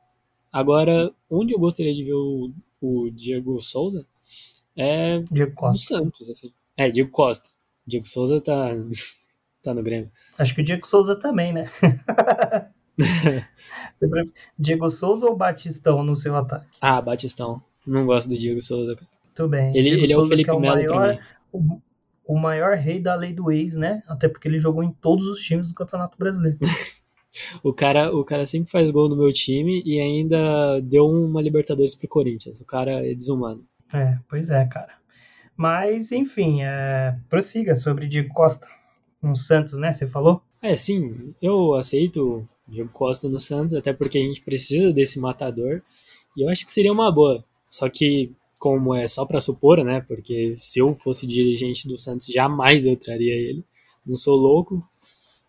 Agora, 0.52 1.12
onde 1.28 1.56
eu 1.56 1.60
gostaria 1.60 1.92
de 1.92 2.04
ver 2.04 2.14
o, 2.14 2.52
o 2.80 3.10
Diego 3.10 3.60
Souza 3.60 4.06
é 4.78 5.24
Diego 5.32 5.56
Costa. 5.56 5.96
do 5.96 6.04
Santos, 6.04 6.30
assim. 6.30 6.54
É, 6.78 6.92
Diego 6.92 7.10
Costa. 7.10 7.50
Diego 7.88 8.08
Souza 8.08 8.40
tá, 8.40 8.76
tá 9.64 9.74
no 9.74 9.82
Grêmio. 9.82 10.12
Acho 10.38 10.54
que 10.54 10.62
o 10.62 10.64
Diego 10.64 10.88
Souza 10.88 11.16
também, 11.16 11.52
né? 11.52 11.68
Diego 14.56 14.88
Souza 14.88 15.26
ou 15.26 15.36
Batistão 15.36 16.04
no 16.04 16.16
seu 16.16 16.36
ataque? 16.36 16.68
Ah, 16.80 17.02
Batistão. 17.02 17.60
Não 17.86 18.06
gosto 18.06 18.30
do 18.30 18.38
Diego 18.38 18.62
Souza. 18.62 18.98
Tudo 19.36 19.50
bem. 19.50 19.76
Ele, 19.76 19.90
ele 19.90 20.14
é 20.14 20.18
o 20.18 20.26
Felipe 20.26 20.50
é 20.50 20.60
Melo 20.60 20.76
maior, 20.76 21.20
o, 21.52 21.80
o, 22.26 22.40
maior 22.40 22.78
rei 22.78 23.00
da 23.00 23.16
lei 23.16 23.34
do 23.34 23.52
ex, 23.52 23.76
né? 23.76 24.04
Até 24.08 24.28
porque 24.28 24.48
ele 24.48 24.60
jogou 24.60 24.84
em 24.84 24.92
todos 24.92 25.26
os 25.26 25.42
times 25.42 25.68
do 25.68 25.74
Campeonato 25.74 26.18
Brasileiro. 26.18 26.60
o, 27.64 27.74
cara, 27.74 28.16
o 28.16 28.24
cara 28.24 28.46
sempre 28.46 28.72
faz 28.72 28.90
gol 28.92 29.10
no 29.10 29.18
meu 29.18 29.32
time 29.32 29.82
e 29.86 30.00
ainda 30.00 30.80
deu 30.82 31.08
uma 31.08 31.42
Libertadores 31.42 31.96
pro 31.96 32.08
Corinthians. 32.08 32.62
O 32.62 32.66
cara 32.66 33.06
é 33.06 33.14
desumano. 33.14 33.66
É, 33.92 34.18
pois 34.30 34.50
é, 34.50 34.66
cara. 34.66 34.94
Mas, 35.56 36.12
enfim, 36.12 36.62
é, 36.62 37.16
prossiga 37.30 37.76
sobre 37.76 38.08
Diego 38.08 38.34
Costa 38.34 38.68
no 39.22 39.36
Santos, 39.36 39.78
né? 39.80 39.92
Você 39.92 40.08
falou? 40.08 40.42
É, 40.62 40.76
sim, 40.76 41.34
eu 41.42 41.74
aceito 41.74 42.48
Diego 42.68 42.90
Costa 42.90 43.30
no 43.30 43.40
Santos, 43.40 43.74
até 43.74 43.94
porque 43.94 44.18
a 44.18 44.22
gente 44.22 44.42
precisa 44.42 44.92
desse 44.92 45.20
matador. 45.20 45.82
E 46.36 46.42
eu 46.42 46.50
acho 46.50 46.66
que 46.66 46.72
seria 46.72 46.92
uma 46.92 47.12
boa. 47.12 47.44
Só 47.74 47.90
que, 47.90 48.32
como 48.60 48.94
é 48.94 49.08
só 49.08 49.26
para 49.26 49.42
supor, 49.42 49.84
né? 49.84 50.00
Porque 50.02 50.54
se 50.56 50.78
eu 50.78 50.94
fosse 50.94 51.26
dirigente 51.26 51.88
do 51.88 51.98
Santos, 51.98 52.28
jamais 52.28 52.86
eu 52.86 52.96
traria 52.96 53.34
ele. 53.34 53.66
Não 54.06 54.16
sou 54.16 54.36
louco, 54.36 54.88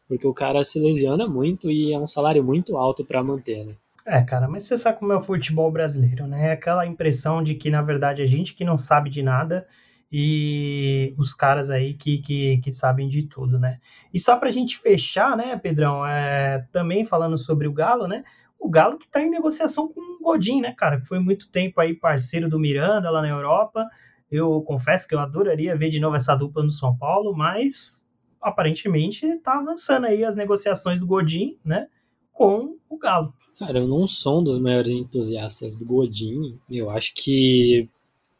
porque 0.08 0.26
o 0.26 0.32
cara 0.32 0.64
se 0.64 0.80
lesiona 0.80 1.26
muito 1.26 1.70
e 1.70 1.92
é 1.92 1.98
um 1.98 2.06
salário 2.06 2.42
muito 2.42 2.78
alto 2.78 3.04
para 3.04 3.22
manter, 3.22 3.66
né? 3.66 3.74
É, 4.06 4.22
cara, 4.22 4.48
mas 4.48 4.62
você 4.62 4.74
sabe 4.74 5.00
como 5.00 5.12
é 5.12 5.16
o 5.18 5.22
futebol 5.22 5.70
brasileiro, 5.70 6.26
né? 6.26 6.48
É 6.48 6.52
aquela 6.52 6.86
impressão 6.86 7.42
de 7.42 7.54
que, 7.54 7.70
na 7.70 7.82
verdade, 7.82 8.22
a 8.22 8.26
gente 8.26 8.54
que 8.54 8.64
não 8.64 8.78
sabe 8.78 9.10
de 9.10 9.22
nada 9.22 9.66
e 10.10 11.12
os 11.18 11.34
caras 11.34 11.70
aí 11.70 11.92
que, 11.92 12.18
que, 12.18 12.56
que 12.58 12.72
sabem 12.72 13.06
de 13.06 13.24
tudo, 13.24 13.58
né? 13.58 13.80
E 14.14 14.18
só 14.18 14.36
pra 14.36 14.48
gente 14.48 14.78
fechar, 14.78 15.36
né, 15.36 15.58
Pedrão, 15.58 16.06
é, 16.06 16.66
também 16.72 17.04
falando 17.04 17.36
sobre 17.36 17.68
o 17.68 17.72
Galo, 17.72 18.06
né? 18.06 18.24
O 18.64 18.70
Galo 18.70 18.96
que 18.96 19.06
tá 19.06 19.20
em 19.20 19.28
negociação 19.28 19.88
com 19.88 20.00
o 20.00 20.24
Godin, 20.24 20.62
né, 20.62 20.72
cara? 20.72 20.98
Que 20.98 21.06
foi 21.06 21.18
muito 21.18 21.50
tempo 21.50 21.78
aí 21.82 21.92
parceiro 21.92 22.48
do 22.48 22.58
Miranda 22.58 23.10
lá 23.10 23.20
na 23.20 23.28
Europa. 23.28 23.86
Eu 24.32 24.62
confesso 24.62 25.06
que 25.06 25.14
eu 25.14 25.18
adoraria 25.18 25.76
ver 25.76 25.90
de 25.90 26.00
novo 26.00 26.16
essa 26.16 26.34
dupla 26.34 26.62
no 26.62 26.70
São 26.70 26.96
Paulo, 26.96 27.36
mas 27.36 28.06
aparentemente 28.40 29.36
tá 29.40 29.58
avançando 29.58 30.06
aí 30.06 30.24
as 30.24 30.34
negociações 30.34 30.98
do 30.98 31.06
Godin, 31.06 31.58
né? 31.62 31.88
Com 32.32 32.78
o 32.88 32.96
Galo. 32.96 33.34
Cara, 33.58 33.80
eu 33.80 33.86
não 33.86 34.08
sou 34.08 34.40
um 34.40 34.44
dos 34.44 34.58
maiores 34.58 34.92
entusiastas 34.92 35.76
do 35.76 35.84
Godin. 35.84 36.58
Eu 36.70 36.88
acho 36.88 37.12
que 37.14 37.86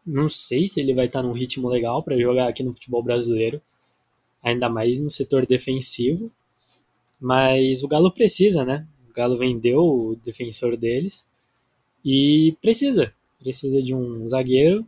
não 0.07 0.31
sei 0.31 0.67
se 0.67 0.81
ele 0.81 0.95
vai 0.95 1.05
estar 1.05 1.23
num 1.23 1.33
ritmo 1.33 1.69
legal 1.69 2.03
para 2.03 2.17
jogar 2.17 2.49
aqui 2.49 2.63
no 2.63 2.73
futebol 2.73 3.03
brasileiro, 3.03 3.61
ainda 4.43 4.71
mais 4.71 4.99
no 5.01 5.11
setor 5.11 5.45
defensivo. 5.45 6.33
Mas 7.21 7.83
o 7.83 7.89
Galo 7.89 8.11
precisa, 8.11 8.65
né? 8.65 8.87
Galo 9.15 9.39
vendeu 9.39 9.79
o 9.79 10.17
defensor 10.17 10.77
deles 10.77 11.27
e 12.05 12.57
precisa, 12.61 13.15
precisa 13.39 13.81
de 13.81 13.95
um 13.95 14.27
zagueiro 14.27 14.87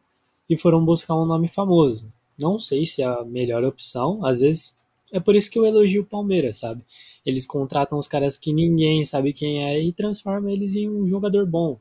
e 0.48 0.58
foram 0.58 0.84
buscar 0.84 1.14
um 1.14 1.24
nome 1.24 1.48
famoso. 1.48 2.08
Não 2.38 2.58
sei 2.58 2.84
se 2.84 3.02
é 3.02 3.06
a 3.06 3.24
melhor 3.24 3.64
opção, 3.64 4.24
às 4.24 4.40
vezes 4.40 4.76
é 5.12 5.20
por 5.20 5.36
isso 5.36 5.50
que 5.50 5.58
eu 5.58 5.64
elogio 5.64 6.02
o 6.02 6.06
Palmeiras, 6.06 6.58
sabe? 6.58 6.82
Eles 7.24 7.46
contratam 7.46 7.98
os 7.98 8.08
caras 8.08 8.36
que 8.36 8.52
ninguém 8.52 9.04
sabe 9.04 9.32
quem 9.32 9.64
é 9.64 9.80
e 9.80 9.92
transformam 9.92 10.50
eles 10.50 10.74
em 10.74 10.90
um 10.90 11.06
jogador 11.06 11.46
bom. 11.46 11.78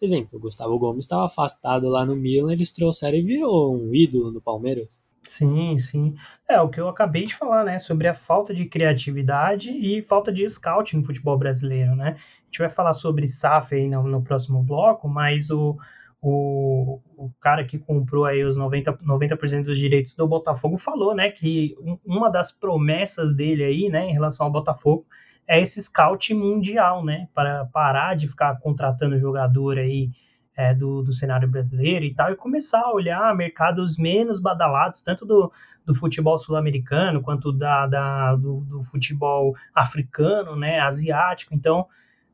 Exemplo, 0.00 0.38
o 0.38 0.40
Gustavo 0.40 0.78
Gomes 0.78 1.04
estava 1.04 1.26
afastado 1.26 1.88
lá 1.88 2.04
no 2.04 2.16
Milan, 2.16 2.52
eles 2.52 2.72
trouxeram 2.72 3.18
e 3.18 3.22
virou 3.22 3.74
um 3.74 3.94
ídolo 3.94 4.30
no 4.30 4.40
Palmeiras. 4.40 5.00
Sim, 5.26 5.78
sim. 5.78 6.14
É 6.48 6.60
o 6.60 6.68
que 6.68 6.78
eu 6.80 6.88
acabei 6.88 7.24
de 7.24 7.34
falar, 7.34 7.64
né? 7.64 7.78
Sobre 7.78 8.06
a 8.06 8.14
falta 8.14 8.54
de 8.54 8.66
criatividade 8.66 9.70
e 9.70 10.02
falta 10.02 10.30
de 10.30 10.46
scout 10.48 10.94
no 10.96 11.02
futebol 11.04 11.38
brasileiro, 11.38 11.96
né? 11.96 12.16
A 12.18 12.44
gente 12.44 12.58
vai 12.58 12.68
falar 12.68 12.92
sobre 12.92 13.26
SAF 13.26 13.74
aí 13.74 13.88
no, 13.88 14.02
no 14.02 14.22
próximo 14.22 14.62
bloco, 14.62 15.08
mas 15.08 15.50
o, 15.50 15.78
o, 16.20 17.00
o 17.16 17.30
cara 17.40 17.64
que 17.64 17.78
comprou 17.78 18.26
aí 18.26 18.44
os 18.44 18.58
90%, 18.58 18.98
90 19.02 19.36
dos 19.62 19.78
direitos 19.78 20.14
do 20.14 20.28
Botafogo 20.28 20.76
falou, 20.76 21.14
né, 21.14 21.30
que 21.30 21.74
uma 22.04 22.30
das 22.30 22.52
promessas 22.52 23.34
dele 23.34 23.64
aí, 23.64 23.88
né, 23.88 24.08
em 24.08 24.12
relação 24.12 24.46
ao 24.46 24.52
Botafogo, 24.52 25.06
é 25.46 25.60
esse 25.60 25.82
scout 25.82 26.32
mundial, 26.34 27.04
né, 27.04 27.28
para 27.34 27.66
parar 27.66 28.14
de 28.14 28.28
ficar 28.28 28.58
contratando 28.60 29.18
jogador 29.18 29.78
aí 29.78 30.10
é, 30.56 30.74
do, 30.74 31.02
do 31.02 31.12
cenário 31.12 31.48
brasileiro 31.48 32.04
e 32.04 32.14
tal, 32.14 32.32
e 32.32 32.36
começar 32.36 32.80
a 32.80 32.92
olhar 32.92 33.34
mercados 33.34 33.96
menos 33.96 34.38
badalados, 34.40 35.02
tanto 35.02 35.26
do, 35.26 35.50
do 35.84 35.94
futebol 35.94 36.38
sul-americano 36.38 37.20
quanto 37.22 37.52
da, 37.52 37.86
da 37.86 38.36
do, 38.36 38.60
do, 38.60 38.82
futebol 38.82 39.54
africano, 39.74 40.56
né, 40.56 40.78
asiático. 40.80 41.54
Então, 41.54 41.86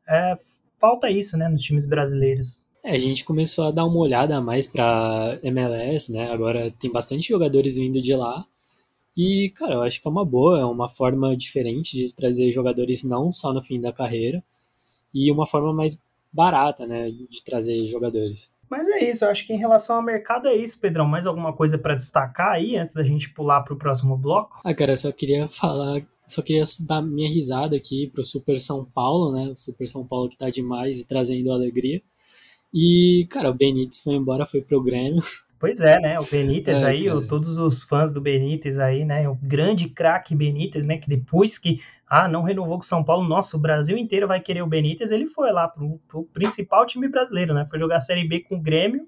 é, 0.08 0.34
falta 0.78 1.10
isso, 1.10 1.36
né, 1.36 1.48
nos 1.48 1.62
times 1.62 1.86
brasileiros. 1.86 2.66
É, 2.82 2.92
a 2.92 2.98
gente 2.98 3.24
começou 3.24 3.64
a 3.66 3.70
dar 3.70 3.84
uma 3.84 3.98
olhada 3.98 4.40
mais 4.40 4.66
para 4.66 5.38
MLS, 5.42 6.10
né? 6.10 6.32
Agora 6.32 6.70
tem 6.70 6.90
bastante 6.90 7.28
jogadores 7.28 7.76
vindo 7.76 8.00
de 8.00 8.14
lá. 8.14 8.44
E, 9.14 9.50
cara, 9.50 9.74
eu 9.74 9.82
acho 9.82 10.00
que 10.00 10.08
é 10.08 10.10
uma 10.10 10.24
boa, 10.24 10.58
é 10.58 10.64
uma 10.64 10.88
forma 10.88 11.36
diferente 11.36 11.94
de 11.94 12.14
trazer 12.14 12.50
jogadores 12.52 13.04
não 13.04 13.30
só 13.30 13.52
no 13.52 13.62
fim 13.62 13.78
da 13.78 13.92
carreira, 13.92 14.42
e 15.12 15.30
uma 15.30 15.46
forma 15.46 15.74
mais 15.74 16.02
barata, 16.32 16.86
né, 16.86 17.10
de 17.10 17.44
trazer 17.44 17.84
jogadores. 17.86 18.52
Mas 18.70 18.86
é 18.86 19.08
isso, 19.10 19.24
eu 19.24 19.28
acho 19.28 19.44
que 19.46 19.52
em 19.52 19.58
relação 19.58 19.96
ao 19.96 20.02
mercado 20.02 20.46
é 20.46 20.54
isso, 20.54 20.78
Pedrão. 20.78 21.04
Mais 21.04 21.26
alguma 21.26 21.52
coisa 21.52 21.76
para 21.76 21.96
destacar 21.96 22.52
aí 22.52 22.76
antes 22.76 22.94
da 22.94 23.02
gente 23.02 23.28
pular 23.30 23.62
para 23.62 23.74
o 23.74 23.78
próximo 23.78 24.16
bloco? 24.16 24.60
Ah, 24.64 24.72
cara, 24.72 24.92
eu 24.92 24.96
só 24.96 25.10
queria 25.10 25.48
falar, 25.48 26.02
só 26.24 26.40
queria 26.40 26.62
dar 26.86 27.02
minha 27.02 27.28
risada 27.28 27.76
aqui 27.76 28.08
pro 28.14 28.22
Super 28.22 28.60
São 28.60 28.84
Paulo, 28.84 29.32
né? 29.32 29.48
O 29.48 29.56
Super 29.56 29.88
São 29.88 30.06
Paulo 30.06 30.28
que 30.28 30.38
tá 30.38 30.48
demais 30.50 31.00
e 31.00 31.06
trazendo 31.06 31.50
alegria. 31.50 32.00
E, 32.72 33.26
cara, 33.28 33.50
o 33.50 33.54
Benítez 33.54 34.00
foi 34.00 34.14
embora, 34.14 34.46
foi 34.46 34.62
pro 34.62 34.82
Grêmio. 34.82 35.20
Pois 35.60 35.82
é, 35.82 36.00
né? 36.00 36.18
O 36.18 36.24
Benítez 36.24 36.82
é, 36.82 36.86
aí, 36.86 37.10
o, 37.10 37.28
todos 37.28 37.58
os 37.58 37.82
fãs 37.82 38.14
do 38.14 38.20
Benítez 38.20 38.78
aí, 38.78 39.04
né? 39.04 39.28
O 39.28 39.34
grande 39.34 39.90
craque 39.90 40.34
Benítez, 40.34 40.86
né? 40.86 40.96
Que 40.96 41.06
depois 41.06 41.58
que 41.58 41.82
ah, 42.08 42.26
não 42.26 42.42
renovou 42.42 42.78
com 42.78 42.82
o 42.82 42.86
São 42.86 43.04
Paulo, 43.04 43.28
nossa, 43.28 43.58
o 43.58 43.60
Brasil 43.60 43.98
inteiro 43.98 44.26
vai 44.26 44.40
querer 44.40 44.62
o 44.62 44.66
Benítez. 44.66 45.12
Ele 45.12 45.26
foi 45.26 45.52
lá 45.52 45.68
pro, 45.68 46.00
pro 46.08 46.24
principal 46.32 46.86
time 46.86 47.06
brasileiro, 47.08 47.52
né? 47.52 47.66
Foi 47.68 47.78
jogar 47.78 47.96
a 47.96 48.00
Série 48.00 48.26
B 48.26 48.40
com 48.40 48.56
o 48.56 48.60
Grêmio, 48.60 49.06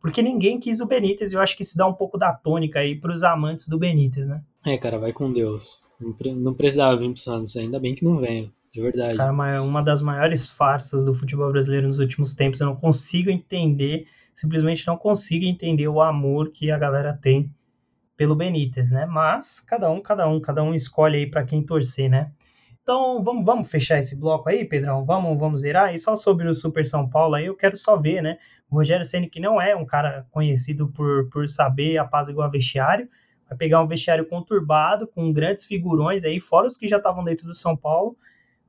porque 0.00 0.20
ninguém 0.20 0.58
quis 0.58 0.80
o 0.80 0.86
Benítez. 0.86 1.30
E 1.30 1.36
eu 1.36 1.40
acho 1.40 1.56
que 1.56 1.62
isso 1.62 1.78
dá 1.78 1.86
um 1.86 1.94
pouco 1.94 2.18
da 2.18 2.32
tônica 2.32 2.80
aí 2.80 2.96
pros 2.96 3.22
amantes 3.22 3.68
do 3.68 3.78
Benítez, 3.78 4.26
né? 4.26 4.42
É, 4.66 4.76
cara, 4.76 4.98
vai 4.98 5.12
com 5.12 5.32
Deus. 5.32 5.80
Não 6.00 6.52
precisava 6.52 6.96
vir 6.96 7.12
pro 7.12 7.20
Santos, 7.20 7.56
ainda 7.56 7.78
bem 7.78 7.94
que 7.94 8.04
não 8.04 8.18
venha. 8.18 8.50
De 8.72 8.80
verdade. 8.80 9.16
Cara, 9.16 9.62
uma 9.62 9.80
das 9.82 10.02
maiores 10.02 10.50
farsas 10.50 11.04
do 11.04 11.14
futebol 11.14 11.52
brasileiro 11.52 11.86
nos 11.86 12.00
últimos 12.00 12.34
tempos. 12.34 12.60
Eu 12.60 12.66
não 12.66 12.76
consigo 12.76 13.30
entender 13.30 14.08
simplesmente 14.36 14.86
não 14.86 14.98
consigo 14.98 15.46
entender 15.46 15.88
o 15.88 16.00
amor 16.00 16.52
que 16.52 16.70
a 16.70 16.78
galera 16.78 17.16
tem 17.16 17.50
pelo 18.16 18.36
Benítez, 18.36 18.90
né? 18.90 19.06
Mas 19.06 19.60
cada 19.60 19.90
um, 19.90 20.00
cada 20.00 20.28
um, 20.28 20.38
cada 20.38 20.62
um 20.62 20.74
escolhe 20.74 21.16
aí 21.16 21.26
para 21.26 21.42
quem 21.42 21.64
torcer, 21.64 22.10
né? 22.10 22.30
Então 22.82 23.22
vamos, 23.24 23.44
vamos 23.44 23.70
fechar 23.70 23.98
esse 23.98 24.14
bloco 24.14 24.48
aí, 24.48 24.64
Pedrão. 24.64 25.06
Vamos, 25.06 25.38
vamos 25.38 25.62
zerar. 25.62 25.94
E 25.94 25.98
só 25.98 26.14
sobre 26.14 26.46
o 26.46 26.54
Super 26.54 26.84
São 26.84 27.08
Paulo 27.08 27.34
aí, 27.34 27.46
eu 27.46 27.56
quero 27.56 27.78
só 27.78 27.96
ver, 27.96 28.22
né? 28.22 28.38
O 28.70 28.76
Rogério 28.76 29.06
Ceni 29.06 29.28
que 29.28 29.40
não 29.40 29.60
é 29.60 29.74
um 29.74 29.86
cara 29.86 30.26
conhecido 30.30 30.88
por, 30.88 31.30
por 31.30 31.48
saber 31.48 31.96
apaziguar 31.96 32.50
vestiário, 32.50 33.08
vai 33.48 33.56
pegar 33.56 33.80
um 33.80 33.88
vestiário 33.88 34.26
conturbado 34.26 35.06
com 35.06 35.32
grandes 35.32 35.64
figurões 35.64 36.24
aí, 36.24 36.38
fora 36.38 36.66
os 36.66 36.76
que 36.76 36.86
já 36.86 36.98
estavam 36.98 37.24
dentro 37.24 37.46
do 37.46 37.54
São 37.54 37.74
Paulo. 37.74 38.16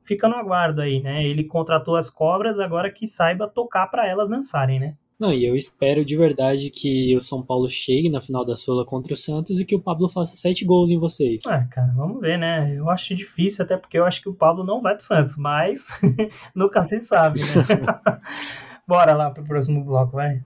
Fica 0.04 0.30
no 0.30 0.36
aguardo 0.36 0.82
aí, 0.82 1.02
né? 1.02 1.26
Ele 1.26 1.44
contratou 1.44 1.98
as 1.98 2.10
cobras, 2.10 2.58
agora 2.58 2.90
que 2.90 3.06
saiba 3.06 3.50
tocar 3.50 3.88
para 3.88 4.08
elas 4.08 4.30
dançarem, 4.30 4.80
né? 4.80 4.96
Não, 5.20 5.34
e 5.34 5.44
eu 5.46 5.56
espero 5.56 6.06
de 6.06 6.16
verdade 6.16 6.70
que 6.70 7.16
o 7.16 7.22
São 7.22 7.44
Paulo 7.44 7.68
chegue 7.68 8.10
na 8.10 8.22
final 8.22 8.46
da 8.46 8.56
Sula 8.56 8.86
contra 8.86 9.14
o 9.14 9.18
Santos 9.18 9.60
e 9.60 9.66
que 9.66 9.76
o 9.76 9.82
Pablo 9.82 10.08
faça 10.08 10.36
sete 10.36 10.64
gols 10.64 10.92
em 10.92 11.00
vocês. 11.00 11.42
Ah, 11.48 11.64
cara, 11.72 11.92
vamos 11.96 12.22
ver, 12.22 12.38
né? 12.38 12.76
Eu 12.76 12.88
acho 12.90 13.16
difícil, 13.16 13.66
até 13.66 13.76
porque 13.78 13.98
eu 13.98 14.06
acho 14.06 14.22
que 14.22 14.30
o 14.30 14.34
Pablo 14.34 14.64
não 14.64 14.80
vai 14.80 14.96
pro 14.96 15.04
Santos, 15.04 15.36
mas 15.36 15.88
nunca 16.54 16.84
se 16.84 17.02
sabe, 17.02 17.40
né? 17.40 18.20
Bora 18.88 19.16
lá 19.16 19.32
pro 19.32 19.44
próximo 19.44 19.84
bloco, 19.84 20.14
vai. 20.14 20.42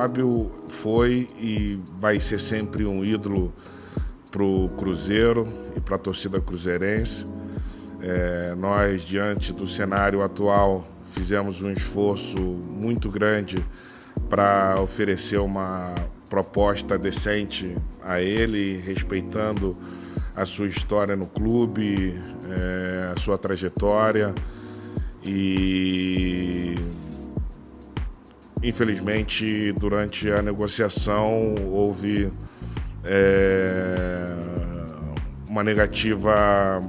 Fábio 0.00 0.50
foi 0.66 1.26
e 1.38 1.78
vai 1.98 2.18
ser 2.18 2.38
sempre 2.40 2.86
um 2.86 3.04
ídolo 3.04 3.52
para 4.30 4.42
o 4.42 4.70
Cruzeiro 4.70 5.44
e 5.76 5.80
para 5.80 5.96
a 5.96 5.98
torcida 5.98 6.40
cruzeirense. 6.40 7.26
É, 8.00 8.54
nós, 8.54 9.02
diante 9.02 9.52
do 9.52 9.66
cenário 9.66 10.22
atual, 10.22 10.88
fizemos 11.12 11.60
um 11.60 11.70
esforço 11.70 12.38
muito 12.38 13.10
grande 13.10 13.62
para 14.30 14.80
oferecer 14.80 15.36
uma 15.36 15.94
proposta 16.30 16.96
decente 16.96 17.76
a 18.02 18.22
ele, 18.22 18.78
respeitando 18.78 19.76
a 20.34 20.46
sua 20.46 20.66
história 20.66 21.14
no 21.14 21.26
clube, 21.26 22.18
é, 22.48 23.12
a 23.14 23.20
sua 23.20 23.36
trajetória 23.36 24.34
e 25.22 26.74
Infelizmente, 28.62 29.72
durante 29.72 30.30
a 30.30 30.42
negociação, 30.42 31.54
houve 31.66 32.30
é, 33.04 34.26
uma 35.48 35.64
negativa 35.64 36.82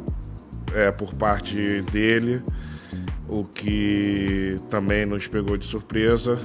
é, 0.74 0.92
por 0.92 1.14
parte 1.14 1.82
dele, 1.84 2.42
o 3.28 3.46
que 3.46 4.58
também 4.70 5.06
nos 5.06 5.28
pegou 5.28 5.56
de 5.56 5.66
surpresa, 5.66 6.38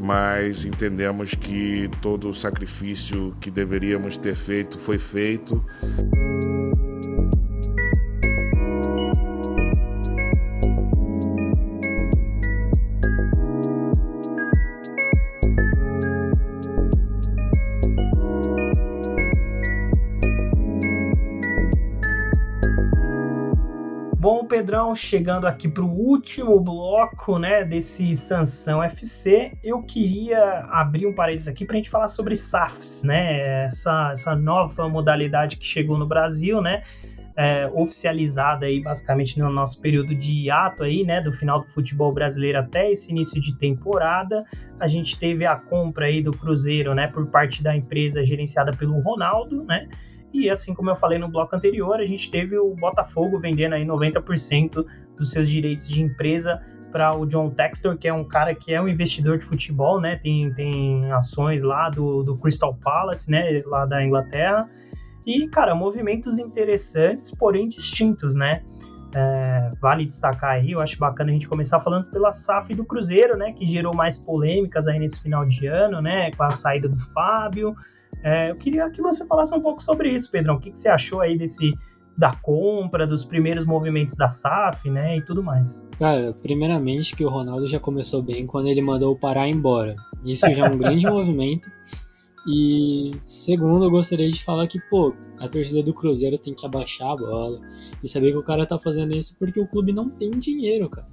mas 0.00 0.64
entendemos 0.64 1.34
que 1.34 1.90
todo 2.00 2.28
o 2.28 2.34
sacrifício 2.34 3.36
que 3.40 3.50
deveríamos 3.50 4.16
ter 4.16 4.34
feito 4.34 4.78
foi 4.78 4.98
feito. 4.98 5.62
Chegando 24.96 25.46
aqui 25.46 25.68
para 25.68 25.84
o 25.84 25.90
último 25.90 26.58
bloco 26.58 27.38
né, 27.38 27.64
desse 27.64 28.16
Sansão 28.16 28.82
FC, 28.82 29.52
eu 29.62 29.82
queria 29.82 30.66
abrir 30.70 31.06
um 31.06 31.14
parênteses 31.14 31.48
aqui 31.48 31.66
para 31.66 31.74
a 31.74 31.76
gente 31.76 31.90
falar 31.90 32.08
sobre 32.08 32.34
SAFs, 32.34 33.02
né, 33.02 33.64
essa, 33.66 34.10
essa 34.12 34.34
nova 34.34 34.88
modalidade 34.88 35.56
que 35.56 35.66
chegou 35.66 35.98
no 35.98 36.06
Brasil, 36.06 36.62
né, 36.62 36.82
é, 37.36 37.70
oficializada 37.74 38.64
aí 38.64 38.80
basicamente 38.80 39.38
no 39.38 39.50
nosso 39.50 39.78
período 39.82 40.14
de 40.14 40.44
hiato 40.44 40.82
aí, 40.82 41.04
né, 41.04 41.20
do 41.20 41.30
final 41.30 41.60
do 41.60 41.66
futebol 41.66 42.10
brasileiro 42.12 42.58
até 42.58 42.90
esse 42.90 43.10
início 43.10 43.38
de 43.40 43.56
temporada. 43.58 44.44
A 44.80 44.88
gente 44.88 45.18
teve 45.18 45.44
a 45.44 45.56
compra 45.56 46.06
aí 46.06 46.22
do 46.22 46.32
Cruzeiro, 46.32 46.94
né, 46.94 47.06
por 47.08 47.26
parte 47.26 47.62
da 47.62 47.76
empresa 47.76 48.24
gerenciada 48.24 48.72
pelo 48.72 48.98
Ronaldo, 49.00 49.62
né, 49.64 49.86
e 50.32 50.50
assim 50.50 50.74
como 50.74 50.90
eu 50.90 50.96
falei 50.96 51.18
no 51.18 51.28
bloco 51.28 51.54
anterior, 51.54 52.00
a 52.00 52.06
gente 52.06 52.30
teve 52.30 52.58
o 52.58 52.74
Botafogo 52.74 53.38
vendendo 53.38 53.74
aí 53.74 53.84
90% 53.84 54.84
dos 55.16 55.30
seus 55.30 55.48
direitos 55.48 55.88
de 55.88 56.02
empresa 56.02 56.60
para 56.92 57.16
o 57.16 57.26
John 57.26 57.50
Textor, 57.50 57.96
que 57.96 58.08
é 58.08 58.12
um 58.12 58.24
cara 58.24 58.54
que 58.54 58.72
é 58.72 58.80
um 58.80 58.88
investidor 58.88 59.38
de 59.38 59.44
futebol, 59.44 60.00
né? 60.00 60.16
Tem, 60.16 60.52
tem 60.54 61.12
ações 61.12 61.62
lá 61.62 61.90
do, 61.90 62.22
do 62.22 62.36
Crystal 62.38 62.74
Palace, 62.74 63.30
né? 63.30 63.62
Lá 63.66 63.84
da 63.84 64.02
Inglaterra. 64.04 64.68
E, 65.26 65.48
cara, 65.48 65.74
movimentos 65.74 66.38
interessantes, 66.38 67.32
porém 67.32 67.68
distintos, 67.68 68.34
né? 68.34 68.62
É, 69.18 69.70
vale 69.80 70.04
destacar 70.04 70.50
aí, 70.50 70.72
eu 70.72 70.80
acho 70.80 70.98
bacana 70.98 71.30
a 71.30 71.32
gente 71.32 71.48
começar 71.48 71.80
falando 71.80 72.10
pela 72.10 72.30
SAF 72.30 72.74
do 72.74 72.84
Cruzeiro, 72.84 73.34
né? 73.34 73.52
Que 73.52 73.66
gerou 73.66 73.96
mais 73.96 74.18
polêmicas 74.18 74.86
aí 74.86 74.98
nesse 74.98 75.22
final 75.22 75.42
de 75.46 75.66
ano, 75.66 76.02
né? 76.02 76.30
Com 76.32 76.42
a 76.42 76.50
saída 76.50 76.86
do 76.86 76.98
Fábio, 76.98 77.74
é, 78.22 78.50
eu 78.50 78.56
queria 78.56 78.90
que 78.90 79.00
você 79.00 79.26
falasse 79.26 79.54
um 79.54 79.60
pouco 79.60 79.82
sobre 79.82 80.10
isso, 80.10 80.30
Pedrão. 80.30 80.56
O 80.56 80.60
que, 80.60 80.70
que 80.70 80.78
você 80.78 80.90
achou 80.90 81.20
aí 81.22 81.38
desse 81.38 81.72
da 82.16 82.34
compra, 82.34 83.06
dos 83.06 83.24
primeiros 83.24 83.66
movimentos 83.66 84.16
da 84.16 84.30
SAF, 84.30 84.88
né, 84.88 85.18
e 85.18 85.22
tudo 85.22 85.42
mais. 85.42 85.86
Cara, 85.98 86.32
primeiramente 86.32 87.14
que 87.14 87.24
o 87.24 87.28
Ronaldo 87.28 87.68
já 87.68 87.78
começou 87.78 88.22
bem 88.22 88.46
quando 88.46 88.68
ele 88.68 88.80
mandou 88.80 89.12
o 89.12 89.18
Pará 89.18 89.46
embora. 89.46 89.96
Isso 90.24 90.50
já 90.52 90.66
é 90.66 90.70
um 90.70 90.78
grande 90.78 91.04
movimento. 91.08 91.68
E 92.46 93.10
segundo, 93.20 93.84
eu 93.84 93.90
gostaria 93.90 94.28
de 94.28 94.44
falar 94.44 94.66
que, 94.68 94.80
pô, 94.88 95.14
a 95.40 95.48
torcida 95.48 95.82
do 95.82 95.92
Cruzeiro 95.92 96.38
tem 96.38 96.54
que 96.54 96.64
abaixar 96.64 97.10
a 97.10 97.16
bola 97.16 97.60
e 98.02 98.08
saber 98.08 98.30
que 98.30 98.38
o 98.38 98.42
cara 98.42 98.64
tá 98.64 98.78
fazendo 98.78 99.16
isso 99.16 99.36
porque 99.38 99.60
o 99.60 99.66
clube 99.66 99.92
não 99.92 100.08
tem 100.08 100.30
dinheiro, 100.30 100.88
cara. 100.88 101.08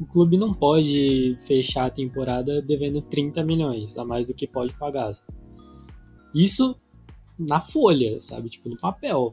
O 0.00 0.06
clube 0.06 0.36
não 0.36 0.52
pode 0.52 1.36
fechar 1.46 1.86
a 1.86 1.90
temporada 1.90 2.60
devendo 2.60 3.00
30 3.00 3.44
milhões, 3.44 3.96
a 3.96 4.04
mais 4.04 4.26
do 4.26 4.34
que 4.34 4.48
pode 4.48 4.74
pagar. 4.74 5.14
Sabe? 5.14 5.32
Isso 6.34 6.80
na 7.38 7.60
folha, 7.60 8.18
sabe? 8.18 8.48
Tipo, 8.48 8.68
no 8.68 8.76
papel. 8.76 9.32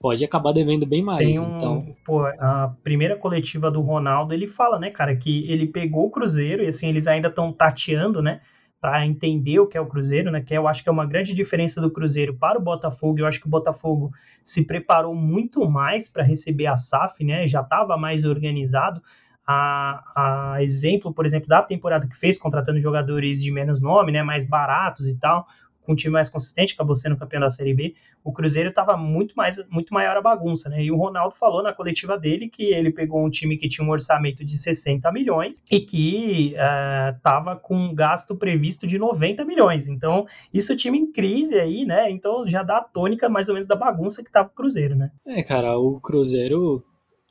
Pode 0.00 0.24
acabar 0.24 0.52
devendo 0.52 0.84
bem 0.84 1.02
mais. 1.02 1.38
Um, 1.38 1.56
então. 1.56 1.96
Pô, 2.04 2.26
a 2.26 2.74
primeira 2.82 3.16
coletiva 3.16 3.70
do 3.70 3.80
Ronaldo, 3.80 4.34
ele 4.34 4.46
fala, 4.46 4.78
né, 4.78 4.90
cara, 4.90 5.16
que 5.16 5.50
ele 5.50 5.66
pegou 5.66 6.06
o 6.06 6.10
Cruzeiro 6.10 6.62
e 6.62 6.66
assim, 6.66 6.88
eles 6.88 7.06
ainda 7.06 7.28
estão 7.28 7.52
tateando, 7.52 8.20
né? 8.20 8.40
Para 8.84 9.06
entender 9.06 9.58
o 9.58 9.66
que 9.66 9.78
é 9.78 9.80
o 9.80 9.86
Cruzeiro, 9.86 10.30
né? 10.30 10.42
Que 10.42 10.52
eu 10.52 10.68
acho 10.68 10.82
que 10.82 10.90
é 10.90 10.92
uma 10.92 11.06
grande 11.06 11.32
diferença 11.32 11.80
do 11.80 11.90
Cruzeiro 11.90 12.34
para 12.34 12.58
o 12.58 12.62
Botafogo. 12.62 13.18
Eu 13.18 13.26
acho 13.26 13.40
que 13.40 13.46
o 13.46 13.50
Botafogo 13.50 14.12
se 14.42 14.62
preparou 14.62 15.14
muito 15.14 15.66
mais 15.66 16.06
para 16.06 16.22
receber 16.22 16.66
a 16.66 16.76
SAF, 16.76 17.24
né? 17.24 17.46
Já 17.46 17.62
estava 17.62 17.96
mais 17.96 18.26
organizado. 18.26 19.02
A, 19.46 20.52
a, 20.54 20.62
exemplo, 20.62 21.14
por 21.14 21.24
exemplo, 21.24 21.48
da 21.48 21.62
temporada 21.62 22.06
que 22.06 22.14
fez, 22.14 22.38
contratando 22.38 22.78
jogadores 22.78 23.42
de 23.42 23.50
menos 23.50 23.80
nome, 23.80 24.12
né? 24.12 24.22
Mais 24.22 24.46
baratos 24.46 25.08
e 25.08 25.18
tal 25.18 25.46
com 25.84 25.92
um 25.92 25.96
time 25.96 26.12
mais 26.12 26.28
consistente, 26.28 26.74
acabou 26.74 26.94
sendo 26.94 27.16
campeão 27.16 27.40
da 27.40 27.50
Série 27.50 27.74
B, 27.74 27.94
o 28.22 28.32
Cruzeiro 28.32 28.70
estava 28.70 28.96
muito 28.96 29.34
mais 29.34 29.64
muito 29.68 29.92
maior 29.92 30.16
a 30.16 30.22
bagunça, 30.22 30.68
né? 30.68 30.82
E 30.82 30.90
o 30.90 30.96
Ronaldo 30.96 31.36
falou 31.36 31.62
na 31.62 31.72
coletiva 31.72 32.18
dele 32.18 32.48
que 32.48 32.64
ele 32.64 32.90
pegou 32.90 33.24
um 33.24 33.30
time 33.30 33.56
que 33.56 33.68
tinha 33.68 33.86
um 33.86 33.90
orçamento 33.90 34.44
de 34.44 34.56
60 34.56 35.10
milhões 35.12 35.62
e 35.70 35.80
que 35.80 36.54
estava 36.54 37.52
eh, 37.52 37.54
uh, 37.54 37.60
com 37.60 37.76
um 37.76 37.94
gasto 37.94 38.34
previsto 38.34 38.86
de 38.86 38.98
90 38.98 39.44
milhões. 39.44 39.86
Então, 39.88 40.26
isso 40.52 40.72
é 40.72 40.76
time 40.76 40.98
em 40.98 41.12
crise 41.12 41.58
aí, 41.58 41.84
né? 41.84 42.10
Então 42.10 42.46
já 42.48 42.62
dá 42.62 42.78
a 42.78 42.84
tônica 42.84 43.28
mais 43.28 43.48
ou 43.48 43.54
menos 43.54 43.66
da 43.66 43.76
bagunça 43.76 44.22
que 44.22 44.28
estava 44.28 44.48
o 44.48 44.52
Cruzeiro, 44.52 44.96
né? 44.96 45.10
É, 45.26 45.42
cara, 45.42 45.78
o 45.78 46.00
Cruzeiro 46.00 46.82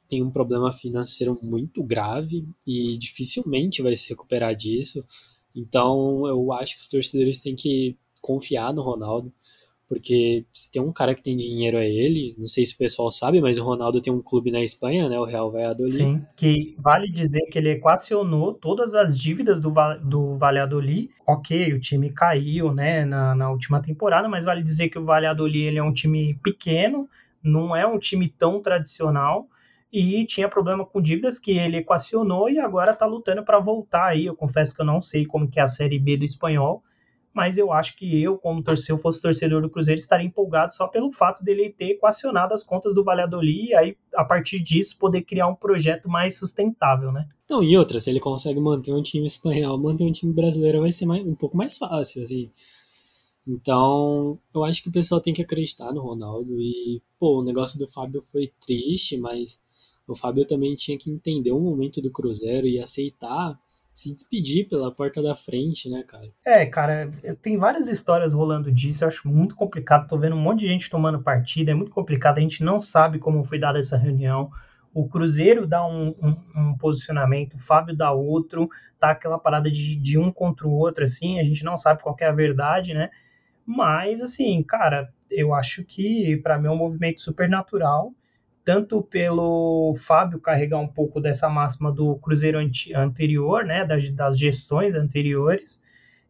tem 0.08 0.22
um 0.22 0.30
problema 0.30 0.72
financeiro 0.72 1.40
muito 1.42 1.84
grave 1.84 2.46
e 2.68 2.98
dificilmente 2.98 3.82
vai 3.82 3.96
se 3.96 4.10
recuperar 4.10 4.56
disso. 4.56 5.04
Então, 5.56 6.28
eu 6.28 6.52
acho 6.52 6.76
que 6.76 6.82
os 6.82 6.88
torcedores 6.88 7.40
têm 7.40 7.56
que 7.56 7.98
confiar 8.24 8.74
no 8.74 8.82
Ronaldo, 8.82 9.32
porque 9.88 10.46
se 10.52 10.72
tem 10.72 10.82
um 10.82 10.94
cara 10.94 11.14
que 11.14 11.22
tem 11.22 11.36
dinheiro 11.36 11.78
é 11.78 11.88
ele, 11.88 12.34
não 12.38 12.46
sei 12.46 12.66
se 12.66 12.74
o 12.74 12.78
pessoal 12.78 13.12
sabe, 13.12 13.42
mas 13.42 13.60
o 13.60 13.64
Ronaldo 13.64 14.02
tem 14.02 14.12
um 14.12 14.22
clube 14.22 14.50
na 14.50 14.64
Espanha, 14.64 15.10
né, 15.10 15.20
o 15.20 15.26
Real 15.26 15.52
Valladolid. 15.52 15.98
Sim, 15.98 16.26
que 16.36 16.76
vale 16.80 17.12
dizer 17.12 17.42
que 17.52 17.60
ele 17.60 17.72
equacionou 17.72 18.54
todas 18.54 18.96
as 18.96 19.20
dívidas 19.20 19.60
do, 19.60 19.72
do 20.04 20.38
Valladolid. 20.38 21.12
Ok, 21.28 21.74
o 21.74 21.80
time 21.80 22.10
caiu, 22.12 22.74
né, 22.74 23.06
na, 23.06 23.36
na 23.36 23.52
última 23.52 23.82
temporada, 23.82 24.28
mas 24.28 24.46
vale 24.46 24.64
dizer 24.64 24.90
que 24.90 24.98
o 24.98 25.06
Valladolid 25.06 25.66
ele 25.66 25.78
é 25.78 25.84
um 25.84 25.94
time 25.94 26.34
pequeno, 26.42 27.08
não 27.44 27.76
é 27.76 27.86
um 27.86 28.00
time 28.00 28.28
tão 28.30 28.62
tradicional, 28.62 29.48
e 29.92 30.26
tinha 30.26 30.50
problema 30.50 30.84
com 30.84 31.00
dívidas 31.00 31.38
que 31.38 31.52
ele 31.52 31.78
equacionou 31.78 32.50
e 32.50 32.58
agora 32.58 32.94
está 32.94 33.06
lutando 33.06 33.44
para 33.44 33.60
voltar 33.60 34.08
aí. 34.08 34.26
Eu 34.26 34.36
confesso 34.36 34.74
que 34.74 34.82
eu 34.82 34.86
não 34.86 35.00
sei 35.00 35.24
como 35.24 35.48
que 35.48 35.60
é 35.60 35.64
a 35.64 35.68
Série 35.68 36.00
B 36.00 36.18
do 36.18 36.26
espanhol, 36.26 36.82
mas 37.34 37.58
eu 37.58 37.72
acho 37.72 37.98
que 37.98 38.22
eu, 38.22 38.38
como 38.38 38.62
torcedor, 38.62 39.00
fosse 39.00 39.22
torcedor 39.22 39.62
do 39.62 39.70
Cruzeiro, 39.70 40.00
estaria 40.00 40.28
empolgado 40.28 40.74
só 40.74 40.88
pelo 40.88 41.12
fato 41.12 41.44
dele 41.44 41.72
ter 41.72 41.92
equacionado 41.92 42.54
as 42.54 42.64
contas 42.64 42.94
do 42.94 43.04
Valladolid 43.04 43.70
e 43.70 43.76
aí, 43.76 43.98
a 44.14 44.24
partir 44.24 44.60
disso, 44.60 44.98
poder 44.98 45.24
criar 45.24 45.48
um 45.48 45.56
projeto 45.56 46.08
mais 46.08 46.38
sustentável, 46.38 47.12
né? 47.12 47.28
Não, 47.50 47.64
e 47.64 47.76
outra, 47.76 48.00
se 48.00 48.10
ele 48.10 48.20
consegue 48.20 48.60
manter 48.60 48.94
um 48.94 49.02
time 49.02 49.26
espanhol, 49.26 49.78
manter 49.78 50.04
um 50.04 50.12
time 50.12 50.32
brasileiro 50.32 50.82
vai 50.82 50.92
ser 50.92 51.08
mais, 51.08 51.26
um 51.26 51.36
pouco 51.36 51.58
mais 51.58 51.76
fácil, 51.76 52.22
assim. 52.22 52.52
Então, 53.48 54.40
eu 54.54 54.64
acho 54.64 54.82
que 54.82 54.90
o 54.90 54.92
pessoal 54.92 55.20
tem 55.20 55.34
que 55.34 55.42
acreditar 55.42 55.92
no 55.92 56.02
Ronaldo 56.02 56.62
e, 56.62 57.02
pô, 57.20 57.40
o 57.40 57.44
negócio 57.44 57.78
do 57.80 57.88
Fábio 57.88 58.22
foi 58.22 58.54
triste, 58.62 59.18
mas 59.18 59.60
o 60.08 60.16
Fábio 60.16 60.46
também 60.46 60.76
tinha 60.76 60.98
que 60.98 61.10
entender 61.10 61.52
o 61.52 61.60
momento 61.60 62.02
do 62.02 62.12
Cruzeiro 62.12 62.68
e 62.68 62.80
aceitar 62.80 63.60
se 63.94 64.12
despedir 64.12 64.68
pela 64.68 64.92
porta 64.92 65.22
da 65.22 65.36
frente, 65.36 65.88
né, 65.88 66.04
cara? 66.04 66.28
É, 66.44 66.66
cara, 66.66 67.12
tem 67.44 67.58
várias 67.58 67.88
histórias 67.88 68.34
rolando 68.34 68.72
disso, 68.72 69.04
eu 69.04 69.08
acho 69.08 69.28
muito 69.28 69.56
complicado, 69.56 70.08
tô 70.08 70.18
vendo 70.18 70.36
um 70.36 70.42
monte 70.42 70.62
de 70.62 70.68
gente 70.68 70.90
tomando 70.90 71.22
partida, 71.22 71.72
é 71.72 71.76
muito 71.76 71.92
complicado, 71.92 72.40
a 72.40 72.42
gente 72.42 72.64
não 72.64 72.80
sabe 72.80 73.20
como 73.20 73.44
foi 73.44 73.60
dada 73.60 73.78
essa 73.78 73.96
reunião, 73.96 74.50
o 74.96 75.08
Cruzeiro 75.08 75.68
dá 75.68 75.86
um, 75.86 76.08
um, 76.22 76.36
um, 76.56 76.78
posicionamento, 76.78 77.54
o 77.54 77.60
Fábio 77.60 77.96
dá 77.96 78.12
outro, 78.12 78.68
tá 79.00 79.12
aquela 79.12 79.38
parada 79.38 79.70
de, 79.70 79.96
de 79.96 80.18
um 80.18 80.32
contra 80.32 80.68
o 80.68 80.74
outro, 80.74 81.04
assim, 81.04 81.40
a 81.40 81.44
gente 81.44 81.64
não 81.64 81.78
sabe 81.78 82.02
qual 82.02 82.16
é 82.20 82.26
a 82.26 82.32
verdade, 82.32 82.96
né? 82.96 83.12
Mas, 83.64 84.22
assim, 84.22 84.62
cara, 84.64 85.14
eu 85.30 85.54
acho 85.54 85.84
que 85.84 86.38
para 86.38 86.58
mim 86.58 86.68
é 86.68 86.72
um 86.72 86.76
movimento 86.76 87.22
super 87.22 87.48
natural 87.48 88.12
tanto 88.64 89.02
pelo 89.02 89.94
Fábio 89.96 90.40
carregar 90.40 90.80
um 90.80 90.88
pouco 90.88 91.20
dessa 91.20 91.50
máxima 91.50 91.92
do 91.92 92.16
Cruzeiro 92.16 92.60
anterior, 92.96 93.66
né, 93.66 93.86
das, 93.86 94.10
das 94.10 94.40
gestões 94.40 94.96
anteriores, 94.96 95.82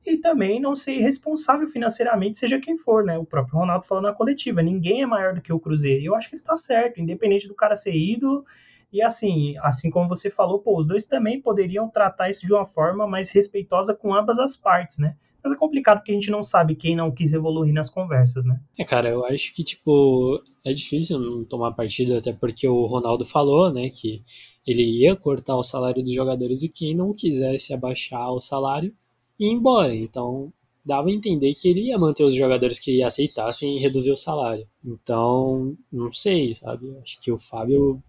e 0.05 0.17
também 0.17 0.59
não 0.59 0.75
ser 0.75 0.97
responsável 0.97 1.67
financeiramente, 1.67 2.37
seja 2.37 2.59
quem 2.59 2.77
for, 2.77 3.05
né? 3.05 3.17
O 3.17 3.23
próprio 3.23 3.59
Ronaldo 3.59 3.85
falou 3.85 4.03
na 4.03 4.11
coletiva, 4.11 4.61
ninguém 4.61 5.01
é 5.01 5.05
maior 5.05 5.33
do 5.33 5.41
que 5.41 5.53
o 5.53 5.59
Cruzeiro. 5.59 6.01
E 6.01 6.05
eu 6.05 6.15
acho 6.15 6.29
que 6.29 6.35
ele 6.35 6.43
tá 6.43 6.55
certo, 6.55 6.99
independente 6.99 7.47
do 7.47 7.55
cara 7.55 7.75
ser 7.75 7.95
ídolo. 7.95 8.45
E 8.93 9.01
assim, 9.01 9.55
assim 9.57 9.89
como 9.89 10.07
você 10.07 10.29
falou, 10.29 10.59
pô, 10.59 10.77
os 10.77 10.85
dois 10.85 11.05
também 11.05 11.41
poderiam 11.41 11.89
tratar 11.89 12.29
isso 12.29 12.45
de 12.45 12.53
uma 12.53 12.65
forma 12.65 13.07
mais 13.07 13.31
respeitosa 13.31 13.95
com 13.95 14.13
ambas 14.13 14.37
as 14.37 14.55
partes, 14.55 14.99
né? 14.99 15.15
Mas 15.43 15.51
é 15.51 15.55
complicado 15.57 15.97
porque 15.97 16.11
a 16.11 16.15
gente 16.15 16.31
não 16.31 16.41
sabe 16.41 16.75
quem 16.75 16.95
não 16.95 17.11
quis 17.11 17.33
evoluir 17.33 17.73
nas 17.73 17.89
conversas, 17.89 18.45
né? 18.45 18.61
É, 18.79 18.85
cara, 18.85 19.09
eu 19.09 19.25
acho 19.25 19.53
que, 19.53 19.63
tipo, 19.63 20.41
é 20.65 20.73
difícil 20.73 21.19
não 21.19 21.43
tomar 21.43 21.73
partido, 21.73 22.15
até 22.15 22.31
porque 22.31 22.65
o 22.67 22.85
Ronaldo 22.85 23.25
falou, 23.25 23.73
né, 23.73 23.89
que 23.89 24.23
ele 24.65 24.83
ia 24.83 25.15
cortar 25.15 25.57
o 25.57 25.63
salário 25.63 26.01
dos 26.01 26.13
jogadores 26.13 26.61
e 26.61 26.69
quem 26.69 26.95
não 26.95 27.13
quisesse 27.13 27.73
abaixar 27.73 28.31
o 28.31 28.39
salário 28.39 28.93
ia 29.37 29.51
embora. 29.51 29.93
Então, 29.93 30.53
dava 30.85 31.09
a 31.09 31.11
entender 31.11 31.53
que 31.53 31.69
ele 31.69 31.87
ia 31.87 31.97
manter 31.97 32.23
os 32.23 32.35
jogadores 32.35 32.79
que 32.79 33.03
aceitassem 33.03 33.77
e 33.77 33.79
reduzir 33.79 34.11
o 34.11 34.17
salário. 34.17 34.67
Então, 34.85 35.75
não 35.91 36.11
sei, 36.11 36.53
sabe? 36.53 36.95
Acho 37.01 37.21
que 37.21 37.31
o 37.31 37.39
Fábio, 37.39 38.01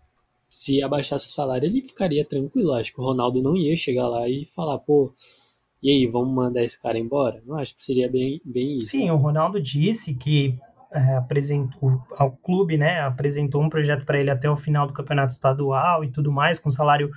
se 0.54 0.82
abaixasse 0.82 1.28
o 1.28 1.30
salário, 1.30 1.66
ele 1.66 1.82
ficaria 1.82 2.24
tranquilo. 2.24 2.72
Acho 2.72 2.92
que 2.92 3.00
o 3.00 3.04
Ronaldo 3.04 3.42
não 3.42 3.56
ia 3.56 3.76
chegar 3.76 4.08
lá 4.08 4.28
e 4.28 4.44
falar, 4.46 4.78
pô 4.78 5.12
e 5.84 5.90
aí, 5.90 6.06
vamos 6.06 6.34
mandar 6.34 6.62
esse 6.62 6.80
cara 6.80 6.98
embora? 6.98 7.42
Não 7.44 7.58
acho 7.58 7.74
que 7.74 7.82
seria 7.82 8.10
bem, 8.10 8.40
bem 8.42 8.78
isso. 8.78 8.92
Sim, 8.92 9.10
o 9.10 9.16
Ronaldo 9.16 9.60
disse 9.60 10.14
que 10.14 10.58
é, 10.90 11.16
apresentou 11.16 12.02
ao 12.16 12.30
clube, 12.30 12.78
né, 12.78 13.00
apresentou 13.00 13.62
um 13.62 13.68
projeto 13.68 14.06
para 14.06 14.18
ele 14.18 14.30
até 14.30 14.48
o 14.48 14.56
final 14.56 14.86
do 14.86 14.94
campeonato 14.94 15.34
estadual 15.34 16.02
e 16.02 16.10
tudo 16.10 16.32
mais, 16.32 16.58
com 16.58 16.70
salário 16.70 17.10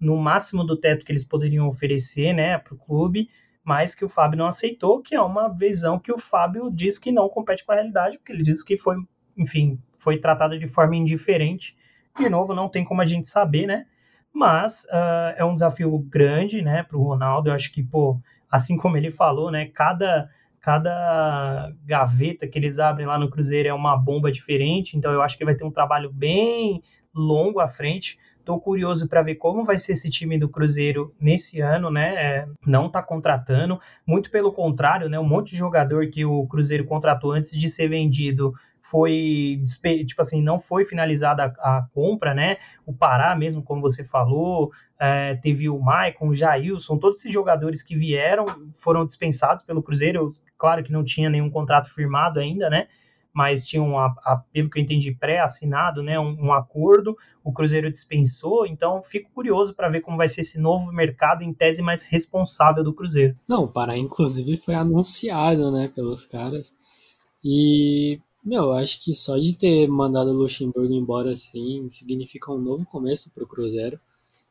no 0.00 0.16
máximo 0.16 0.64
do 0.64 0.74
teto 0.74 1.04
que 1.04 1.12
eles 1.12 1.22
poderiam 1.22 1.68
oferecer, 1.68 2.32
né, 2.32 2.56
para 2.56 2.72
o 2.72 2.78
clube, 2.78 3.28
mas 3.62 3.94
que 3.94 4.06
o 4.06 4.08
Fábio 4.08 4.38
não 4.38 4.46
aceitou, 4.46 5.02
que 5.02 5.14
é 5.14 5.20
uma 5.20 5.48
visão 5.48 5.98
que 5.98 6.10
o 6.10 6.16
Fábio 6.18 6.70
diz 6.72 6.98
que 6.98 7.12
não 7.12 7.28
compete 7.28 7.62
com 7.62 7.72
a 7.72 7.74
realidade, 7.74 8.16
porque 8.16 8.32
ele 8.32 8.42
diz 8.42 8.62
que 8.62 8.78
foi, 8.78 8.96
enfim, 9.36 9.78
foi 9.98 10.16
tratado 10.18 10.58
de 10.58 10.66
forma 10.66 10.96
indiferente. 10.96 11.76
De 12.18 12.28
novo, 12.28 12.54
não 12.54 12.68
tem 12.68 12.84
como 12.84 13.00
a 13.00 13.06
gente 13.06 13.28
saber, 13.28 13.66
né? 13.66 13.86
mas 14.34 14.84
uh, 14.86 15.32
é 15.36 15.44
um 15.44 15.54
desafio 15.54 15.96
grande, 15.96 16.60
né, 16.60 16.82
para 16.82 16.98
o 16.98 17.02
Ronaldo. 17.02 17.48
Eu 17.48 17.54
acho 17.54 17.72
que, 17.72 17.82
pô, 17.82 18.18
assim 18.50 18.76
como 18.76 18.96
ele 18.96 19.10
falou, 19.10 19.50
né, 19.50 19.66
cada 19.66 20.28
cada 20.60 21.70
gaveta 21.84 22.48
que 22.48 22.58
eles 22.58 22.78
abrem 22.78 23.06
lá 23.06 23.18
no 23.18 23.28
Cruzeiro 23.28 23.68
é 23.68 23.74
uma 23.74 23.98
bomba 23.98 24.32
diferente, 24.32 24.96
então 24.96 25.12
eu 25.12 25.20
acho 25.20 25.36
que 25.36 25.44
vai 25.44 25.54
ter 25.54 25.62
um 25.62 25.70
trabalho 25.70 26.10
bem 26.10 26.82
longo 27.14 27.60
à 27.60 27.68
frente. 27.68 28.18
Estou 28.38 28.58
curioso 28.58 29.06
para 29.06 29.20
ver 29.20 29.34
como 29.34 29.62
vai 29.62 29.76
ser 29.76 29.92
esse 29.92 30.08
time 30.08 30.38
do 30.38 30.48
Cruzeiro 30.48 31.14
nesse 31.20 31.60
ano, 31.60 31.90
né? 31.90 32.14
É, 32.14 32.48
não 32.66 32.86
está 32.86 33.02
contratando, 33.02 33.78
muito 34.06 34.30
pelo 34.30 34.52
contrário, 34.52 35.06
né? 35.06 35.18
Um 35.18 35.28
monte 35.28 35.50
de 35.50 35.58
jogador 35.58 36.08
que 36.08 36.24
o 36.24 36.46
Cruzeiro 36.46 36.86
contratou 36.86 37.32
antes 37.32 37.50
de 37.50 37.68
ser 37.68 37.88
vendido 37.88 38.54
foi 38.84 39.62
tipo 40.06 40.20
assim, 40.20 40.42
não 40.42 40.58
foi 40.58 40.84
finalizada 40.84 41.54
a, 41.58 41.78
a, 41.78 41.82
compra, 41.94 42.34
né? 42.34 42.58
O 42.84 42.92
Pará 42.92 43.34
mesmo, 43.34 43.62
como 43.62 43.80
você 43.80 44.04
falou, 44.04 44.70
é, 45.00 45.36
teve 45.36 45.70
o 45.70 45.80
Maicon, 45.80 46.28
o 46.28 46.34
Jailson, 46.34 46.98
todos 46.98 47.18
esses 47.18 47.32
jogadores 47.32 47.82
que 47.82 47.96
vieram 47.96 48.44
foram 48.74 49.06
dispensados 49.06 49.64
pelo 49.64 49.82
Cruzeiro. 49.82 50.34
Claro 50.58 50.84
que 50.84 50.92
não 50.92 51.02
tinha 51.02 51.30
nenhum 51.30 51.48
contrato 51.48 51.88
firmado 51.88 52.38
ainda, 52.38 52.68
né? 52.68 52.86
Mas 53.32 53.66
tinha 53.66 53.82
um, 53.82 53.98
a, 53.98 54.44
pelo 54.52 54.68
que 54.68 54.78
eu 54.78 54.82
entendi, 54.82 55.12
pré-assinado, 55.12 56.02
né? 56.02 56.20
Um, 56.20 56.48
um, 56.48 56.52
acordo. 56.52 57.16
O 57.42 57.54
Cruzeiro 57.54 57.90
dispensou, 57.90 58.66
então 58.66 59.02
fico 59.02 59.30
curioso 59.32 59.74
para 59.74 59.88
ver 59.88 60.02
como 60.02 60.18
vai 60.18 60.28
ser 60.28 60.42
esse 60.42 60.60
novo 60.60 60.92
mercado 60.92 61.42
em 61.42 61.54
tese 61.54 61.80
mais 61.80 62.02
responsável 62.02 62.84
do 62.84 62.92
Cruzeiro. 62.92 63.34
Não, 63.48 63.64
o 63.64 63.68
Pará, 63.68 63.96
inclusive, 63.96 64.58
foi 64.58 64.74
anunciado, 64.74 65.72
né, 65.72 65.88
pelos 65.88 66.26
caras. 66.26 66.76
E 67.42 68.20
meu, 68.44 68.72
acho 68.72 69.02
que 69.02 69.14
só 69.14 69.36
de 69.38 69.56
ter 69.56 69.88
mandado 69.88 70.30
o 70.30 70.34
Luxemburgo 70.34 70.92
embora 70.92 71.30
assim 71.30 71.88
significa 71.88 72.52
um 72.52 72.58
novo 72.58 72.84
começo 72.84 73.30
para 73.32 73.44
o 73.44 73.46
Cruzeiro. 73.46 73.98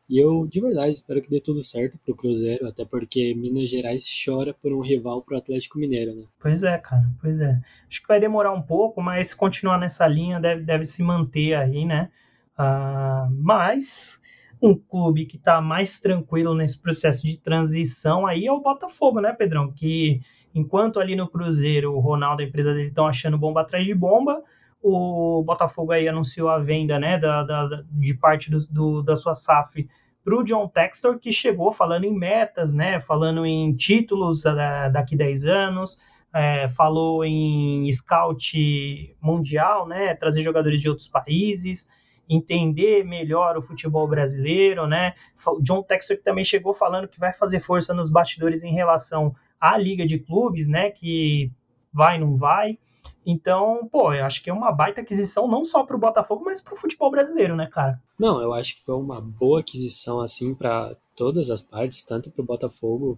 E 0.09 0.19
eu, 0.19 0.45
de 0.45 0.59
verdade, 0.59 0.89
espero 0.89 1.21
que 1.21 1.29
dê 1.29 1.39
tudo 1.39 1.63
certo 1.63 1.97
para 1.97 2.11
o 2.11 2.15
Cruzeiro, 2.15 2.67
até 2.67 2.83
porque 2.83 3.33
Minas 3.35 3.69
Gerais 3.69 4.03
chora 4.25 4.53
por 4.53 4.73
um 4.73 4.81
rival 4.81 5.21
para 5.21 5.35
o 5.35 5.37
Atlético 5.37 5.79
Mineiro, 5.79 6.13
né? 6.13 6.23
Pois 6.39 6.63
é, 6.63 6.77
cara, 6.77 7.09
pois 7.21 7.39
é. 7.39 7.59
Acho 7.87 8.01
que 8.01 8.07
vai 8.07 8.19
demorar 8.19 8.51
um 8.51 8.61
pouco, 8.61 9.01
mas 9.01 9.29
se 9.29 9.35
continuar 9.35 9.77
nessa 9.77 10.05
linha 10.05 10.39
deve, 10.39 10.63
deve 10.63 10.83
se 10.83 11.01
manter 11.01 11.55
aí, 11.55 11.85
né? 11.85 12.11
Uh, 12.59 13.31
mas 13.41 14.19
um 14.61 14.75
clube 14.75 15.25
que 15.25 15.37
está 15.37 15.59
mais 15.61 15.99
tranquilo 15.99 16.53
nesse 16.53 16.77
processo 16.77 17.25
de 17.25 17.37
transição 17.37 18.25
aí 18.25 18.45
é 18.45 18.51
o 18.51 18.61
Botafogo, 18.61 19.19
né, 19.19 19.33
Pedrão? 19.33 19.71
Que 19.71 20.21
Enquanto 20.53 20.99
ali 20.99 21.15
no 21.15 21.27
Cruzeiro 21.27 21.93
o 21.93 21.99
Ronaldo 21.99 22.41
e 22.41 22.45
a 22.45 22.47
empresa 22.47 22.73
dele 22.73 22.87
estão 22.87 23.07
achando 23.07 23.37
bomba 23.37 23.61
atrás 23.61 23.85
de 23.85 23.93
bomba, 23.93 24.41
o 24.81 25.41
Botafogo 25.43 25.93
aí 25.93 26.07
anunciou 26.07 26.49
a 26.49 26.59
venda 26.59 26.99
né, 26.99 27.17
da, 27.17 27.43
da 27.43 27.83
de 27.89 28.13
parte 28.13 28.51
do, 28.51 28.57
do, 28.69 29.01
da 29.01 29.15
sua 29.15 29.33
SAF 29.33 29.87
para 30.23 30.35
o 30.35 30.43
John 30.43 30.67
Textor, 30.67 31.19
que 31.19 31.31
chegou 31.31 31.71
falando 31.71 32.05
em 32.05 32.13
metas, 32.13 32.73
né, 32.73 32.99
falando 32.99 33.45
em 33.45 33.73
títulos 33.75 34.45
uh, 34.45 34.91
daqui 34.91 35.15
10 35.15 35.45
anos, 35.45 36.01
é, 36.33 36.67
falou 36.69 37.23
em 37.23 37.91
scout 37.91 39.15
mundial, 39.21 39.87
né, 39.87 40.15
trazer 40.15 40.41
jogadores 40.41 40.81
de 40.81 40.89
outros 40.89 41.07
países, 41.07 41.87
entender 42.27 43.03
melhor 43.03 43.57
o 43.57 43.61
futebol 43.61 44.07
brasileiro, 44.07 44.87
né? 44.87 45.13
John 45.61 45.83
Textor 45.83 46.17
também 46.23 46.43
chegou 46.43 46.73
falando 46.73 47.07
que 47.07 47.19
vai 47.19 47.33
fazer 47.33 47.59
força 47.59 47.93
nos 47.93 48.09
bastidores 48.09 48.63
em 48.63 48.71
relação 48.71 49.35
à 49.63 49.77
liga 49.77 50.05
de 50.05 50.19
clubes, 50.19 50.67
né, 50.67 50.91
que 50.91 51.49
vai 51.93 52.19
não 52.19 52.35
vai. 52.35 52.77
Então, 53.25 53.87
pô, 53.89 54.13
eu 54.13 54.25
acho 54.25 54.43
que 54.43 54.49
é 54.49 54.53
uma 54.53 54.73
baita 54.73 54.99
aquisição 54.99 55.47
não 55.47 55.63
só 55.63 55.85
para 55.85 55.95
o 55.95 55.99
Botafogo, 55.99 56.43
mas 56.43 56.59
para 56.59 56.73
o 56.73 56.77
futebol 56.77 57.09
brasileiro, 57.09 57.55
né, 57.55 57.67
cara? 57.71 57.97
Não, 58.19 58.41
eu 58.41 58.51
acho 58.51 58.75
que 58.75 58.83
foi 58.83 58.95
uma 58.95 59.21
boa 59.21 59.61
aquisição 59.61 60.19
assim 60.19 60.53
para 60.53 60.97
todas 61.15 61.49
as 61.49 61.61
partes, 61.61 62.03
tanto 62.03 62.29
para 62.29 62.41
o 62.41 62.45
Botafogo 62.45 63.17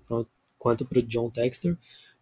quanto 0.60 0.86
para 0.86 1.00
o 1.00 1.02
John 1.02 1.32
Textor, 1.32 1.76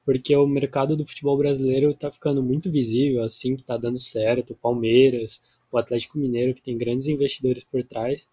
porque 0.05 0.33
o 0.37 0.47
mercado 0.47 0.95
do 0.95 1.05
futebol 1.05 1.37
brasileiro 1.37 1.89
está 1.89 2.09
ficando 2.09 2.41
muito 2.41 2.71
visível, 2.71 3.23
assim, 3.23 3.55
que 3.55 3.61
está 3.61 3.75
dando 3.75 3.99
certo, 3.99 4.55
Palmeiras, 4.55 5.41
o 5.69 5.77
Atlético 5.77 6.17
Mineiro, 6.17 6.53
que 6.53 6.63
tem 6.63 6.77
grandes 6.77 7.07
investidores 7.07 7.65
por 7.65 7.83
trás. 7.83 8.29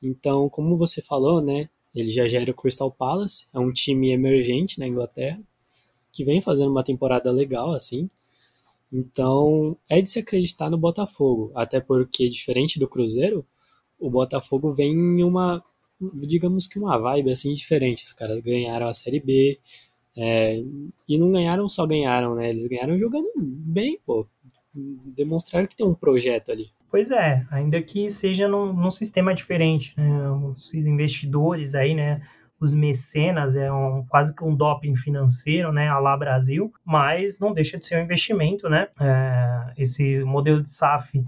Então, 0.00 0.48
como 0.48 0.76
você 0.76 1.02
falou, 1.02 1.40
né, 1.40 1.68
ele 1.94 2.08
já 2.08 2.26
gera 2.26 2.50
o 2.50 2.54
Crystal 2.54 2.90
Palace, 2.90 3.46
é 3.54 3.58
um 3.58 3.72
time 3.72 4.10
emergente 4.10 4.78
na 4.78 4.86
Inglaterra, 4.86 5.40
que 6.12 6.24
vem 6.24 6.40
fazendo 6.40 6.70
uma 6.70 6.84
temporada 6.84 7.30
legal, 7.30 7.72
assim, 7.72 8.08
então, 8.96 9.76
é 9.90 10.00
de 10.00 10.08
se 10.08 10.20
acreditar 10.20 10.70
no 10.70 10.78
Botafogo, 10.78 11.50
até 11.56 11.80
porque, 11.80 12.28
diferente 12.28 12.78
do 12.78 12.88
Cruzeiro, 12.88 13.44
o 13.98 14.08
Botafogo 14.08 14.72
vem 14.72 14.92
em 14.92 15.24
uma, 15.24 15.64
digamos 16.28 16.68
que 16.68 16.78
uma 16.78 16.96
vibe 16.96 17.32
assim 17.32 17.52
diferente. 17.52 18.04
Os 18.04 18.12
caras 18.12 18.40
ganharam 18.40 18.86
a 18.86 18.94
Série 18.94 19.18
B, 19.18 19.58
é, 20.16 20.62
e 21.08 21.18
não 21.18 21.32
ganharam 21.32 21.68
só 21.68 21.84
ganharam, 21.86 22.36
né? 22.36 22.50
Eles 22.50 22.68
ganharam 22.68 22.96
jogando 22.96 23.28
bem, 23.36 23.98
pô. 24.06 24.26
Demonstraram 24.72 25.66
que 25.66 25.76
tem 25.76 25.86
um 25.86 25.94
projeto 25.94 26.52
ali. 26.52 26.70
Pois 26.94 27.10
é, 27.10 27.44
ainda 27.50 27.82
que 27.82 28.08
seja 28.08 28.46
num, 28.46 28.72
num 28.72 28.88
sistema 28.88 29.34
diferente, 29.34 29.92
né? 29.96 30.30
Os 30.30 30.72
investidores 30.72 31.74
aí, 31.74 31.92
né? 31.92 32.22
os 32.60 32.72
mecenas, 32.72 33.56
é 33.56 33.70
um, 33.72 34.06
quase 34.08 34.32
que 34.32 34.44
um 34.44 34.54
doping 34.54 34.94
financeiro, 34.94 35.72
né, 35.72 35.88
a 35.88 35.98
lá 35.98 36.16
Brasil, 36.16 36.72
mas 36.84 37.40
não 37.40 37.52
deixa 37.52 37.78
de 37.78 37.84
ser 37.84 37.98
um 37.98 38.04
investimento, 38.04 38.68
né? 38.68 38.86
É, 39.00 39.72
esse 39.76 40.22
modelo 40.22 40.62
de 40.62 40.70
SAF, 40.70 41.20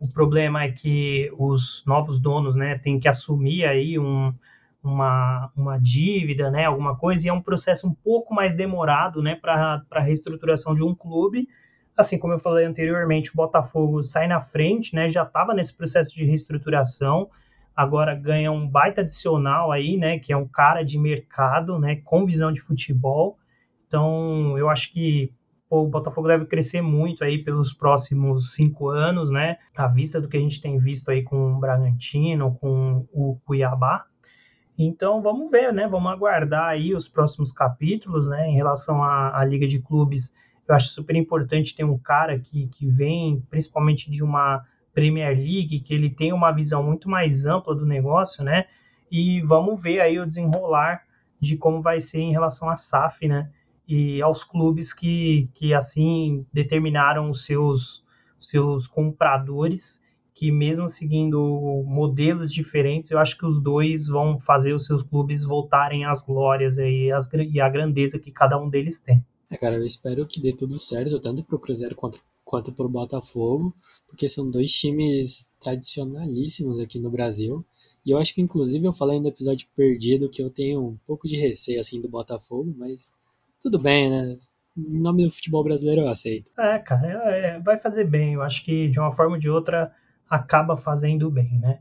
o 0.00 0.08
problema 0.08 0.64
é 0.64 0.72
que 0.72 1.30
os 1.38 1.84
novos 1.86 2.18
donos, 2.18 2.56
né, 2.56 2.76
têm 2.78 2.98
que 2.98 3.06
assumir 3.06 3.64
aí 3.64 4.00
um, 4.00 4.34
uma, 4.82 5.52
uma 5.56 5.78
dívida, 5.78 6.50
né, 6.50 6.64
alguma 6.64 6.96
coisa, 6.96 7.26
e 7.26 7.30
é 7.30 7.32
um 7.32 7.40
processo 7.40 7.86
um 7.86 7.94
pouco 7.94 8.34
mais 8.34 8.56
demorado, 8.56 9.22
né, 9.22 9.36
para 9.36 9.84
a 9.88 10.00
reestruturação 10.00 10.74
de 10.74 10.82
um 10.82 10.92
clube, 10.92 11.46
assim 11.96 12.18
como 12.18 12.32
eu 12.32 12.38
falei 12.38 12.64
anteriormente, 12.64 13.30
o 13.30 13.36
Botafogo 13.36 14.02
sai 14.02 14.26
na 14.26 14.40
frente, 14.40 14.94
né, 14.94 15.08
já 15.08 15.22
estava 15.22 15.54
nesse 15.54 15.76
processo 15.76 16.14
de 16.14 16.24
reestruturação, 16.24 17.28
agora 17.74 18.14
ganha 18.14 18.50
um 18.50 18.68
baita 18.68 19.00
adicional 19.00 19.70
aí, 19.70 19.96
né, 19.96 20.18
que 20.18 20.32
é 20.32 20.36
um 20.36 20.46
cara 20.46 20.82
de 20.82 20.98
mercado, 20.98 21.78
né, 21.78 21.96
com 22.04 22.26
visão 22.26 22.52
de 22.52 22.60
futebol. 22.60 23.38
Então, 23.86 24.56
eu 24.56 24.68
acho 24.68 24.92
que 24.92 25.32
pô, 25.68 25.82
o 25.82 25.88
Botafogo 25.88 26.28
deve 26.28 26.46
crescer 26.46 26.82
muito 26.82 27.24
aí 27.24 27.42
pelos 27.42 27.72
próximos 27.72 28.54
cinco 28.54 28.88
anos, 28.88 29.30
né, 29.30 29.58
à 29.76 29.86
vista 29.86 30.20
do 30.20 30.28
que 30.28 30.36
a 30.36 30.40
gente 30.40 30.60
tem 30.60 30.78
visto 30.78 31.10
aí 31.10 31.22
com 31.22 31.54
o 31.54 31.60
Bragantino, 31.60 32.54
com 32.60 33.06
o 33.12 33.38
Cuiabá. 33.44 34.04
Então, 34.78 35.22
vamos 35.22 35.50
ver, 35.50 35.72
né, 35.72 35.86
vamos 35.86 36.10
aguardar 36.10 36.68
aí 36.68 36.94
os 36.94 37.08
próximos 37.08 37.52
capítulos, 37.52 38.26
né, 38.26 38.48
em 38.48 38.54
relação 38.54 39.02
à, 39.02 39.38
à 39.38 39.44
Liga 39.44 39.66
de 39.66 39.78
Clubes. 39.78 40.34
Eu 40.68 40.74
acho 40.74 40.88
super 40.88 41.16
importante 41.16 41.74
ter 41.74 41.84
um 41.84 41.98
cara 41.98 42.38
que, 42.38 42.68
que 42.68 42.86
vem 42.86 43.40
principalmente 43.50 44.10
de 44.10 44.22
uma 44.22 44.64
Premier 44.92 45.36
League, 45.36 45.80
que 45.80 45.94
ele 45.94 46.10
tem 46.10 46.32
uma 46.32 46.52
visão 46.52 46.82
muito 46.82 47.08
mais 47.08 47.46
ampla 47.46 47.74
do 47.74 47.86
negócio, 47.86 48.44
né? 48.44 48.66
E 49.10 49.40
vamos 49.42 49.82
ver 49.82 50.00
aí 50.00 50.18
o 50.18 50.26
desenrolar 50.26 51.02
de 51.40 51.56
como 51.56 51.82
vai 51.82 52.00
ser 52.00 52.20
em 52.20 52.32
relação 52.32 52.68
à 52.68 52.76
SAF, 52.76 53.26
né? 53.26 53.50
E 53.88 54.22
aos 54.22 54.44
clubes 54.44 54.92
que, 54.92 55.50
que 55.54 55.74
assim 55.74 56.46
determinaram 56.52 57.28
os 57.30 57.44
seus, 57.44 58.04
seus 58.38 58.86
compradores, 58.86 60.02
que 60.34 60.50
mesmo 60.50 60.88
seguindo 60.88 61.82
modelos 61.86 62.52
diferentes, 62.52 63.10
eu 63.10 63.18
acho 63.18 63.36
que 63.36 63.44
os 63.44 63.60
dois 63.60 64.08
vão 64.08 64.38
fazer 64.38 64.72
os 64.72 64.86
seus 64.86 65.02
clubes 65.02 65.44
voltarem 65.44 66.04
às 66.04 66.22
glórias 66.22 66.78
aí, 66.78 67.10
as, 67.10 67.30
e 67.32 67.60
à 67.60 67.68
grandeza 67.68 68.18
que 68.18 68.30
cada 68.30 68.58
um 68.58 68.68
deles 68.68 69.00
tem. 69.00 69.24
É, 69.52 69.56
cara, 69.58 69.76
eu 69.76 69.84
espero 69.84 70.26
que 70.26 70.40
dê 70.40 70.50
tudo 70.56 70.78
certo, 70.78 71.20
tanto 71.20 71.44
para 71.44 71.56
o 71.56 71.58
Cruzeiro 71.58 71.94
quanto 71.94 72.18
quanto 72.42 72.72
para 72.72 72.84
o 72.84 72.88
Botafogo, 72.88 73.74
porque 74.06 74.28
são 74.28 74.50
dois 74.50 74.70
times 74.72 75.52
tradicionalíssimos 75.60 76.80
aqui 76.80 76.98
no 76.98 77.10
Brasil. 77.10 77.64
E 78.04 78.10
eu 78.10 78.18
acho 78.18 78.34
que, 78.34 78.42
inclusive, 78.42 78.86
eu 78.86 78.92
falei 78.92 79.20
no 79.20 79.28
episódio 79.28 79.68
perdido 79.74 80.28
que 80.28 80.42
eu 80.42 80.50
tenho 80.50 80.84
um 80.88 80.96
pouco 81.06 81.26
de 81.26 81.36
receio 81.36 81.80
assim 81.80 82.00
do 82.00 82.08
Botafogo, 82.08 82.74
mas 82.76 83.14
tudo 83.60 83.78
bem, 83.78 84.10
né? 84.10 84.36
Em 84.76 85.00
nome 85.00 85.24
do 85.24 85.30
futebol 85.30 85.62
brasileiro 85.62 86.02
eu 86.02 86.08
aceito. 86.08 86.50
É, 86.58 86.78
cara, 86.78 87.30
é, 87.30 87.50
é 87.50 87.60
vai 87.60 87.78
fazer 87.78 88.04
bem. 88.04 88.34
Eu 88.34 88.42
acho 88.42 88.64
que 88.64 88.88
de 88.88 88.98
uma 88.98 89.12
forma 89.12 89.34
ou 89.34 89.38
de 89.38 89.48
outra 89.48 89.92
acaba 90.28 90.76
fazendo 90.76 91.30
bem, 91.30 91.58
né? 91.58 91.78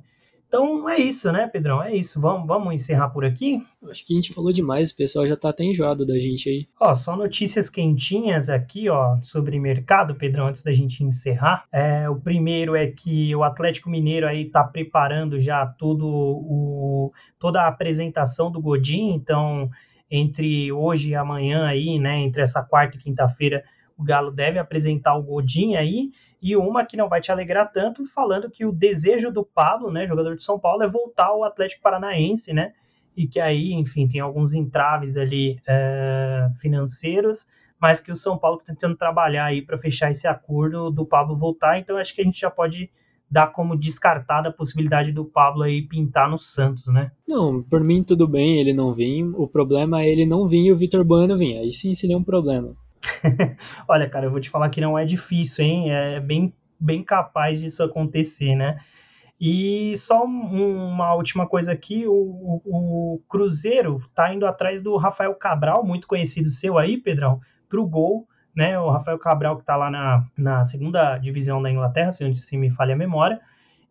Então 0.52 0.90
é 0.90 1.00
isso, 1.00 1.32
né, 1.32 1.48
Pedrão? 1.48 1.82
É 1.82 1.96
isso. 1.96 2.20
Vamos, 2.20 2.46
vamos 2.46 2.74
encerrar 2.74 3.08
por 3.08 3.24
aqui? 3.24 3.66
Acho 3.90 4.06
que 4.06 4.12
a 4.12 4.18
gente 4.18 4.34
falou 4.34 4.52
demais, 4.52 4.92
o 4.92 4.98
pessoal 4.98 5.26
já 5.26 5.38
tá 5.38 5.48
até 5.48 5.64
enjoado 5.64 6.06
da 6.06 6.20
gente 6.20 6.50
aí. 6.50 6.68
Ó, 6.78 6.94
só 6.94 7.16
notícias 7.16 7.70
quentinhas 7.70 8.50
aqui, 8.50 8.90
ó, 8.90 9.16
sobre 9.22 9.58
mercado, 9.58 10.14
Pedrão, 10.14 10.48
antes 10.48 10.62
da 10.62 10.74
gente 10.74 11.06
encerrar. 11.06 11.64
É, 11.72 12.10
o 12.10 12.18
primeiro 12.18 12.76
é 12.76 12.86
que 12.86 13.34
o 13.34 13.44
Atlético 13.44 13.90
Mineiro 13.90 14.28
aí 14.28 14.44
tá 14.44 14.62
preparando 14.62 15.40
já 15.40 15.66
todo 15.66 16.06
o, 16.06 17.14
toda 17.40 17.62
a 17.62 17.70
apresentação 17.70 18.52
do 18.52 18.62
Godin, 18.62 19.14
então 19.14 19.70
entre 20.12 20.70
hoje 20.70 21.12
e 21.12 21.16
amanhã 21.16 21.66
aí, 21.66 21.98
né, 21.98 22.20
entre 22.20 22.42
essa 22.42 22.62
quarta 22.62 22.98
e 22.98 23.00
quinta-feira, 23.00 23.64
o 23.98 24.04
Galo 24.04 24.32
deve 24.32 24.60
apresentar 24.60 25.16
o 25.16 25.24
Godin 25.24 25.76
aí, 25.76 26.12
e 26.42 26.56
uma 26.56 26.86
que 26.86 26.98
não 26.98 27.08
vai 27.08 27.22
te 27.22 27.32
alegrar 27.32 27.72
tanto, 27.72 28.06
falando 28.06 28.50
que 28.50 28.66
o 28.66 28.72
desejo 28.72 29.32
do 29.32 29.44
Pablo, 29.44 29.92
né, 29.92 30.08
jogador 30.08 30.36
de 30.36 30.44
São 30.44 30.60
Paulo, 30.60 30.84
é 30.84 30.88
voltar 30.88 31.28
ao 31.28 31.44
Atlético 31.44 31.84
Paranaense, 31.84 32.54
né, 32.54 32.74
e 33.16 33.28
que 33.28 33.40
aí, 33.40 33.74
enfim, 33.74 34.08
tem 34.08 34.22
alguns 34.22 34.54
entraves 34.54 35.18
ali 35.18 35.60
é, 35.68 36.48
financeiros, 36.60 37.46
mas 37.80 38.00
que 38.00 38.12
o 38.12 38.16
São 38.16 38.38
Paulo 38.38 38.58
está 38.58 38.74
tentando 38.74 38.96
trabalhar 38.96 39.46
aí 39.46 39.62
para 39.62 39.78
fechar 39.78 40.12
esse 40.12 40.28
acordo 40.28 40.92
do 40.92 41.06
Pablo 41.06 41.38
voltar, 41.38 41.80
então 41.80 41.98
acho 41.98 42.14
que 42.14 42.22
a 42.22 42.24
gente 42.24 42.40
já 42.40 42.50
pode 42.50 42.90
dar 43.32 43.48
como 43.48 43.78
descartada 43.78 44.50
a 44.50 44.54
possibilidade 44.54 45.14
do 45.14 45.24
Pablo 45.24 45.64
aí 45.64 45.82
pintar 45.82 46.30
no 46.30 46.38
Santos, 46.38 46.86
né? 46.88 47.12
Não, 47.26 47.64
por 47.64 47.82
mim 47.82 48.04
tudo 48.04 48.28
bem 48.28 48.60
ele 48.60 48.74
não 48.74 48.94
vir, 48.94 49.24
o 49.24 49.48
problema 49.48 50.02
é 50.02 50.10
ele 50.10 50.26
não 50.26 50.48
vir 50.48 50.66
e 50.66 50.72
o 50.72 50.76
Vitor 50.76 51.04
Bueno 51.06 51.38
vir, 51.38 51.58
aí 51.60 51.72
sim 51.72 51.94
seria 51.94 52.18
um 52.18 52.24
problema. 52.24 52.76
Olha, 53.88 54.10
cara, 54.10 54.26
eu 54.26 54.32
vou 54.32 54.40
te 54.40 54.50
falar 54.50 54.70
que 54.70 54.82
não 54.82 54.98
é 54.98 55.06
difícil, 55.06 55.66
hein? 55.66 55.92
É 55.92 56.20
bem, 56.20 56.54
bem 56.80 57.04
capaz 57.04 57.60
disso 57.60 57.84
acontecer, 57.84 58.56
né? 58.56 58.80
E 59.40 59.98
só 59.98 60.24
uma 60.24 61.16
última 61.16 61.48
coisa 61.48 61.72
aqui, 61.72 62.06
o, 62.06 62.14
o, 62.14 62.62
o 63.16 63.22
Cruzeiro 63.28 64.00
tá 64.14 64.32
indo 64.32 64.46
atrás 64.46 64.84
do 64.84 64.96
Rafael 64.98 65.34
Cabral, 65.34 65.84
muito 65.84 66.08
conhecido 66.08 66.48
seu 66.50 66.78
aí, 66.78 66.96
Pedrão, 66.96 67.40
pro 67.68 67.88
gol, 67.88 68.28
né? 68.56 68.78
O 68.78 68.92
Rafael 68.92 69.18
Cabral 69.18 69.58
que 69.58 69.66
tá 69.66 69.76
lá 69.76 69.90
na, 69.90 70.24
na 70.38 70.64
segunda 70.64 71.18
divisão 71.18 71.60
da 71.60 71.72
Inglaterra, 71.72 72.12
se, 72.12 72.36
se 72.36 72.56
me 72.56 72.70
falha 72.70 72.94
a 72.94 72.98
memória, 72.98 73.42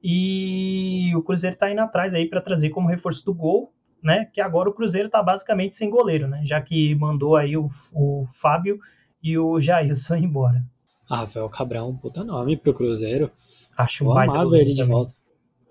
e 0.01 1.11
o 1.17 1.23
Cruzeiro 1.23 1.57
tá 1.57 1.69
indo 1.69 1.81
atrás 1.81 2.15
aí 2.15 2.29
para 2.29 2.41
trazer 2.41 2.71
como 2.71 2.89
reforço 2.89 3.25
do 3.25 3.35
gol, 3.35 3.75
né? 4.01 4.27
Que 4.33 4.41
agora 4.41 4.71
o 4.71 4.73
Cruzeiro 4.73 5.11
tá 5.11 5.21
basicamente 5.21 5.75
sem 5.75 5.91
goleiro, 5.91 6.29
né? 6.29 6.43
Já 6.45 6.61
que 6.61 6.95
mandou 6.95 7.35
aí 7.35 7.57
o, 7.57 7.69
o 7.93 8.25
Fábio 8.33 8.79
e 9.23 9.39
o 9.39 9.61
Jailson 9.61 10.17
embora. 10.17 10.65
Ah, 11.09 11.17
Rafael 11.17 11.49
Cabral 11.49 11.93
puta 11.95 12.23
nome 12.23 12.57
pro 12.57 12.73
Cruzeiro. 12.73 13.31
Acho 13.77 14.05
um 14.05 14.09
Eu 14.09 14.15
baita 14.15 14.33
goleiro 14.45 14.67
ele 14.69 14.73
de 14.75 14.79
também. 14.79 14.93
volta. 14.95 15.15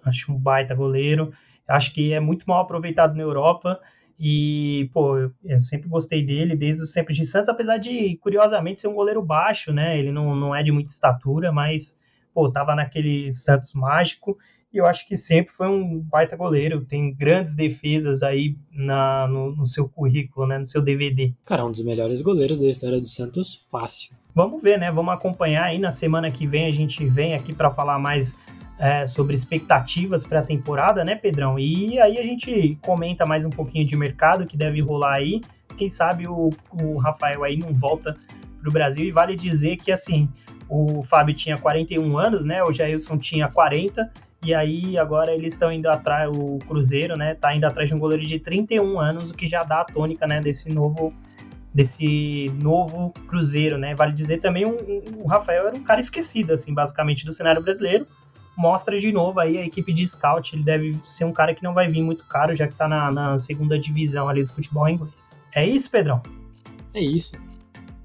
Acho 0.03 0.31
um 0.31 0.37
baita 0.37 0.75
goleiro. 0.75 1.31
Acho 1.67 1.93
que 1.93 2.13
é 2.13 2.19
muito 2.19 2.45
mal 2.45 2.61
aproveitado 2.61 3.15
na 3.15 3.23
Europa. 3.23 3.79
E, 4.19 4.89
pô, 4.93 5.17
eu 5.45 5.59
sempre 5.59 5.87
gostei 5.87 6.25
dele, 6.25 6.53
desde 6.53 6.83
o 6.83 6.85
sempre 6.85 7.13
de 7.13 7.25
Santos, 7.25 7.47
apesar 7.47 7.77
de, 7.77 8.17
curiosamente, 8.17 8.81
ser 8.81 8.89
um 8.89 8.93
goleiro 8.93 9.23
baixo, 9.23 9.71
né? 9.71 9.97
Ele 9.97 10.11
não, 10.11 10.35
não 10.35 10.53
é 10.53 10.61
de 10.61 10.73
muita 10.73 10.91
estatura, 10.91 11.53
mas, 11.53 11.97
pô, 12.33 12.51
tava 12.51 12.75
naquele 12.75 13.31
Santos 13.31 13.73
mágico 13.73 14.37
e 14.71 14.77
eu 14.77 14.85
acho 14.85 15.07
que 15.07 15.15
sempre 15.15 15.53
foi 15.53 15.67
um 15.67 15.99
baita 15.99 16.35
goleiro. 16.35 16.85
Tem 16.85 17.13
grandes 17.13 17.55
defesas 17.55 18.21
aí 18.21 18.55
na, 18.71 19.27
no, 19.27 19.55
no, 19.55 19.65
seu 19.65 19.89
currículo, 19.89 20.45
né? 20.45 20.59
No 20.59 20.65
seu 20.65 20.81
DVD. 20.81 21.33
Cara, 21.43 21.65
um 21.65 21.71
dos 21.71 21.83
melhores 21.83 22.21
goleiros 22.21 22.59
da 22.59 22.67
história 22.67 22.99
do 22.99 23.05
Santos, 23.05 23.67
fácil. 23.71 24.13
Vamos 24.33 24.61
ver, 24.61 24.77
né? 24.77 24.91
Vamos 24.91 25.13
acompanhar 25.13 25.65
aí 25.65 25.79
na 25.79 25.89
semana 25.89 26.29
que 26.29 26.45
vem. 26.45 26.67
A 26.67 26.71
gente 26.71 27.03
vem 27.05 27.33
aqui 27.33 27.53
para 27.53 27.71
falar 27.71 27.97
mais 27.97 28.37
é, 28.77 29.07
sobre 29.07 29.35
expectativas 29.35 30.25
para 30.25 30.39
a 30.39 30.43
temporada, 30.43 31.03
né, 31.03 31.15
Pedrão? 31.15 31.57
E 31.57 31.99
aí 31.99 32.19
a 32.19 32.23
gente 32.23 32.77
comenta 32.81 33.25
mais 33.25 33.45
um 33.45 33.49
pouquinho 33.49 33.85
de 33.85 33.95
mercado 33.95 34.45
que 34.45 34.55
deve 34.55 34.81
rolar 34.81 35.17
aí. 35.17 35.41
Quem 35.75 35.89
sabe 35.89 36.27
o, 36.27 36.51
o 36.71 36.97
Rafael 36.97 37.43
aí 37.43 37.57
não 37.57 37.73
volta 37.73 38.15
para 38.59 38.69
o 38.69 38.71
Brasil. 38.71 39.05
E 39.05 39.11
vale 39.11 39.35
dizer 39.35 39.77
que, 39.77 39.91
assim, 39.91 40.29
o 40.69 41.01
Fábio 41.01 41.33
tinha 41.33 41.57
41 41.57 42.17
anos, 42.17 42.45
né? 42.45 42.61
O 42.63 42.71
Jailson 42.71 43.17
tinha 43.17 43.47
40. 43.47 44.11
E 44.43 44.53
aí 44.53 44.97
agora 44.97 45.33
eles 45.33 45.53
estão 45.53 45.71
indo 45.71 45.87
atrás, 45.89 46.29
o 46.33 46.59
Cruzeiro, 46.59 47.17
né? 47.17 47.35
Tá 47.35 47.53
indo 47.53 47.65
atrás 47.65 47.89
de 47.89 47.95
um 47.95 47.99
goleiro 47.99 48.23
de 48.23 48.39
31 48.39 48.99
anos, 48.99 49.31
o 49.31 49.33
que 49.33 49.45
já 49.45 49.63
dá 49.63 49.81
a 49.81 49.85
tônica, 49.85 50.25
né? 50.25 50.39
Desse 50.39 50.71
novo 50.71 51.13
desse 51.73 52.49
novo 52.61 53.13
Cruzeiro, 53.27 53.77
né? 53.77 53.93
Vale 53.93 54.13
dizer 54.13 54.39
também 54.39 54.65
o 54.65 54.69
um, 54.69 55.23
um, 55.23 55.27
Rafael 55.27 55.67
era 55.67 55.75
um 55.75 55.83
cara 55.83 55.99
esquecido, 55.99 56.53
assim, 56.53 56.73
basicamente 56.73 57.25
do 57.25 57.33
cenário 57.33 57.61
brasileiro. 57.61 58.07
Mostra 58.57 58.97
de 58.99 59.11
novo 59.11 59.39
aí 59.39 59.57
a 59.57 59.65
equipe 59.65 59.93
de 59.93 60.05
scout. 60.05 60.55
Ele 60.55 60.63
deve 60.63 60.97
ser 61.03 61.25
um 61.25 61.31
cara 61.31 61.53
que 61.53 61.63
não 61.63 61.73
vai 61.73 61.87
vir 61.87 62.01
muito 62.01 62.25
caro, 62.25 62.53
já 62.53 62.67
que 62.67 62.75
tá 62.75 62.87
na, 62.87 63.11
na 63.11 63.37
segunda 63.37 63.77
divisão 63.77 64.27
ali 64.27 64.43
do 64.43 64.49
futebol 64.49 64.87
inglês. 64.89 65.39
É 65.53 65.65
isso, 65.65 65.89
Pedrão? 65.89 66.21
É 66.93 67.01
isso. 67.01 67.37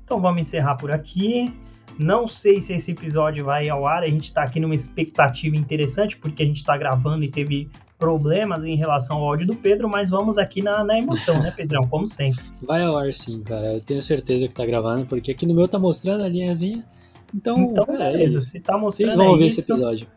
Então 0.05 0.21
vamos 0.21 0.41
encerrar 0.41 0.77
por 0.77 0.93
aqui. 0.93 1.53
Não 1.99 2.27
sei 2.27 2.61
se 2.61 2.75
esse 2.75 2.93
episódio 2.93 3.45
vai 3.45 3.69
ao 3.69 3.87
ar, 3.87 4.03
a 4.03 4.07
gente 4.07 4.25
está 4.25 4.43
aqui 4.43 4.59
numa 4.59 4.75
expectativa 4.75 5.57
interessante, 5.57 6.17
porque 6.17 6.43
a 6.43 6.47
gente 6.47 6.57
está 6.57 6.77
gravando 6.77 7.25
e 7.25 7.29
teve 7.29 7.69
problemas 7.99 8.65
em 8.65 8.77
relação 8.77 9.19
ao 9.19 9.29
áudio 9.29 9.47
do 9.47 9.57
Pedro, 9.57 9.89
mas 9.89 10.11
vamos 10.11 10.37
aqui 10.37 10.61
na, 10.61 10.83
na 10.83 10.99
emoção, 10.99 11.41
né, 11.41 11.51
Pedrão? 11.51 11.83
Como 11.83 12.07
sempre. 12.07 12.45
Vai 12.61 12.83
ao 12.83 12.99
ar 12.99 13.15
sim, 13.15 13.43
cara. 13.43 13.75
Eu 13.75 13.81
tenho 13.81 14.03
certeza 14.03 14.49
que 14.49 14.55
tá 14.55 14.67
gravando, 14.67 15.07
porque 15.07 15.31
aqui 15.31 15.47
no 15.47 15.55
meu 15.55 15.69
tá 15.69 15.79
mostrando 15.79 16.25
a 16.25 16.29
linhazinha. 16.29 16.85
Então, 17.33 17.59
então 17.61 17.87
cara, 17.87 18.13
beleza. 18.13 18.41
Se 18.41 18.61
tá 18.61 18.77
mostrando. 18.77 19.11
Vocês 19.11 19.15
vão 19.15 19.35
é 19.35 19.39
ver 19.39 19.47
isso. 19.47 19.61
esse 19.61 19.73
episódio. 19.73 20.09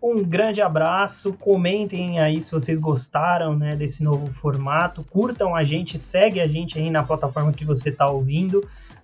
Um 0.00 0.22
grande 0.22 0.62
abraço, 0.62 1.32
comentem 1.32 2.20
aí 2.20 2.40
se 2.40 2.52
vocês 2.52 2.78
gostaram 2.78 3.56
né, 3.56 3.74
desse 3.74 4.04
novo 4.04 4.32
formato, 4.32 5.02
curtam 5.02 5.56
a 5.56 5.64
gente, 5.64 5.98
segue 5.98 6.40
a 6.40 6.46
gente 6.46 6.78
aí 6.78 6.88
na 6.88 7.02
plataforma 7.02 7.52
que 7.52 7.64
você 7.64 7.88
está 7.88 8.08
ouvindo. 8.08 8.60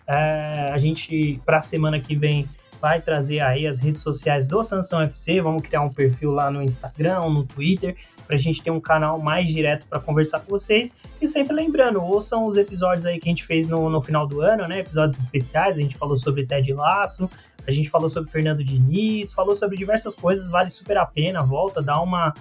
É, 0.06 0.70
a 0.72 0.78
gente, 0.78 1.40
para 1.44 1.58
a 1.58 1.60
semana 1.60 2.00
que 2.00 2.14
vem, 2.14 2.48
vai 2.84 3.00
trazer 3.00 3.40
aí 3.40 3.66
as 3.66 3.80
redes 3.80 4.02
sociais 4.02 4.46
do 4.46 4.62
Sansão 4.62 5.00
FC. 5.00 5.40
Vamos 5.40 5.62
criar 5.62 5.80
um 5.80 5.88
perfil 5.88 6.32
lá 6.32 6.50
no 6.50 6.62
Instagram, 6.62 7.20
no 7.30 7.42
Twitter, 7.42 7.96
para 8.26 8.36
a 8.36 8.38
gente 8.38 8.62
ter 8.62 8.70
um 8.70 8.80
canal 8.80 9.18
mais 9.18 9.48
direto 9.48 9.86
para 9.86 9.98
conversar 9.98 10.40
com 10.40 10.50
vocês. 10.50 10.94
E 11.18 11.26
sempre 11.26 11.54
lembrando, 11.54 12.02
ouçam 12.02 12.44
os 12.44 12.58
episódios 12.58 13.06
aí 13.06 13.18
que 13.18 13.26
a 13.26 13.30
gente 13.30 13.44
fez 13.44 13.68
no, 13.68 13.88
no 13.88 14.02
final 14.02 14.26
do 14.26 14.42
ano, 14.42 14.68
né? 14.68 14.80
Episódios 14.80 15.18
especiais. 15.18 15.78
A 15.78 15.80
gente 15.80 15.96
falou 15.96 16.16
sobre 16.16 16.44
Ted 16.44 16.70
Lasso, 16.74 17.30
a 17.66 17.70
gente 17.72 17.88
falou 17.88 18.10
sobre 18.10 18.30
Fernando 18.30 18.62
Diniz, 18.62 19.32
falou 19.32 19.56
sobre 19.56 19.78
diversas 19.78 20.14
coisas. 20.14 20.50
Vale 20.50 20.68
super 20.68 20.98
a 20.98 21.06
pena. 21.06 21.42
Volta, 21.42 21.80
dá 21.80 21.98
uma, 22.02 22.34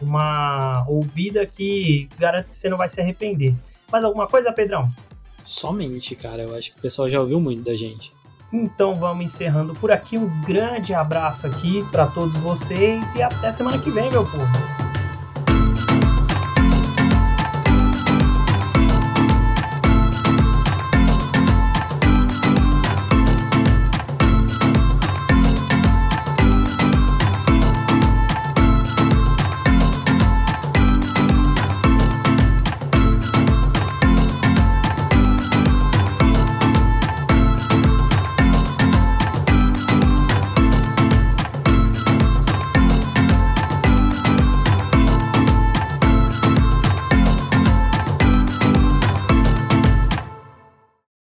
uma 0.00 0.82
ouvida 0.88 1.44
que 1.44 2.08
garanto 2.18 2.48
que 2.48 2.56
você 2.56 2.70
não 2.70 2.78
vai 2.78 2.88
se 2.88 3.00
arrepender. 3.02 3.54
Mais 3.92 4.02
alguma 4.02 4.26
coisa, 4.26 4.50
Pedrão? 4.50 4.90
Somente, 5.42 6.14
cara. 6.14 6.42
Eu 6.42 6.54
acho 6.54 6.72
que 6.72 6.78
o 6.78 6.82
pessoal 6.82 7.08
já 7.08 7.20
ouviu 7.20 7.40
muito 7.40 7.62
da 7.62 7.74
gente. 7.74 8.12
Então 8.52 8.94
vamos 8.94 9.24
encerrando 9.24 9.74
por 9.74 9.92
aqui. 9.92 10.18
Um 10.18 10.40
grande 10.42 10.92
abraço 10.92 11.46
aqui 11.46 11.84
para 11.90 12.06
todos 12.06 12.36
vocês 12.36 13.14
e 13.14 13.22
até 13.22 13.50
semana 13.50 13.78
que 13.78 13.90
vem, 13.90 14.10
meu 14.10 14.24
povo. 14.24 14.46